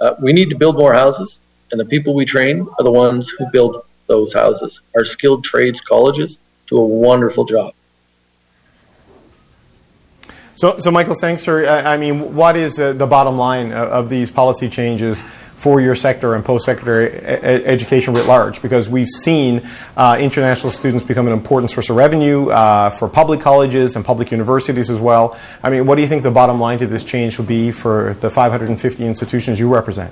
uh, 0.00 0.14
we 0.20 0.32
need 0.32 0.50
to 0.50 0.56
build 0.56 0.76
more 0.76 0.94
houses, 0.94 1.38
and 1.70 1.78
the 1.78 1.84
people 1.84 2.14
we 2.14 2.24
train 2.24 2.66
are 2.78 2.84
the 2.84 2.90
ones 2.90 3.28
who 3.28 3.46
build 3.50 3.82
those 4.06 4.32
houses. 4.32 4.80
Our 4.96 5.04
skilled 5.04 5.44
trades 5.44 5.80
colleges 5.80 6.38
do 6.66 6.78
a 6.78 6.86
wonderful 6.86 7.44
job. 7.44 7.74
So, 10.54 10.78
so 10.78 10.90
Michael 10.90 11.14
Sangster, 11.14 11.66
I, 11.66 11.94
I 11.94 11.96
mean, 11.96 12.34
what 12.34 12.56
is 12.56 12.78
uh, 12.78 12.92
the 12.92 13.06
bottom 13.06 13.38
line 13.38 13.72
of, 13.72 13.88
of 13.88 14.08
these 14.10 14.30
policy 14.30 14.68
changes 14.68 15.22
for 15.60 15.78
your 15.78 15.94
sector 15.94 16.34
and 16.34 16.42
post-secondary 16.42 17.12
education 17.12 18.14
writ 18.14 18.24
large 18.24 18.62
because 18.62 18.88
we've 18.88 19.10
seen 19.10 19.60
uh, 19.94 20.16
international 20.18 20.70
students 20.70 21.04
become 21.04 21.26
an 21.26 21.34
important 21.34 21.70
source 21.70 21.90
of 21.90 21.96
revenue 21.96 22.48
uh, 22.48 22.88
for 22.88 23.10
public 23.10 23.40
colleges 23.40 23.94
and 23.94 24.02
public 24.02 24.30
universities 24.30 24.88
as 24.88 24.98
well. 24.98 25.38
I 25.62 25.68
mean, 25.68 25.84
what 25.84 25.96
do 25.96 26.00
you 26.00 26.08
think 26.08 26.22
the 26.22 26.30
bottom 26.30 26.58
line 26.58 26.78
to 26.78 26.86
this 26.86 27.04
change 27.04 27.36
would 27.36 27.46
be 27.46 27.72
for 27.72 28.14
the 28.20 28.30
550 28.30 29.04
institutions 29.04 29.60
you 29.60 29.68
represent? 29.68 30.10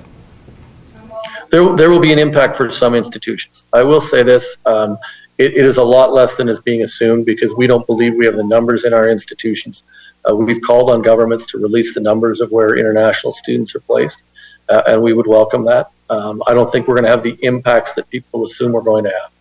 There, 1.49 1.75
there 1.75 1.89
will 1.89 1.99
be 1.99 2.13
an 2.13 2.19
impact 2.19 2.55
for 2.55 2.69
some 2.69 2.93
institutions. 2.93 3.65
I 3.73 3.81
will 3.81 4.01
say 4.01 4.21
this. 4.21 4.55
Um, 4.67 4.99
it, 5.39 5.53
it 5.53 5.65
is 5.65 5.77
a 5.77 5.83
lot 5.83 6.13
less 6.13 6.35
than 6.35 6.47
is 6.47 6.59
being 6.59 6.83
assumed 6.83 7.25
because 7.25 7.55
we 7.55 7.65
don't 7.65 7.87
believe 7.87 8.13
we 8.13 8.25
have 8.27 8.35
the 8.35 8.43
numbers 8.43 8.85
in 8.85 8.93
our 8.93 9.09
institutions. 9.09 9.81
Uh, 10.29 10.35
we've 10.35 10.61
called 10.61 10.91
on 10.91 11.01
governments 11.01 11.47
to 11.47 11.57
release 11.57 11.95
the 11.95 12.01
numbers 12.01 12.39
of 12.39 12.51
where 12.51 12.77
international 12.77 13.33
students 13.33 13.73
are 13.73 13.79
placed 13.79 14.21
uh, 14.69 14.83
and 14.87 15.01
we 15.01 15.13
would 15.13 15.27
welcome 15.27 15.65
that. 15.65 15.91
Um, 16.09 16.41
I 16.47 16.53
don't 16.53 16.71
think 16.71 16.87
we're 16.87 16.95
going 16.95 17.05
to 17.05 17.11
have 17.11 17.23
the 17.23 17.37
impacts 17.43 17.93
that 17.93 18.09
people 18.09 18.45
assume 18.45 18.71
we're 18.71 18.81
going 18.81 19.03
to 19.03 19.11
have. 19.11 19.31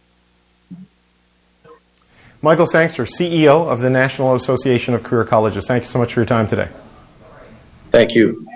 Michael 2.41 2.67
Sangster, 2.67 3.05
CEO 3.05 3.67
of 3.67 3.81
the 3.81 3.91
National 3.91 4.35
Association 4.35 4.95
of 4.95 5.03
Career 5.03 5.25
Colleges. 5.25 5.67
Thank 5.67 5.83
you 5.83 5.89
so 5.89 5.99
much 5.99 6.15
for 6.15 6.21
your 6.21 6.27
time 6.27 6.47
today. 6.47 6.69
Thank 7.91 8.15
you. 8.15 8.47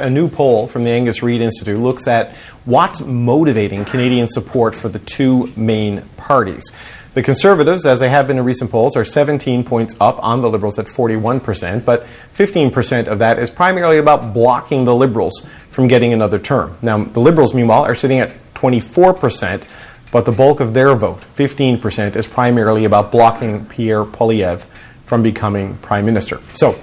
A 0.00 0.08
new 0.08 0.30
poll 0.30 0.66
from 0.66 0.84
the 0.84 0.90
Angus 0.90 1.22
Reid 1.22 1.42
Institute 1.42 1.78
looks 1.78 2.08
at 2.08 2.30
what's 2.64 3.02
motivating 3.02 3.84
Canadian 3.84 4.26
support 4.26 4.74
for 4.74 4.88
the 4.88 4.98
two 4.98 5.52
main 5.56 6.00
parties. 6.16 6.64
The 7.12 7.24
Conservatives, 7.24 7.86
as 7.86 7.98
they 7.98 8.08
have 8.08 8.28
been 8.28 8.38
in 8.38 8.44
recent 8.44 8.70
polls, 8.70 8.96
are 8.96 9.04
17 9.04 9.64
points 9.64 9.96
up 10.00 10.22
on 10.22 10.42
the 10.42 10.48
Liberals 10.48 10.78
at 10.78 10.86
41%, 10.86 11.84
but 11.84 12.06
15% 12.32 13.08
of 13.08 13.18
that 13.18 13.36
is 13.40 13.50
primarily 13.50 13.98
about 13.98 14.32
blocking 14.32 14.84
the 14.84 14.94
Liberals 14.94 15.44
from 15.70 15.88
getting 15.88 16.12
another 16.12 16.38
term. 16.38 16.76
Now, 16.82 17.02
the 17.02 17.18
Liberals, 17.18 17.52
meanwhile, 17.52 17.82
are 17.82 17.96
sitting 17.96 18.20
at 18.20 18.32
24%, 18.54 19.64
but 20.12 20.24
the 20.24 20.30
bulk 20.30 20.60
of 20.60 20.72
their 20.72 20.94
vote, 20.94 21.20
15%, 21.34 22.14
is 22.14 22.28
primarily 22.28 22.84
about 22.84 23.10
blocking 23.10 23.66
Pierre 23.66 24.04
Poilievre 24.04 24.64
from 25.04 25.20
becoming 25.20 25.78
Prime 25.78 26.04
Minister. 26.04 26.40
So, 26.54 26.78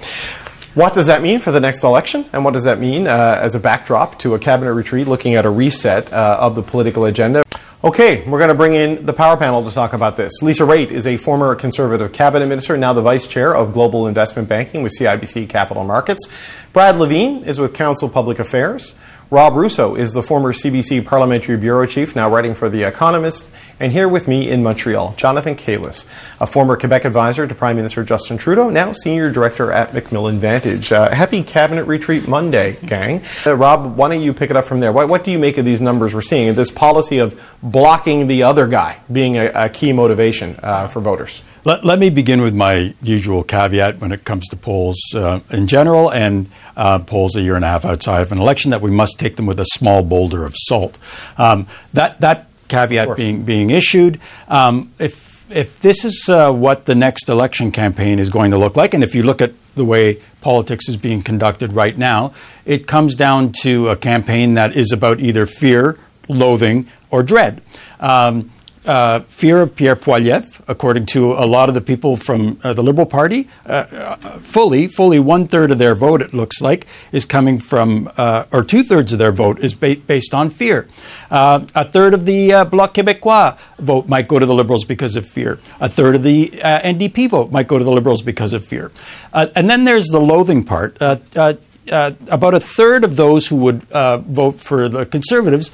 what 0.74 0.92
does 0.92 1.06
that 1.06 1.22
mean 1.22 1.40
for 1.40 1.52
the 1.52 1.60
next 1.60 1.82
election? 1.82 2.26
And 2.34 2.44
what 2.44 2.52
does 2.52 2.64
that 2.64 2.78
mean 2.78 3.06
uh, 3.06 3.38
as 3.40 3.54
a 3.54 3.60
backdrop 3.60 4.18
to 4.20 4.34
a 4.34 4.38
cabinet 4.38 4.74
retreat 4.74 5.08
looking 5.08 5.34
at 5.34 5.46
a 5.46 5.50
reset 5.50 6.12
uh, 6.12 6.36
of 6.38 6.54
the 6.54 6.62
political 6.62 7.06
agenda? 7.06 7.42
Okay, 7.84 8.24
we're 8.28 8.38
going 8.38 8.48
to 8.48 8.56
bring 8.56 8.74
in 8.74 9.06
the 9.06 9.12
power 9.12 9.36
panel 9.36 9.62
to 9.62 9.72
talk 9.72 9.92
about 9.92 10.16
this. 10.16 10.42
Lisa 10.42 10.64
Raitt 10.64 10.90
is 10.90 11.06
a 11.06 11.16
former 11.16 11.54
conservative 11.54 12.12
cabinet 12.12 12.48
minister, 12.48 12.76
now 12.76 12.92
the 12.92 13.02
vice 13.02 13.28
chair 13.28 13.54
of 13.54 13.72
global 13.72 14.08
investment 14.08 14.48
banking 14.48 14.82
with 14.82 14.92
CIBC 14.98 15.48
Capital 15.48 15.84
Markets. 15.84 16.26
Brad 16.72 16.96
Lavigne 16.96 17.46
is 17.46 17.60
with 17.60 17.74
Counsel 17.74 18.08
Public 18.08 18.40
Affairs. 18.40 18.96
Rob 19.30 19.54
Russo 19.54 19.94
is 19.94 20.12
the 20.12 20.24
former 20.24 20.52
CBC 20.52 21.06
Parliamentary 21.06 21.56
Bureau 21.56 21.86
Chief, 21.86 22.16
now 22.16 22.28
writing 22.28 22.52
for 22.52 22.68
The 22.68 22.82
Economist. 22.82 23.48
And 23.80 23.92
here 23.92 24.08
with 24.08 24.26
me 24.26 24.48
in 24.50 24.62
Montreal, 24.64 25.14
Jonathan 25.16 25.54
Kalles, 25.54 26.04
a 26.40 26.46
former 26.46 26.76
Quebec 26.76 27.04
advisor 27.04 27.46
to 27.46 27.54
Prime 27.54 27.76
Minister 27.76 28.02
Justin 28.02 28.36
Trudeau, 28.36 28.70
now 28.70 28.92
Senior 28.92 29.30
Director 29.30 29.70
at 29.70 29.94
Macmillan 29.94 30.40
Vantage. 30.40 30.90
Uh, 30.90 31.08
happy 31.14 31.44
Cabinet 31.44 31.84
Retreat 31.84 32.26
Monday, 32.26 32.76
gang. 32.86 33.22
Uh, 33.46 33.54
Rob, 33.54 33.96
why 33.96 34.08
don't 34.08 34.20
you 34.20 34.32
pick 34.32 34.50
it 34.50 34.56
up 34.56 34.64
from 34.64 34.80
there? 34.80 34.90
What, 34.92 35.08
what, 35.08 35.22
do 35.22 35.30
you 35.30 35.38
make 35.38 35.58
of 35.58 35.64
these 35.64 35.80
numbers 35.80 36.12
we're 36.12 36.22
seeing, 36.22 36.54
this 36.54 36.72
policy 36.72 37.18
of 37.18 37.40
blocking 37.62 38.26
the 38.26 38.42
other 38.42 38.66
guy 38.66 38.98
being 39.12 39.36
a, 39.36 39.46
a 39.46 39.68
key 39.68 39.92
motivation 39.92 40.58
uh, 40.60 40.88
for 40.88 41.00
voters? 41.00 41.42
Let, 41.64 41.84
let, 41.84 41.98
me 41.98 42.10
begin 42.10 42.40
with 42.40 42.54
my 42.54 42.94
usual 43.02 43.44
caveat 43.44 43.98
when 44.00 44.10
it 44.10 44.24
comes 44.24 44.48
to 44.48 44.56
polls 44.56 44.98
uh, 45.14 45.40
in 45.50 45.66
general 45.66 46.10
and 46.10 46.50
uh, 46.76 46.98
polls 47.00 47.36
a 47.36 47.42
year 47.42 47.56
and 47.56 47.64
a 47.64 47.68
half 47.68 47.84
outside 47.84 48.22
of 48.22 48.32
an 48.32 48.38
election 48.38 48.70
that 48.70 48.80
we 48.80 48.90
must 48.90 49.18
take 49.18 49.36
them 49.36 49.46
with 49.46 49.60
a 49.60 49.64
small 49.66 50.02
boulder 50.02 50.44
of 50.44 50.54
salt. 50.56 50.96
Um, 51.36 51.66
that 51.92 52.20
that 52.20 52.47
caveat 52.68 53.16
being 53.16 53.42
being 53.42 53.70
issued, 53.70 54.20
um, 54.48 54.92
if 54.98 55.28
if 55.50 55.80
this 55.80 56.04
is 56.04 56.28
uh, 56.28 56.52
what 56.52 56.84
the 56.84 56.94
next 56.94 57.28
election 57.28 57.72
campaign 57.72 58.18
is 58.18 58.30
going 58.30 58.50
to 58.50 58.58
look 58.58 58.76
like, 58.76 58.94
and 58.94 59.02
if 59.02 59.14
you 59.14 59.22
look 59.22 59.40
at 59.40 59.52
the 59.74 59.84
way 59.84 60.18
politics 60.40 60.88
is 60.88 60.96
being 60.96 61.22
conducted 61.22 61.72
right 61.72 61.96
now, 61.96 62.32
it 62.64 62.86
comes 62.86 63.14
down 63.14 63.52
to 63.62 63.88
a 63.88 63.96
campaign 63.96 64.54
that 64.54 64.76
is 64.76 64.92
about 64.92 65.20
either 65.20 65.46
fear, 65.46 65.98
loathing, 66.28 66.86
or 67.10 67.22
dread. 67.22 67.62
Um, 68.00 68.50
uh, 68.88 69.20
fear 69.28 69.60
of 69.60 69.76
Pierre 69.76 69.94
Poilievre, 69.94 70.62
according 70.66 71.04
to 71.04 71.34
a 71.34 71.44
lot 71.44 71.68
of 71.68 71.74
the 71.74 71.80
people 71.82 72.16
from 72.16 72.58
uh, 72.64 72.72
the 72.72 72.82
Liberal 72.82 73.06
Party. 73.06 73.46
Uh, 73.66 73.72
uh 73.72 74.16
fully, 74.38 74.88
fully 74.88 75.20
one 75.20 75.46
third 75.46 75.70
of 75.70 75.78
their 75.78 75.94
vote, 75.94 76.22
it 76.22 76.32
looks 76.32 76.62
like, 76.62 76.86
is 77.12 77.26
coming 77.26 77.60
from, 77.60 78.10
uh, 78.16 78.44
or 78.50 78.64
two 78.64 78.82
thirds 78.82 79.12
of 79.12 79.18
their 79.18 79.30
vote 79.30 79.58
is 79.60 79.74
ba- 79.74 79.96
based 80.06 80.32
on 80.32 80.48
fear. 80.48 80.88
Uh, 81.30 81.66
a 81.74 81.84
third 81.84 82.14
of 82.14 82.24
the 82.24 82.66
Bloc 82.70 82.94
Québécois 82.94 83.58
vote 83.78 84.08
might 84.08 84.26
go 84.26 84.38
to 84.38 84.46
the 84.46 84.54
Liberals 84.54 84.84
because 84.84 85.16
of 85.16 85.28
fear. 85.28 85.60
A 85.80 85.88
third 85.88 86.14
of 86.14 86.22
the 86.22 86.48
NDP 86.48 87.28
vote 87.28 87.52
might 87.52 87.68
go 87.68 87.76
to 87.76 87.84
the 87.84 87.92
Liberals 87.92 88.22
because 88.22 88.54
of 88.54 88.64
fear. 88.64 88.90
and 89.34 89.68
then 89.68 89.84
there's 89.84 90.06
the 90.06 90.20
loathing 90.20 90.64
part. 90.64 90.96
about 91.00 92.54
a 92.54 92.60
third 92.60 93.04
of 93.04 93.16
those 93.16 93.48
who 93.48 93.56
would 93.56 93.82
vote 93.82 94.60
for 94.60 94.88
the 94.88 95.04
Conservatives, 95.04 95.70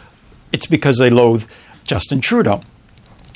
it's 0.53 0.67
because 0.67 0.99
they 0.99 1.11
loathe 1.11 1.49
Justin 1.85 2.21
Trudeau. 2.21 2.63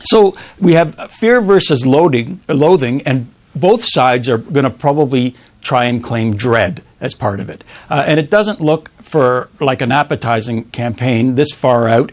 So 0.05 0.37
we 0.59 0.75
have 0.75 1.11
fear 1.13 1.41
versus 1.41 1.85
loading, 1.85 2.41
loathing, 2.49 3.03
and 3.03 3.33
both 3.55 3.85
sides 3.85 4.29
are 4.29 4.39
going 4.39 4.65
to 4.65 4.71
probably 4.71 5.35
try 5.61 5.87
and 5.87 6.03
claim 6.03 6.37
dread 6.37 6.83
as 7.01 7.15
part 7.15 7.41
of 7.41 7.51
it. 7.51 7.65
Uh, 7.91 8.05
and 8.07 8.19
it 8.19 8.31
doesn't 8.31 8.61
look 8.61 8.91
for 9.03 9.49
like 9.61 9.83
an 9.83 9.93
appetizing 9.93 10.65
campaign 10.65 11.35
this 11.35 11.51
far 11.53 11.89
out. 11.89 12.13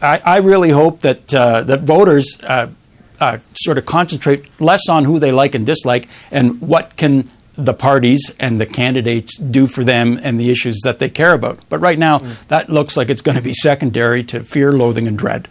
I, 0.00 0.20
I 0.24 0.36
really 0.38 0.70
hope 0.70 1.00
that 1.00 1.32
uh, 1.34 1.62
that 1.62 1.80
voters 1.80 2.40
uh, 2.42 2.68
uh 3.20 3.38
sort 3.54 3.78
of 3.78 3.86
concentrate 3.86 4.48
less 4.60 4.88
on 4.88 5.04
who 5.04 5.18
they 5.18 5.32
like 5.32 5.54
and 5.54 5.66
dislike 5.66 6.08
and 6.30 6.60
what 6.60 6.96
can 6.96 7.28
the 7.54 7.74
parties 7.74 8.32
and 8.38 8.60
the 8.60 8.66
candidates 8.66 9.36
do 9.36 9.66
for 9.66 9.84
them 9.84 10.18
and 10.22 10.40
the 10.40 10.50
issues 10.50 10.80
that 10.84 10.98
they 10.98 11.08
care 11.08 11.34
about. 11.34 11.58
But 11.68 11.78
right 11.78 11.98
now, 11.98 12.20
mm. 12.20 12.46
that 12.48 12.70
looks 12.70 12.96
like 12.96 13.10
it's 13.10 13.22
going 13.22 13.36
to 13.36 13.42
be 13.42 13.52
secondary 13.52 14.22
to 14.24 14.42
fear, 14.42 14.72
loathing, 14.72 15.06
and 15.06 15.18
dread. 15.18 15.48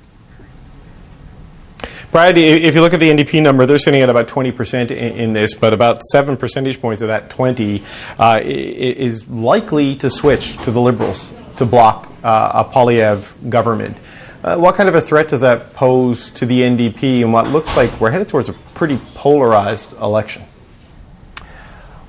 Brad, 2.11 2.37
if 2.37 2.75
you 2.75 2.81
look 2.81 2.93
at 2.93 2.99
the 2.99 3.09
NDP 3.09 3.41
number, 3.41 3.65
they're 3.65 3.77
sitting 3.77 4.01
at 4.01 4.09
about 4.09 4.27
20% 4.27 4.91
in, 4.91 4.97
in 4.97 5.33
this, 5.33 5.53
but 5.53 5.71
about 5.71 6.03
7 6.03 6.35
percentage 6.35 6.81
points 6.81 7.01
of 7.01 7.07
that 7.07 7.29
20 7.29 7.81
uh, 8.19 8.41
is 8.43 9.29
likely 9.29 9.95
to 9.95 10.09
switch 10.09 10.57
to 10.63 10.71
the 10.71 10.81
Liberals 10.81 11.33
to 11.55 11.65
block 11.65 12.11
uh, 12.21 12.65
a 12.65 12.73
Poilievre 12.73 13.49
government. 13.49 13.97
Uh, 14.43 14.57
what 14.57 14.75
kind 14.75 14.89
of 14.89 14.95
a 14.95 14.99
threat 14.99 15.29
does 15.29 15.39
that 15.39 15.73
pose 15.73 16.31
to 16.31 16.45
the 16.45 16.59
NDP 16.59 17.21
and 17.21 17.31
what 17.31 17.47
looks 17.47 17.77
like 17.77 18.01
we're 18.01 18.11
headed 18.11 18.27
towards 18.27 18.49
a 18.49 18.53
pretty 18.73 18.99
polarized 19.15 19.93
election? 19.93 20.43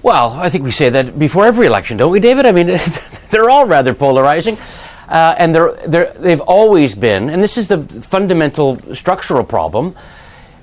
Well, 0.03 0.32
I 0.32 0.50
think 0.50 0.64
we 0.64 0.72
say 0.72 0.88
that 0.88 1.16
before 1.16 1.46
every 1.46 1.68
election, 1.68 1.96
don't 1.96 2.11
we, 2.11 2.18
David? 2.18 2.44
I 2.44 2.50
mean, 2.50 2.66
they're 3.30 3.48
all 3.48 3.66
rather 3.66 3.94
polarizing. 3.94 4.59
Uh, 5.12 5.34
and 5.36 5.54
they're, 5.54 5.74
they're, 5.86 6.12
they've 6.14 6.40
always 6.40 6.94
been, 6.94 7.28
and 7.28 7.42
this 7.42 7.58
is 7.58 7.68
the 7.68 7.84
fundamental 7.84 8.78
structural 8.94 9.44
problem 9.44 9.94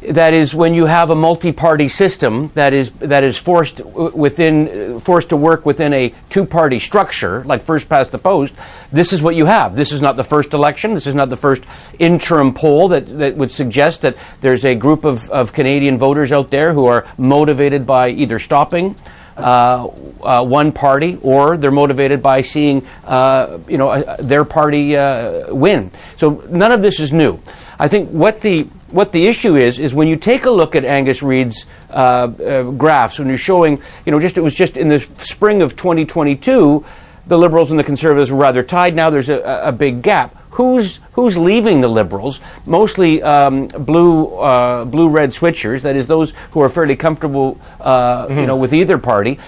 that 0.01 0.33
is 0.33 0.55
when 0.55 0.73
you 0.73 0.85
have 0.85 1.09
a 1.09 1.15
multi-party 1.15 1.87
system 1.89 2.47
that 2.49 2.71
is 2.71 2.89
that 2.91 3.21
is 3.21 3.37
forced 3.37 3.81
within 3.83 4.97
forced 5.01 5.27
to 5.27 5.35
work 5.35 5.65
within 5.65 5.91
a 5.91 6.13
two-party 6.29 6.79
structure 6.79 7.43
like 7.43 7.61
first 7.61 7.89
past 7.89 8.13
the 8.13 8.17
post 8.17 8.55
this 8.93 9.11
is 9.11 9.21
what 9.21 9.35
you 9.35 9.45
have. 9.45 9.75
This 9.75 9.91
is 9.91 10.01
not 10.01 10.15
the 10.15 10.23
first 10.23 10.53
election. 10.53 10.93
This 10.93 11.05
is 11.05 11.15
not 11.15 11.29
the 11.29 11.37
first 11.37 11.63
interim 11.99 12.53
poll 12.53 12.87
that, 12.87 13.19
that 13.19 13.35
would 13.35 13.51
suggest 13.51 14.01
that 14.03 14.15
there's 14.39 14.63
a 14.63 14.73
group 14.73 15.03
of, 15.03 15.29
of 15.29 15.51
Canadian 15.51 15.97
voters 15.97 16.31
out 16.31 16.49
there 16.49 16.73
who 16.73 16.85
are 16.85 17.05
motivated 17.17 17.85
by 17.85 18.09
either 18.09 18.39
stopping 18.39 18.95
one 19.39 20.71
party, 20.71 21.17
or 21.21 21.57
they're 21.57 21.71
motivated 21.71 22.21
by 22.21 22.41
seeing 22.41 22.85
uh, 23.05 23.59
you 23.67 23.77
know 23.77 23.89
uh, 23.89 24.17
their 24.19 24.45
party 24.45 24.95
uh, 24.95 25.53
win. 25.53 25.91
So 26.17 26.43
none 26.49 26.71
of 26.71 26.81
this 26.81 26.99
is 26.99 27.11
new. 27.11 27.39
I 27.77 27.87
think 27.87 28.09
what 28.09 28.41
the 28.41 28.63
what 28.91 29.11
the 29.11 29.27
issue 29.27 29.55
is 29.55 29.79
is 29.79 29.93
when 29.93 30.07
you 30.07 30.15
take 30.15 30.45
a 30.45 30.49
look 30.49 30.75
at 30.75 30.85
Angus 30.85 31.21
Reid's 31.21 31.65
uh, 31.89 32.27
graphs, 32.71 33.19
when 33.19 33.27
you're 33.27 33.37
showing 33.37 33.81
you 34.05 34.11
know 34.11 34.19
just 34.19 34.37
it 34.37 34.41
was 34.41 34.55
just 34.55 34.77
in 34.77 34.89
the 34.89 34.99
spring 34.99 35.61
of 35.61 35.75
2022, 35.75 36.85
the 37.27 37.37
Liberals 37.37 37.71
and 37.71 37.79
the 37.79 37.83
Conservatives 37.83 38.31
were 38.31 38.37
rather 38.37 38.63
tied. 38.63 38.95
Now 38.95 39.09
there's 39.09 39.29
a, 39.29 39.61
a 39.63 39.71
big 39.71 40.01
gap 40.01 40.35
who's 40.59 40.99
who's 41.13 41.37
leaving 41.37 41.79
the 41.79 41.87
Liberals? 41.87 42.41
Mostly 42.65 43.23
um, 43.23 43.67
blue 43.67 44.35
uh, 44.35 44.83
blue 44.83 45.07
red 45.07 45.29
switchers. 45.29 45.83
That 45.83 45.95
is 45.95 46.05
those 46.05 46.33
who 46.51 46.59
are 46.59 46.67
fairly 46.67 46.97
comfortable, 46.97 47.57
uh, 47.79 48.27
mm-hmm. 48.27 48.39
you 48.39 48.45
know, 48.45 48.57
with 48.57 48.73
either 48.73 48.97
party. 48.97 49.39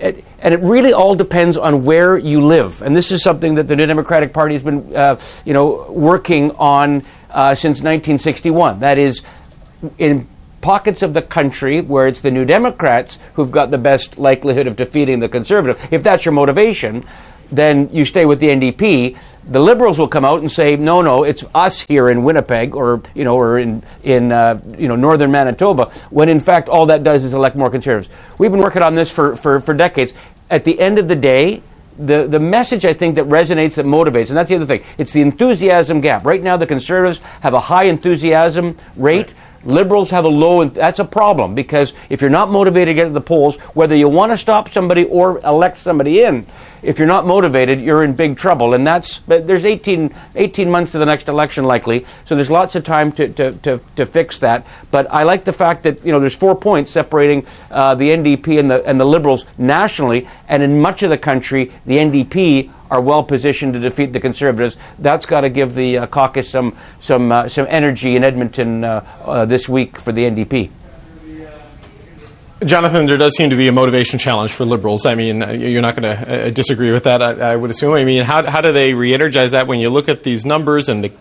It, 0.00 0.24
and 0.40 0.52
it 0.52 0.58
really 0.60 0.92
all 0.92 1.14
depends 1.14 1.56
on 1.56 1.84
where 1.84 2.18
you 2.18 2.40
live. 2.40 2.82
And 2.82 2.96
this 2.96 3.12
is 3.12 3.22
something 3.22 3.54
that 3.54 3.68
the 3.68 3.76
New 3.76 3.86
Democratic 3.86 4.32
Party 4.32 4.54
has 4.54 4.64
been, 4.64 4.94
uh, 4.94 5.20
you 5.44 5.52
know, 5.52 5.86
working 5.88 6.50
on 6.56 7.04
uh, 7.30 7.54
since 7.54 7.78
1961. 7.78 8.80
That 8.80 8.98
is, 8.98 9.22
in 9.98 10.26
pockets 10.60 11.02
of 11.02 11.14
the 11.14 11.22
country 11.22 11.80
where 11.80 12.08
it's 12.08 12.22
the 12.22 12.30
New 12.32 12.44
Democrats 12.44 13.20
who've 13.34 13.52
got 13.52 13.70
the 13.70 13.78
best 13.78 14.18
likelihood 14.18 14.66
of 14.66 14.74
defeating 14.74 15.20
the 15.20 15.28
Conservative. 15.28 15.80
If 15.92 16.02
that's 16.02 16.24
your 16.24 16.32
motivation, 16.32 17.04
then 17.50 17.90
you 17.92 18.04
stay 18.04 18.24
with 18.24 18.40
the 18.40 18.48
NDP. 18.48 19.16
The 19.48 19.60
Liberals 19.60 19.98
will 19.98 20.08
come 20.08 20.24
out 20.24 20.40
and 20.40 20.50
say, 20.50 20.76
"No, 20.76 21.02
no, 21.02 21.22
it's 21.22 21.44
us 21.54 21.80
here 21.80 22.08
in 22.08 22.24
Winnipeg, 22.24 22.74
or 22.74 23.02
you 23.14 23.24
know, 23.24 23.36
or 23.36 23.58
in 23.58 23.82
in 24.02 24.32
uh, 24.32 24.60
you 24.76 24.88
know 24.88 24.96
northern 24.96 25.30
Manitoba." 25.30 25.86
When 26.10 26.28
in 26.28 26.40
fact, 26.40 26.68
all 26.68 26.86
that 26.86 27.02
does 27.02 27.24
is 27.24 27.34
elect 27.34 27.56
more 27.56 27.70
Conservatives. 27.70 28.12
We've 28.38 28.50
been 28.50 28.60
working 28.60 28.82
on 28.82 28.94
this 28.94 29.10
for 29.12 29.36
for, 29.36 29.60
for 29.60 29.74
decades. 29.74 30.12
At 30.50 30.64
the 30.64 30.78
end 30.78 30.98
of 30.98 31.08
the 31.08 31.16
day, 31.16 31.62
the, 31.98 32.26
the 32.26 32.38
message 32.38 32.84
I 32.84 32.92
think 32.92 33.16
that 33.16 33.26
resonates, 33.26 33.76
that 33.76 33.86
motivates, 33.86 34.28
and 34.28 34.36
that's 34.36 34.48
the 34.48 34.56
other 34.56 34.66
thing. 34.66 34.82
It's 34.98 35.12
the 35.12 35.22
enthusiasm 35.22 36.00
gap. 36.00 36.24
Right 36.24 36.42
now, 36.42 36.56
the 36.56 36.66
Conservatives 36.66 37.18
have 37.40 37.54
a 37.54 37.60
high 37.60 37.84
enthusiasm 37.84 38.76
rate. 38.96 39.32
Right. 39.32 39.34
Liberals 39.66 40.10
have 40.10 40.24
a 40.24 40.28
low, 40.28 40.60
and 40.60 40.72
that's 40.72 41.00
a 41.00 41.04
problem 41.04 41.54
because 41.54 41.92
if 42.08 42.20
you're 42.20 42.30
not 42.30 42.50
motivated 42.50 42.88
to 42.88 42.94
get 42.94 43.04
to 43.04 43.10
the 43.10 43.20
polls, 43.20 43.56
whether 43.74 43.94
you 43.94 44.08
want 44.08 44.32
to 44.32 44.38
stop 44.38 44.68
somebody 44.68 45.04
or 45.04 45.40
elect 45.44 45.76
somebody 45.76 46.22
in, 46.22 46.46
if 46.82 47.00
you're 47.00 47.08
not 47.08 47.26
motivated, 47.26 47.80
you're 47.80 48.04
in 48.04 48.14
big 48.14 48.36
trouble. 48.36 48.74
And 48.74 48.86
that's, 48.86 49.18
there's 49.26 49.64
18, 49.64 50.14
18 50.36 50.70
months 50.70 50.92
to 50.92 50.98
the 50.98 51.06
next 51.06 51.28
election 51.28 51.64
likely, 51.64 52.06
so 52.24 52.36
there's 52.36 52.50
lots 52.50 52.76
of 52.76 52.84
time 52.84 53.10
to, 53.12 53.28
to, 53.28 53.52
to, 53.52 53.80
to 53.96 54.06
fix 54.06 54.38
that. 54.38 54.64
But 54.92 55.12
I 55.12 55.24
like 55.24 55.44
the 55.44 55.52
fact 55.52 55.82
that, 55.82 56.04
you 56.04 56.12
know, 56.12 56.20
there's 56.20 56.36
four 56.36 56.54
points 56.54 56.92
separating 56.92 57.44
uh, 57.70 57.96
the 57.96 58.10
NDP 58.10 58.60
and 58.60 58.70
the, 58.70 58.84
and 58.86 59.00
the 59.00 59.04
Liberals 59.04 59.46
nationally, 59.58 60.28
and 60.48 60.62
in 60.62 60.80
much 60.80 61.02
of 61.02 61.10
the 61.10 61.18
country, 61.18 61.72
the 61.86 61.96
NDP 61.96 62.70
are 62.90 63.00
well 63.00 63.22
positioned 63.22 63.74
to 63.74 63.80
defeat 63.80 64.12
the 64.12 64.20
Conservatives. 64.20 64.76
That's 64.98 65.26
got 65.26 65.42
to 65.42 65.50
give 65.50 65.74
the 65.74 65.98
uh, 65.98 66.06
caucus 66.06 66.48
some 66.48 66.76
some 67.00 67.32
uh, 67.32 67.48
some 67.48 67.66
energy 67.68 68.16
in 68.16 68.24
Edmonton 68.24 68.84
uh, 68.84 69.04
uh 69.24 69.44
this 69.46 69.68
week 69.68 69.98
for 69.98 70.12
the 70.12 70.22
NDP. 70.22 70.70
Jonathan, 72.64 73.04
there 73.04 73.18
does 73.18 73.36
seem 73.36 73.50
to 73.50 73.56
be 73.56 73.68
a 73.68 73.72
motivation 73.72 74.18
challenge 74.18 74.50
for 74.50 74.64
liberals. 74.64 75.04
I 75.04 75.14
mean, 75.14 75.42
uh, 75.42 75.50
you're 75.50 75.82
not 75.82 75.94
going 75.94 76.16
to 76.16 76.46
uh, 76.46 76.50
disagree 76.50 76.90
with 76.90 77.04
that, 77.04 77.20
I, 77.20 77.52
I, 77.52 77.56
would 77.56 77.68
assume. 77.68 77.92
I 77.92 78.04
mean, 78.04 78.24
how, 78.24 78.48
how 78.48 78.62
do 78.62 78.72
they 78.72 78.94
re-energize 78.94 79.52
that 79.52 79.66
when 79.66 79.78
you 79.78 79.90
look 79.90 80.08
at 80.08 80.22
these 80.22 80.46
numbers 80.46 80.88
and 80.88 81.04
the 81.04 81.12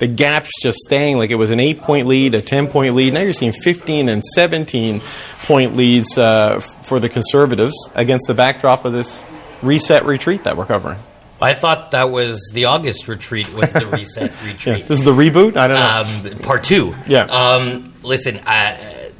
the 0.00 0.06
gaps 0.06 0.50
just 0.62 0.76
staying? 0.80 1.16
Like 1.16 1.30
it 1.30 1.36
was 1.36 1.50
an 1.50 1.60
eight 1.60 1.78
point 1.80 2.08
lead, 2.08 2.34
a 2.34 2.42
ten 2.42 2.68
point 2.68 2.94
lead. 2.94 3.14
Now 3.14 3.20
you're 3.20 3.32
seeing 3.32 3.52
15 3.52 4.10
and 4.10 4.22
17 4.22 5.00
point 5.44 5.76
leads 5.76 6.14
for 6.14 7.00
the 7.00 7.08
Conservatives 7.08 7.74
against 7.94 8.26
the 8.26 8.34
backdrop 8.34 8.84
of 8.84 8.92
this 8.92 9.24
reset 9.62 10.04
retreat 10.04 10.44
that 10.44 10.58
we're 10.58 10.66
covering. 10.66 10.98
I 11.42 11.54
thought 11.54 11.90
that 11.90 12.10
was 12.10 12.50
the 12.52 12.66
August 12.66 13.08
retreat 13.08 13.52
was 13.54 13.72
the 13.72 13.86
reset 13.86 14.30
retreat. 14.44 14.78
Yeah, 14.80 14.86
this 14.86 14.98
is 14.98 15.04
the 15.04 15.12
reboot. 15.12 15.56
I 15.56 15.66
don't 15.66 16.24
know. 16.24 16.30
Um, 16.30 16.38
part 16.38 16.64
two. 16.64 16.94
Yeah. 17.06 17.24
Um, 17.24 17.92
listen, 18.02 18.40
I, 18.46 19.10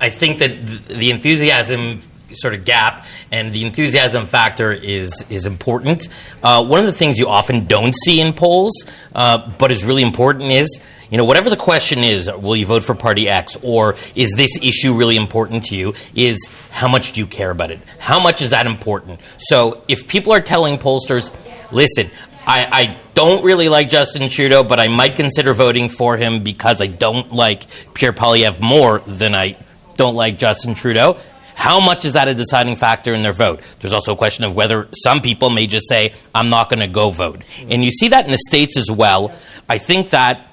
I 0.00 0.10
think 0.10 0.40
that 0.40 0.66
the 0.88 1.10
enthusiasm 1.10 2.02
sort 2.32 2.54
of 2.54 2.64
gap 2.64 3.06
and 3.32 3.52
the 3.52 3.64
enthusiasm 3.64 4.26
factor 4.26 4.72
is 4.72 5.24
is 5.30 5.46
important. 5.46 6.08
Uh, 6.42 6.64
one 6.64 6.80
of 6.80 6.86
the 6.86 6.92
things 6.92 7.18
you 7.18 7.26
often 7.26 7.66
don't 7.66 7.94
see 7.94 8.20
in 8.20 8.32
polls, 8.32 8.86
uh, 9.14 9.50
but 9.58 9.70
is 9.70 9.84
really 9.84 10.02
important, 10.02 10.50
is 10.50 10.80
you 11.10 11.16
know 11.18 11.24
whatever 11.24 11.50
the 11.50 11.56
question 11.56 12.00
is, 12.00 12.30
will 12.30 12.56
you 12.56 12.66
vote 12.66 12.82
for 12.84 12.94
Party 12.94 13.28
X 13.28 13.56
or 13.62 13.96
is 14.14 14.32
this 14.36 14.58
issue 14.62 14.94
really 14.94 15.16
important 15.16 15.64
to 15.64 15.76
you? 15.76 15.94
Is 16.14 16.50
how 16.70 16.88
much 16.88 17.12
do 17.12 17.20
you 17.20 17.26
care 17.26 17.50
about 17.50 17.70
it? 17.70 17.80
How 17.98 18.20
much 18.20 18.42
is 18.42 18.50
that 18.50 18.66
important? 18.66 19.20
So 19.38 19.82
if 19.88 20.06
people 20.06 20.32
are 20.32 20.40
telling 20.40 20.78
pollsters, 20.78 21.34
listen. 21.72 22.10
I, 22.46 22.64
I 22.72 22.96
don't 23.12 23.44
really 23.44 23.68
like 23.68 23.90
Justin 23.90 24.28
Trudeau, 24.30 24.64
but 24.64 24.80
I 24.80 24.88
might 24.88 25.16
consider 25.16 25.52
voting 25.52 25.90
for 25.90 26.16
him 26.16 26.42
because 26.42 26.80
I 26.80 26.86
don't 26.86 27.30
like 27.30 27.64
Pierre 27.92 28.14
Poilievre 28.14 28.60
more 28.60 29.00
than 29.00 29.34
I 29.34 29.56
don't 29.96 30.14
like 30.14 30.38
Justin 30.38 30.74
Trudeau 30.74 31.18
how 31.58 31.80
much 31.80 32.04
is 32.04 32.12
that 32.12 32.28
a 32.28 32.34
deciding 32.34 32.76
factor 32.76 33.12
in 33.12 33.24
their 33.24 33.32
vote? 33.32 33.60
There's 33.80 33.92
also 33.92 34.12
a 34.12 34.16
question 34.16 34.44
of 34.44 34.54
whether 34.54 34.86
some 34.94 35.20
people 35.20 35.50
may 35.50 35.66
just 35.66 35.88
say, 35.88 36.14
I'm 36.32 36.50
not 36.50 36.70
going 36.70 36.78
to 36.78 36.86
go 36.86 37.10
vote. 37.10 37.42
And 37.68 37.82
you 37.82 37.90
see 37.90 38.06
that 38.10 38.24
in 38.24 38.30
the 38.30 38.38
States 38.38 38.78
as 38.78 38.88
well. 38.88 39.34
I 39.68 39.78
think 39.78 40.10
that 40.10 40.46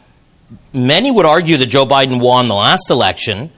many 0.73 1.11
would 1.11 1.27
argue 1.27 1.57
that 1.57 1.67
Joe 1.67 1.85
Biden 1.85 2.19
won 2.19 2.47
the 2.47 2.55
last 2.55 2.89
election 2.89 3.51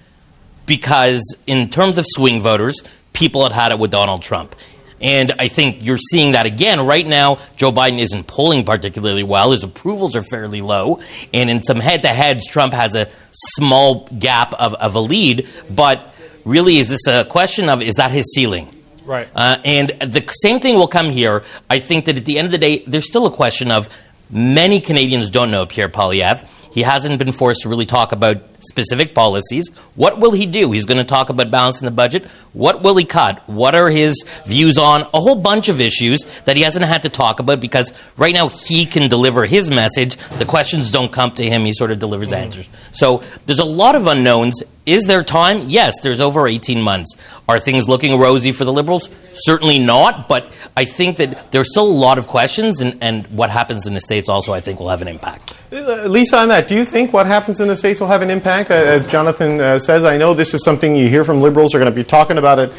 because, 0.66 1.38
in 1.48 1.70
terms 1.70 1.98
of 1.98 2.06
swing 2.06 2.42
voters, 2.42 2.84
people 3.14 3.44
had 3.44 3.54
had 3.54 3.72
it 3.72 3.80
with 3.80 3.92
Donald 3.92 4.22
Trump. 4.22 4.54
And 5.00 5.34
I 5.38 5.48
think 5.48 5.86
you're 5.86 5.98
seeing 5.98 6.32
that 6.32 6.46
again. 6.46 6.86
Right 6.86 7.06
now, 7.06 7.40
Joe 7.56 7.72
Biden 7.72 8.00
isn't 8.00 8.26
polling 8.26 8.66
particularly 8.66 9.24
well. 9.24 9.52
His 9.52 9.64
approvals 9.64 10.16
are 10.16 10.24
fairly 10.24 10.62
low. 10.62 11.02
And 11.34 11.50
in 11.50 11.62
some 11.62 11.80
head 11.80 12.02
to 12.02 12.10
heads, 12.10 12.48
Trump 12.48 12.74
has 12.74 12.96
a 12.96 13.08
small 13.32 14.08
gap 14.18 14.54
of, 14.54 14.74
of 14.76 14.96
a 14.96 15.00
lead. 15.00 15.48
But 15.70 16.14
really 16.46 16.78
is 16.78 16.90
this 16.90 17.06
a 17.08 17.26
question 17.26 17.70
of 17.70 17.82
is 17.82 17.96
that 17.96 18.12
his 18.12 18.26
ceiling? 18.34 18.74
Right. 19.06 19.28
Uh, 19.34 19.58
and 19.64 19.90
the 20.02 20.28
same 20.42 20.60
thing 20.60 20.76
will 20.76 20.88
come 20.88 21.12
here. 21.12 21.44
I 21.70 21.80
think 21.80 22.06
that 22.06 22.18
at 22.18 22.26
the 22.26 22.38
end 22.38 22.46
of 22.46 22.52
the 22.52 22.58
day, 22.58 22.84
there's 22.88 23.08
still 23.08 23.26
a 23.26 23.32
question 23.32 23.72
of 23.72 23.90
many 24.30 24.82
Canadians 24.82 25.30
don't 25.30 25.52
know 25.52 25.66
Pierre 25.66 25.90
Poilievre. 25.90 26.46
He 26.74 26.82
hasn't 26.82 27.18
been 27.18 27.32
forced 27.32 27.62
to 27.62 27.70
really 27.70 27.86
talk 27.86 28.12
about 28.12 28.57
specific 28.60 29.14
policies. 29.14 29.70
What 29.96 30.20
will 30.20 30.32
he 30.32 30.46
do? 30.46 30.72
He's 30.72 30.86
going 30.86 30.98
to 30.98 31.04
talk 31.04 31.30
about 31.30 31.52
balancing 31.52 31.86
the 31.86 31.92
budget. 31.92 32.26
What 32.54 32.82
will 32.84 32.96
he 32.96 33.06
cut? 33.06 33.48
What 33.48 33.76
are 33.76 33.90
his 33.90 34.24
views 34.46 34.78
on 34.78 35.02
a 35.14 35.20
whole 35.20 35.36
bunch 35.36 35.70
of 35.70 35.80
issues 35.80 36.24
that 36.46 36.58
he 36.58 36.64
hasn't 36.64 36.86
had 36.86 37.04
to 37.04 37.10
talk 37.10 37.40
about 37.40 37.60
because 37.60 37.94
right 38.18 38.34
now 38.34 38.50
he 38.50 38.86
can 38.86 39.10
deliver 39.10 39.46
his 39.46 39.70
message. 39.70 40.16
The 40.38 40.46
questions 40.46 40.92
don't 40.92 41.12
come 41.12 41.32
to 41.32 41.44
him. 41.48 41.66
He 41.66 41.74
sort 41.74 41.92
of 41.92 42.00
delivers 42.00 42.30
mm-hmm. 42.30 42.44
answers. 42.44 42.70
So 42.92 43.24
there's 43.46 43.60
a 43.60 43.66
lot 43.66 43.96
of 43.96 44.08
unknowns. 44.08 44.64
Is 44.86 45.04
there 45.04 45.22
time? 45.22 45.64
Yes, 45.66 46.00
there's 46.02 46.22
over 46.22 46.48
18 46.48 46.82
months. 46.82 47.18
Are 47.50 47.60
things 47.60 47.90
looking 47.90 48.18
rosy 48.18 48.54
for 48.54 48.64
the 48.64 48.72
Liberals? 48.72 49.10
Certainly 49.34 49.80
not, 49.80 50.30
but 50.30 50.52
I 50.78 50.86
think 50.86 51.18
that 51.18 51.52
there's 51.52 51.70
still 51.70 51.86
a 51.86 51.92
lot 51.92 52.18
of 52.18 52.28
questions, 52.28 52.82
and, 52.82 52.98
and 53.02 53.28
what 53.28 53.50
happens 53.50 53.86
in 53.86 53.94
the 53.94 54.00
States 54.00 54.30
also, 54.30 54.54
I 54.54 54.62
think, 54.62 54.80
will 54.80 54.90
have 54.90 55.02
an 55.02 55.10
impact. 55.10 55.54
Uh, 55.72 56.06
Lisa, 56.06 56.38
on 56.38 56.48
that, 56.48 56.70
do 56.70 56.76
you 56.76 56.86
think 56.86 57.12
what 57.12 57.26
happens 57.26 57.60
in 57.60 57.68
the 57.68 57.76
States 57.76 58.00
will 58.00 58.08
have 58.08 58.22
an 58.22 58.30
impact? 58.30 58.47
Uh, 58.48 58.64
as 58.70 59.06
Jonathan 59.06 59.60
uh, 59.60 59.78
says, 59.78 60.06
I 60.06 60.16
know 60.16 60.34
this 60.34 60.54
is 60.54 60.64
something 60.64 60.96
you 60.96 61.10
hear 61.10 61.26
from 61.26 61.42
Liberals 61.42 61.76
are 61.76 61.80
going 61.80 61.92
to 61.92 61.96
be 61.96 62.06
talking 62.06 62.38
about 62.38 62.60
it 62.60 62.72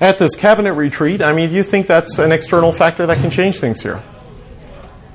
at 0.00 0.18
this 0.18 0.36
cabinet 0.36 0.74
retreat. 0.74 1.20
I 1.20 1.32
mean, 1.32 1.48
do 1.48 1.56
you 1.56 1.64
think 1.64 1.88
that's 1.88 2.18
an 2.18 2.30
external 2.30 2.70
factor 2.70 3.04
that 3.04 3.16
can 3.16 3.28
change 3.28 3.58
things 3.58 3.82
here? 3.82 4.00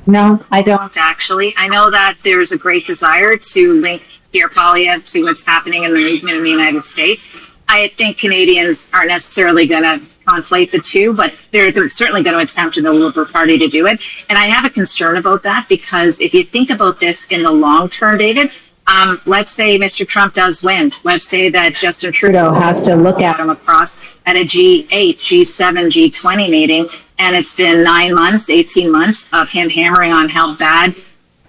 No, 0.05 0.43
I 0.51 0.63
don't 0.63 0.97
actually. 0.97 1.53
I 1.57 1.69
know 1.69 1.89
that 1.91 2.17
there's 2.23 2.51
a 2.51 2.57
great 2.57 2.87
desire 2.87 3.37
to 3.37 3.73
link 3.73 4.05
Pierre 4.33 4.49
Poilievre 4.49 5.01
to 5.13 5.23
what's 5.23 5.45
happening 5.45 5.85
in 5.85 5.93
the 5.93 6.01
movement 6.01 6.35
in 6.35 6.43
the 6.43 6.49
United 6.49 6.83
States. 6.83 7.57
I 7.69 7.87
think 7.89 8.17
Canadians 8.17 8.91
aren't 8.93 9.09
necessarily 9.09 9.65
going 9.65 9.83
to 9.83 10.03
conflate 10.25 10.71
the 10.71 10.79
two, 10.79 11.13
but 11.13 11.33
they're, 11.51 11.71
they're 11.71 11.87
certainly 11.87 12.23
going 12.23 12.35
to 12.35 12.43
attempt 12.43 12.77
in 12.77 12.83
the 12.83 12.91
Liberal 12.91 13.25
Party 13.31 13.57
to 13.59 13.67
do 13.67 13.85
it. 13.87 14.01
And 14.27 14.37
I 14.37 14.47
have 14.47 14.65
a 14.65 14.69
concern 14.69 15.17
about 15.17 15.43
that 15.43 15.67
because 15.69 16.19
if 16.19 16.33
you 16.33 16.43
think 16.43 16.69
about 16.69 16.99
this 16.99 17.31
in 17.31 17.43
the 17.43 17.51
long 17.51 17.87
term, 17.87 18.17
David, 18.17 18.51
um, 18.89 19.21
let's 19.25 19.51
say 19.51 19.77
Mr. 19.77 20.07
Trump 20.07 20.33
does 20.33 20.63
win. 20.63 20.91
Let's 21.03 21.27
say 21.27 21.49
that 21.49 21.75
Justin 21.75 22.11
Trudeau 22.11 22.51
has 22.51 22.81
to 22.83 22.95
look 22.95 23.21
at 23.21 23.39
him 23.39 23.49
across 23.49 24.19
at 24.25 24.35
a 24.35 24.43
G8, 24.43 24.87
G7, 24.89 25.87
G20 25.87 26.49
meeting, 26.49 26.87
and 27.19 27.35
it's 27.35 27.55
been 27.55 27.83
nine 27.83 28.15
months, 28.15 28.49
18 28.49 28.91
months 28.91 29.31
of 29.33 29.49
him 29.49 29.69
hammering 29.69 30.11
on 30.11 30.27
how 30.27 30.55
bad 30.55 30.95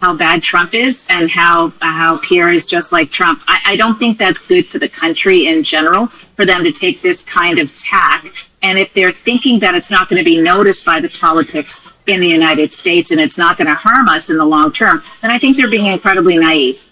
how 0.03 0.17
bad 0.17 0.43
Trump 0.43 0.75
is 0.75 1.07
and 1.11 1.31
how 1.31 1.73
how 1.81 2.19
Pierre 2.19 2.51
is 2.51 2.67
just 2.67 2.93
like 2.93 3.11
Trump. 3.11 3.43
I, 3.49 3.61
I 3.67 3.77
don't 3.77 3.99
think 3.99 4.19
that's 4.19 4.47
good 4.47 4.67
for 4.67 4.79
the 4.79 4.89
country 4.89 5.47
in 5.47 5.63
general 5.63 6.07
for 6.07 6.45
them 6.45 6.65
to 6.65 6.73
take 6.73 7.03
this 7.03 7.23
kind 7.23 7.59
of 7.59 7.75
tack. 7.75 8.25
And 8.63 8.79
if 8.79 8.93
they're 8.93 9.11
thinking 9.11 9.59
that 9.61 9.75
it's 9.75 9.91
not 9.91 10.09
going 10.11 10.23
to 10.23 10.25
be 10.25 10.41
noticed 10.41 10.85
by 10.85 11.01
the 11.01 11.09
politics 11.09 11.97
in 12.07 12.21
the 12.21 12.29
United 12.29 12.73
States 12.73 13.11
and 13.11 13.21
it's 13.21 13.39
not 13.39 13.57
going 13.57 13.69
to 13.69 13.75
harm 13.75 14.09
us 14.09 14.29
in 14.29 14.37
the 14.37 14.45
long 14.45 14.73
term, 14.73 15.01
then 15.23 15.31
I 15.31 15.39
think 15.39 15.57
they're 15.57 15.71
being 15.71 15.87
incredibly 15.87 16.37
naive. 16.37 16.90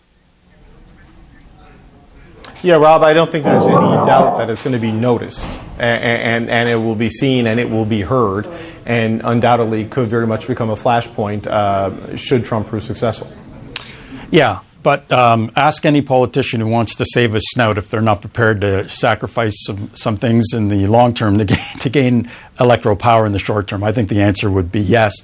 Yeah, 2.63 2.75
Rob, 2.75 3.03
I 3.03 3.15
don't 3.15 3.31
think 3.31 3.45
there's 3.45 3.67
any 3.67 3.77
doubt 3.77 4.39
that 4.39 4.51
it's 4.51 4.63
going 4.63 4.73
to 4.73 4.81
be 4.81 4.91
noticed 4.91 5.47
and, 5.79 6.03
and, 6.03 6.51
and, 6.51 6.69
it 6.69 6.75
will 6.75 6.97
be 6.97 7.09
seen 7.09 7.47
and 7.47 7.61
it 7.61 7.71
will 7.71 7.85
be 7.85 8.01
heard 8.01 8.49
and 8.85 9.21
undoubtedly 9.25 9.85
could 9.85 10.09
very 10.09 10.27
much 10.27 10.49
become 10.49 10.69
a 10.69 10.75
flashpoint 10.75 11.47
uh, 11.47 12.17
should 12.17 12.45
Trump 12.45 12.67
prove 12.67 12.83
successful. 12.83 13.31
Yeah, 14.31 14.61
but 14.83 15.11
um, 15.11 15.51
ask 15.57 15.85
any 15.85 16.03
politician 16.03 16.61
who 16.61 16.69
wants 16.69 16.95
to 16.97 17.05
save 17.13 17.35
a 17.35 17.41
snout 17.41 17.79
if 17.79 17.91
they're 17.91 18.01
not 18.01 18.21
prepared 18.21 18.61
to 18.61 18.89
sacrifice 18.89 19.55
some, 19.65 19.91
some 19.95 20.17
things 20.17 20.53
in 20.55 20.69
the 20.69 20.87
long 20.87 21.15
term 21.15 21.39
to 21.39 21.45
gain, 21.45 21.59
to 21.81 21.89
gain 21.89 22.31
electoral 22.61 22.97
power 22.97 23.27
in 23.27 23.33
the 23.33 23.39
short 23.39 23.67
term. 23.67 23.83
I 23.83 23.93
think 23.93 24.09
the 24.09 24.21
answer 24.21 24.51
would 24.51 24.71
be 24.71 24.81
yes. 24.81 25.15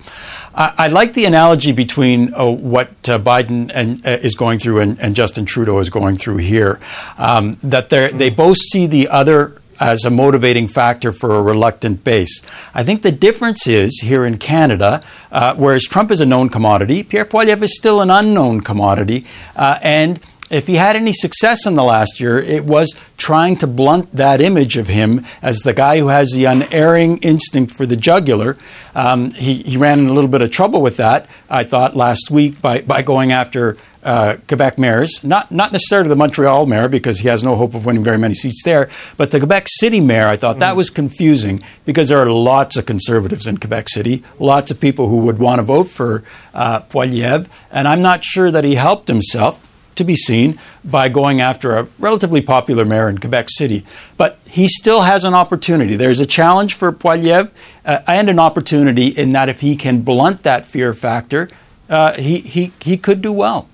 I, 0.54 0.74
I 0.76 0.86
like 0.88 1.14
the 1.14 1.24
analogy 1.24 1.72
between 1.72 2.32
uh, 2.34 2.46
what 2.46 2.88
uh, 3.08 3.18
Biden 3.18 3.70
and, 3.74 4.04
uh, 4.06 4.10
is 4.10 4.34
going 4.34 4.58
through 4.58 4.80
and, 4.80 4.98
and, 5.00 5.14
Justin 5.14 5.44
Trudeau 5.44 5.78
is 5.78 5.90
going 5.90 6.16
through 6.16 6.38
here. 6.38 6.80
Um, 7.18 7.56
that 7.62 7.88
they 7.88 8.30
both 8.30 8.56
see 8.56 8.86
the 8.86 9.08
other 9.08 9.60
as 9.80 10.04
a 10.04 10.10
motivating 10.10 10.68
factor 10.68 11.12
for 11.12 11.36
a 11.36 11.42
reluctant 11.42 12.04
base. 12.04 12.42
I 12.74 12.84
think 12.84 13.02
the 13.02 13.12
difference 13.12 13.66
is 13.66 14.00
here 14.02 14.24
in 14.24 14.38
Canada, 14.38 15.02
uh, 15.32 15.54
whereas 15.54 15.84
Trump 15.84 16.10
is 16.10 16.20
a 16.20 16.26
known 16.26 16.48
commodity, 16.48 17.02
Pierre 17.02 17.24
Poilievre 17.24 17.62
is 17.64 17.76
still 17.76 18.00
an 18.00 18.10
unknown 18.10 18.60
commodity, 18.60 19.24
uh, 19.56 19.78
and 19.82 20.20
if 20.54 20.68
he 20.68 20.76
had 20.76 20.94
any 20.94 21.12
success 21.12 21.66
in 21.66 21.74
the 21.74 21.82
last 21.82 22.20
year, 22.20 22.38
it 22.38 22.64
was 22.64 22.94
trying 23.16 23.56
to 23.56 23.66
blunt 23.66 24.12
that 24.12 24.40
image 24.40 24.76
of 24.76 24.86
him 24.86 25.26
as 25.42 25.58
the 25.58 25.72
guy 25.72 25.98
who 25.98 26.08
has 26.08 26.30
the 26.30 26.44
unerring 26.44 27.18
instinct 27.18 27.74
for 27.74 27.86
the 27.86 27.96
jugular. 27.96 28.56
Um, 28.94 29.32
he, 29.32 29.62
he, 29.62 29.76
ran 29.76 29.98
in 29.98 30.06
a 30.06 30.12
little 30.12 30.30
bit 30.30 30.42
of 30.42 30.52
trouble 30.52 30.80
with 30.80 30.98
that, 30.98 31.28
I 31.50 31.64
thought, 31.64 31.96
last 31.96 32.30
week 32.30 32.62
by, 32.62 32.82
by 32.82 33.02
going 33.02 33.32
after 33.32 33.76
uh, 34.04 34.36
Quebec 34.46 34.78
mayors, 34.78 35.24
not, 35.24 35.50
not 35.50 35.72
necessarily 35.72 36.08
the 36.08 36.14
Montreal 36.14 36.66
mayor 36.66 36.88
because 36.88 37.18
he 37.18 37.26
has 37.26 37.42
no 37.42 37.56
hope 37.56 37.74
of 37.74 37.84
winning 37.84 38.04
very 38.04 38.18
many 38.18 38.34
seats 38.34 38.62
there, 38.62 38.90
but 39.16 39.32
the 39.32 39.40
Quebec 39.40 39.66
City 39.66 39.98
mayor, 39.98 40.28
I 40.28 40.36
thought 40.36 40.56
mm. 40.56 40.60
that 40.60 40.76
was 40.76 40.88
confusing 40.88 41.64
because 41.84 42.10
there 42.10 42.20
are 42.20 42.30
lots 42.30 42.76
of 42.76 42.86
conservatives 42.86 43.48
in 43.48 43.56
Quebec 43.56 43.88
City, 43.88 44.22
lots 44.38 44.70
of 44.70 44.78
people 44.78 45.08
who 45.08 45.18
would 45.18 45.38
want 45.38 45.58
to 45.58 45.64
vote 45.64 45.88
for 45.88 46.22
uh, 46.52 46.80
Poilievre, 46.80 47.48
and 47.72 47.88
I'm 47.88 48.02
not 48.02 48.22
sure 48.22 48.52
that 48.52 48.62
he 48.62 48.76
helped 48.76 49.08
himself 49.08 49.63
to 49.96 50.04
be 50.04 50.14
seen 50.14 50.58
by 50.84 51.08
going 51.08 51.40
after 51.40 51.76
a 51.76 51.86
relatively 51.98 52.40
popular 52.40 52.84
mayor 52.84 53.08
in 53.08 53.18
Quebec 53.18 53.48
City. 53.50 53.84
But 54.16 54.38
he 54.46 54.68
still 54.68 55.02
has 55.02 55.24
an 55.24 55.34
opportunity. 55.34 55.96
There's 55.96 56.20
a 56.20 56.26
challenge 56.26 56.74
for 56.74 56.92
Poilievre 56.92 57.50
uh, 57.84 57.98
and 58.06 58.28
an 58.28 58.38
opportunity 58.38 59.08
in 59.08 59.32
that 59.32 59.48
if 59.48 59.60
he 59.60 59.76
can 59.76 60.02
blunt 60.02 60.42
that 60.44 60.64
fear 60.64 60.94
factor, 60.94 61.50
uh, 61.88 62.12
he, 62.14 62.38
he, 62.38 62.72
he 62.80 62.96
could 62.96 63.20
do 63.20 63.32
well. 63.32 63.68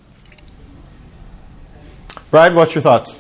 Brad, 2.31 2.55
what's 2.55 2.75
your 2.75 2.83
thoughts? 2.83 3.20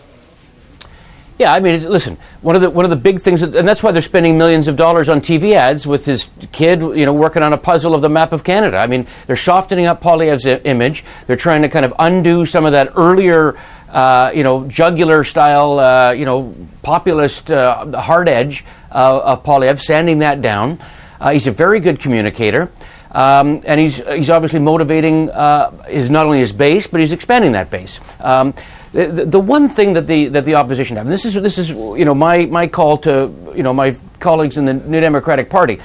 Yeah, 1.41 1.55
I 1.55 1.61
mean, 1.61 1.82
listen. 1.88 2.18
One 2.43 2.55
of 2.55 2.61
the 2.61 2.68
one 2.68 2.84
of 2.84 2.91
the 2.91 2.99
big 2.99 3.18
things, 3.22 3.43
and 3.43 3.66
that's 3.66 3.82
why 3.82 3.93
they're 3.93 4.03
spending 4.03 4.36
millions 4.36 4.68
of 4.68 4.76
dollars 4.76 5.09
on 5.09 5.22
TV 5.22 5.55
ads 5.55 5.86
with 5.86 6.05
his 6.05 6.28
kid, 6.53 6.82
you 6.82 7.07
know, 7.07 7.14
working 7.14 7.43
on 7.43 7.55
a 7.55 7.57
puzzle 7.57 7.95
of 7.95 8.03
the 8.03 8.11
map 8.11 8.32
of 8.32 8.45
Canada. 8.45 8.76
I 8.76 8.86
mean, 8.86 9.07
they're 9.26 9.36
softening 9.36 9.86
up 9.86 10.03
Poilievre's 10.03 10.45
image. 10.45 11.03
They're 11.26 11.36
trying 11.36 11.62
to 11.62 11.70
kind 11.70 11.86
of 11.86 11.95
undo 11.99 12.45
some 12.45 12.66
of 12.66 12.72
that 12.72 12.93
earlier, 12.95 13.57
uh, 13.88 14.32
you 14.34 14.43
know, 14.43 14.68
jugular 14.68 15.24
style, 15.24 15.78
uh, 15.78 16.11
you 16.11 16.26
know, 16.26 16.55
populist 16.82 17.51
uh, 17.51 17.99
hard 17.99 18.28
edge 18.28 18.62
uh, 18.93 19.20
of 19.20 19.43
Poilievre, 19.43 19.80
sanding 19.80 20.18
that 20.18 20.43
down. 20.43 20.78
Uh, 21.18 21.30
he's 21.30 21.47
a 21.47 21.53
very 21.53 21.80
good 21.80 22.01
communicator. 22.01 22.70
Um, 23.12 23.62
and 23.64 23.80
he's, 23.80 23.97
he's 23.97 24.30
obviously 24.30 24.61
motivating 24.61 25.30
uh, 25.30 25.70
his, 25.84 26.11
not 26.11 26.26
only 26.26 26.38
his 26.38 26.53
base, 26.53 26.86
but 26.86 27.01
he's 27.01 27.12
expanding 27.12 27.53
that 27.53 27.70
base. 27.70 27.99
Um, 28.20 28.55
the, 28.93 29.24
the, 29.26 29.41
one 29.41 29.68
thing 29.68 29.93
that 29.93 30.07
the 30.07 30.28
that 30.28 30.45
the 30.45 30.57
opposition 30.57 30.97
have, 30.97 31.07
and 31.07 31.12
this 31.12 31.24
is 31.24 31.34
this 31.34 31.59
is 31.59 31.70
you 31.70 32.05
know 32.05 32.14
my 32.14 32.47
my 32.47 32.66
call 32.66 32.99
to 32.99 33.32
you 33.55 33.62
know 33.62 33.72
my 33.72 33.97
colleagues 34.18 34.59
in 34.59 34.64
the 34.64 34.74
New 34.74 35.01
Democratic 35.01 35.49
Party. 35.49 35.78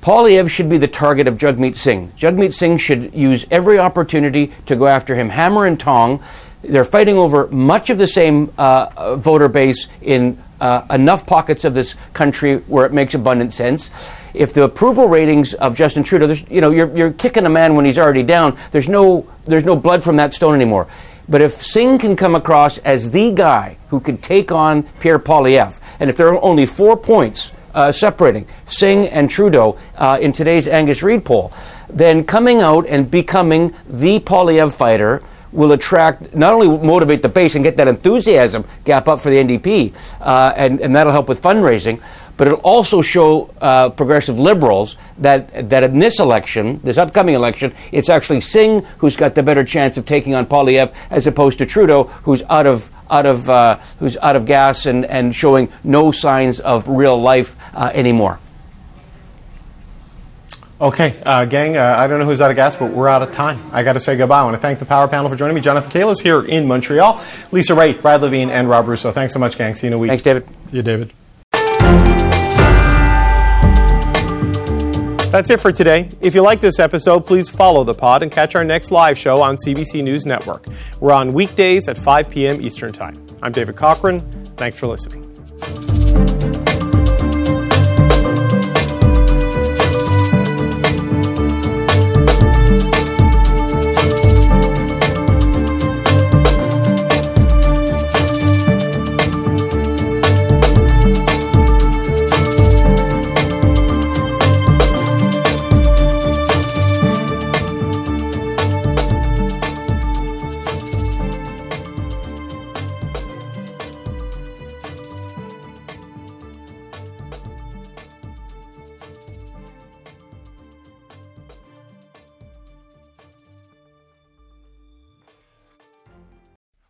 Poilievre 0.00 0.48
should 0.48 0.70
be 0.70 0.78
the 0.78 0.88
target 0.88 1.28
of 1.28 1.36
Jagmeet 1.36 1.76
Singh. 1.76 2.10
Jagmeet 2.12 2.54
Singh 2.54 2.78
should 2.78 3.14
use 3.14 3.44
every 3.50 3.78
opportunity 3.78 4.50
to 4.66 4.76
go 4.76 4.86
after 4.86 5.14
him, 5.14 5.28
hammer 5.28 5.66
and 5.66 5.78
tong. 5.78 6.22
They're 6.62 6.84
fighting 6.84 7.16
over 7.16 7.48
much 7.48 7.90
of 7.90 7.98
the 7.98 8.06
same 8.06 8.52
uh, 8.56 9.16
voter 9.16 9.48
base 9.48 9.88
in 10.00 10.42
uh, 10.60 10.86
enough 10.90 11.26
pockets 11.26 11.64
of 11.64 11.74
this 11.74 11.94
country 12.12 12.56
where 12.56 12.86
it 12.86 12.92
makes 12.92 13.14
abundant 13.14 13.52
sense. 13.52 13.90
If 14.32 14.52
the 14.52 14.64
approval 14.64 15.08
ratings 15.08 15.54
of 15.54 15.74
Justin 15.74 16.02
Trudeau, 16.02 16.32
you 16.48 16.60
know, 16.60 16.70
you're, 16.70 16.96
you're 16.96 17.12
kicking 17.12 17.44
a 17.44 17.50
man 17.50 17.74
when 17.74 17.84
he's 17.84 17.98
already 17.98 18.22
down. 18.22 18.56
There's 18.70 18.88
no, 18.88 19.28
there's 19.44 19.64
no 19.64 19.74
blood 19.74 20.04
from 20.04 20.16
that 20.16 20.32
stone 20.32 20.54
anymore. 20.54 20.86
But 21.30 21.42
if 21.42 21.62
Singh 21.62 21.98
can 21.98 22.16
come 22.16 22.34
across 22.34 22.78
as 22.78 23.12
the 23.12 23.32
guy 23.32 23.76
who 23.88 24.00
could 24.00 24.20
take 24.20 24.50
on 24.50 24.82
Pierre 24.98 25.20
Poilievre, 25.20 25.78
and 26.00 26.10
if 26.10 26.16
there 26.16 26.28
are 26.28 26.42
only 26.42 26.66
four 26.66 26.96
points 26.96 27.52
uh, 27.72 27.92
separating 27.92 28.46
Singh 28.66 29.06
and 29.08 29.30
Trudeau 29.30 29.78
uh, 29.96 30.18
in 30.20 30.32
today's 30.32 30.66
Angus 30.66 31.04
Reid 31.04 31.24
poll, 31.24 31.52
then 31.88 32.24
coming 32.24 32.60
out 32.60 32.84
and 32.88 33.08
becoming 33.08 33.72
the 33.88 34.18
Poilievre 34.18 34.74
fighter 34.74 35.22
will 35.52 35.72
attract, 35.72 36.34
not 36.34 36.52
only 36.52 36.68
motivate 36.84 37.22
the 37.22 37.28
base 37.28 37.54
and 37.54 37.64
get 37.64 37.76
that 37.76 37.88
enthusiasm 37.88 38.64
gap 38.84 39.08
up 39.08 39.20
for 39.20 39.30
the 39.30 39.36
NDP, 39.36 39.94
uh, 40.20 40.52
and, 40.56 40.80
and 40.80 40.94
that'll 40.94 41.12
help 41.12 41.28
with 41.28 41.40
fundraising, 41.40 42.00
but 42.40 42.46
it'll 42.46 42.60
also 42.60 43.02
show 43.02 43.50
uh, 43.60 43.90
progressive 43.90 44.38
liberals 44.38 44.96
that 45.18 45.68
that 45.68 45.82
in 45.82 45.98
this 45.98 46.18
election, 46.18 46.80
this 46.82 46.96
upcoming 46.96 47.34
election, 47.34 47.70
it's 47.92 48.08
actually 48.08 48.40
Singh 48.40 48.80
who's 48.96 49.14
got 49.14 49.34
the 49.34 49.42
better 49.42 49.62
chance 49.62 49.98
of 49.98 50.06
taking 50.06 50.34
on 50.34 50.46
Poilievre 50.46 50.90
as 51.10 51.26
opposed 51.26 51.58
to 51.58 51.66
Trudeau, 51.66 52.04
who's 52.04 52.42
out 52.48 52.66
of 52.66 52.90
out 53.10 53.26
of 53.26 53.50
uh, 53.50 53.76
who's 53.98 54.16
out 54.16 54.36
of 54.36 54.46
gas 54.46 54.86
and, 54.86 55.04
and 55.04 55.36
showing 55.36 55.70
no 55.84 56.12
signs 56.12 56.60
of 56.60 56.88
real 56.88 57.20
life 57.20 57.56
uh, 57.74 57.90
anymore. 57.92 58.38
Okay, 60.80 61.20
uh, 61.26 61.44
gang, 61.44 61.76
uh, 61.76 61.94
I 61.98 62.06
don't 62.06 62.20
know 62.20 62.24
who's 62.24 62.40
out 62.40 62.50
of 62.50 62.56
gas, 62.56 62.74
but 62.74 62.90
we're 62.90 63.06
out 63.06 63.20
of 63.20 63.32
time. 63.32 63.60
I 63.70 63.82
got 63.82 63.92
to 63.92 64.00
say 64.00 64.16
goodbye. 64.16 64.40
I 64.40 64.44
want 64.44 64.54
to 64.54 64.62
thank 64.62 64.78
the 64.78 64.86
Power 64.86 65.08
Panel 65.08 65.28
for 65.28 65.36
joining 65.36 65.56
me. 65.56 65.60
Jonathan 65.60 65.90
Kalles 65.90 66.22
here 66.22 66.40
in 66.40 66.66
Montreal, 66.66 67.22
Lisa 67.52 67.74
Raitt, 67.74 68.00
Brad 68.00 68.22
Lavigne, 68.22 68.50
and 68.50 68.66
Rob 68.66 68.88
Russo. 68.88 69.12
Thanks 69.12 69.34
so 69.34 69.38
much, 69.38 69.58
gang. 69.58 69.74
See 69.74 69.88
you 69.88 69.90
in 69.90 69.92
a 69.92 69.98
week. 69.98 70.08
Thanks, 70.08 70.22
David. 70.22 70.48
See 70.70 70.78
you, 70.78 70.82
David. 70.82 71.12
That's 75.30 75.48
it 75.48 75.60
for 75.60 75.70
today. 75.70 76.08
If 76.20 76.34
you 76.34 76.42
like 76.42 76.60
this 76.60 76.80
episode, 76.80 77.24
please 77.24 77.48
follow 77.48 77.84
the 77.84 77.94
pod 77.94 78.24
and 78.24 78.32
catch 78.32 78.56
our 78.56 78.64
next 78.64 78.90
live 78.90 79.16
show 79.16 79.40
on 79.40 79.56
CBC 79.64 80.02
News 80.02 80.26
Network. 80.26 80.66
We're 80.98 81.12
on 81.12 81.32
weekdays 81.32 81.86
at 81.86 81.96
5 81.96 82.28
p.m. 82.28 82.60
Eastern 82.60 82.92
Time. 82.92 83.14
I'm 83.40 83.52
David 83.52 83.76
Cochrane. 83.76 84.20
Thanks 84.56 84.80
for 84.80 84.88
listening. 84.88 85.29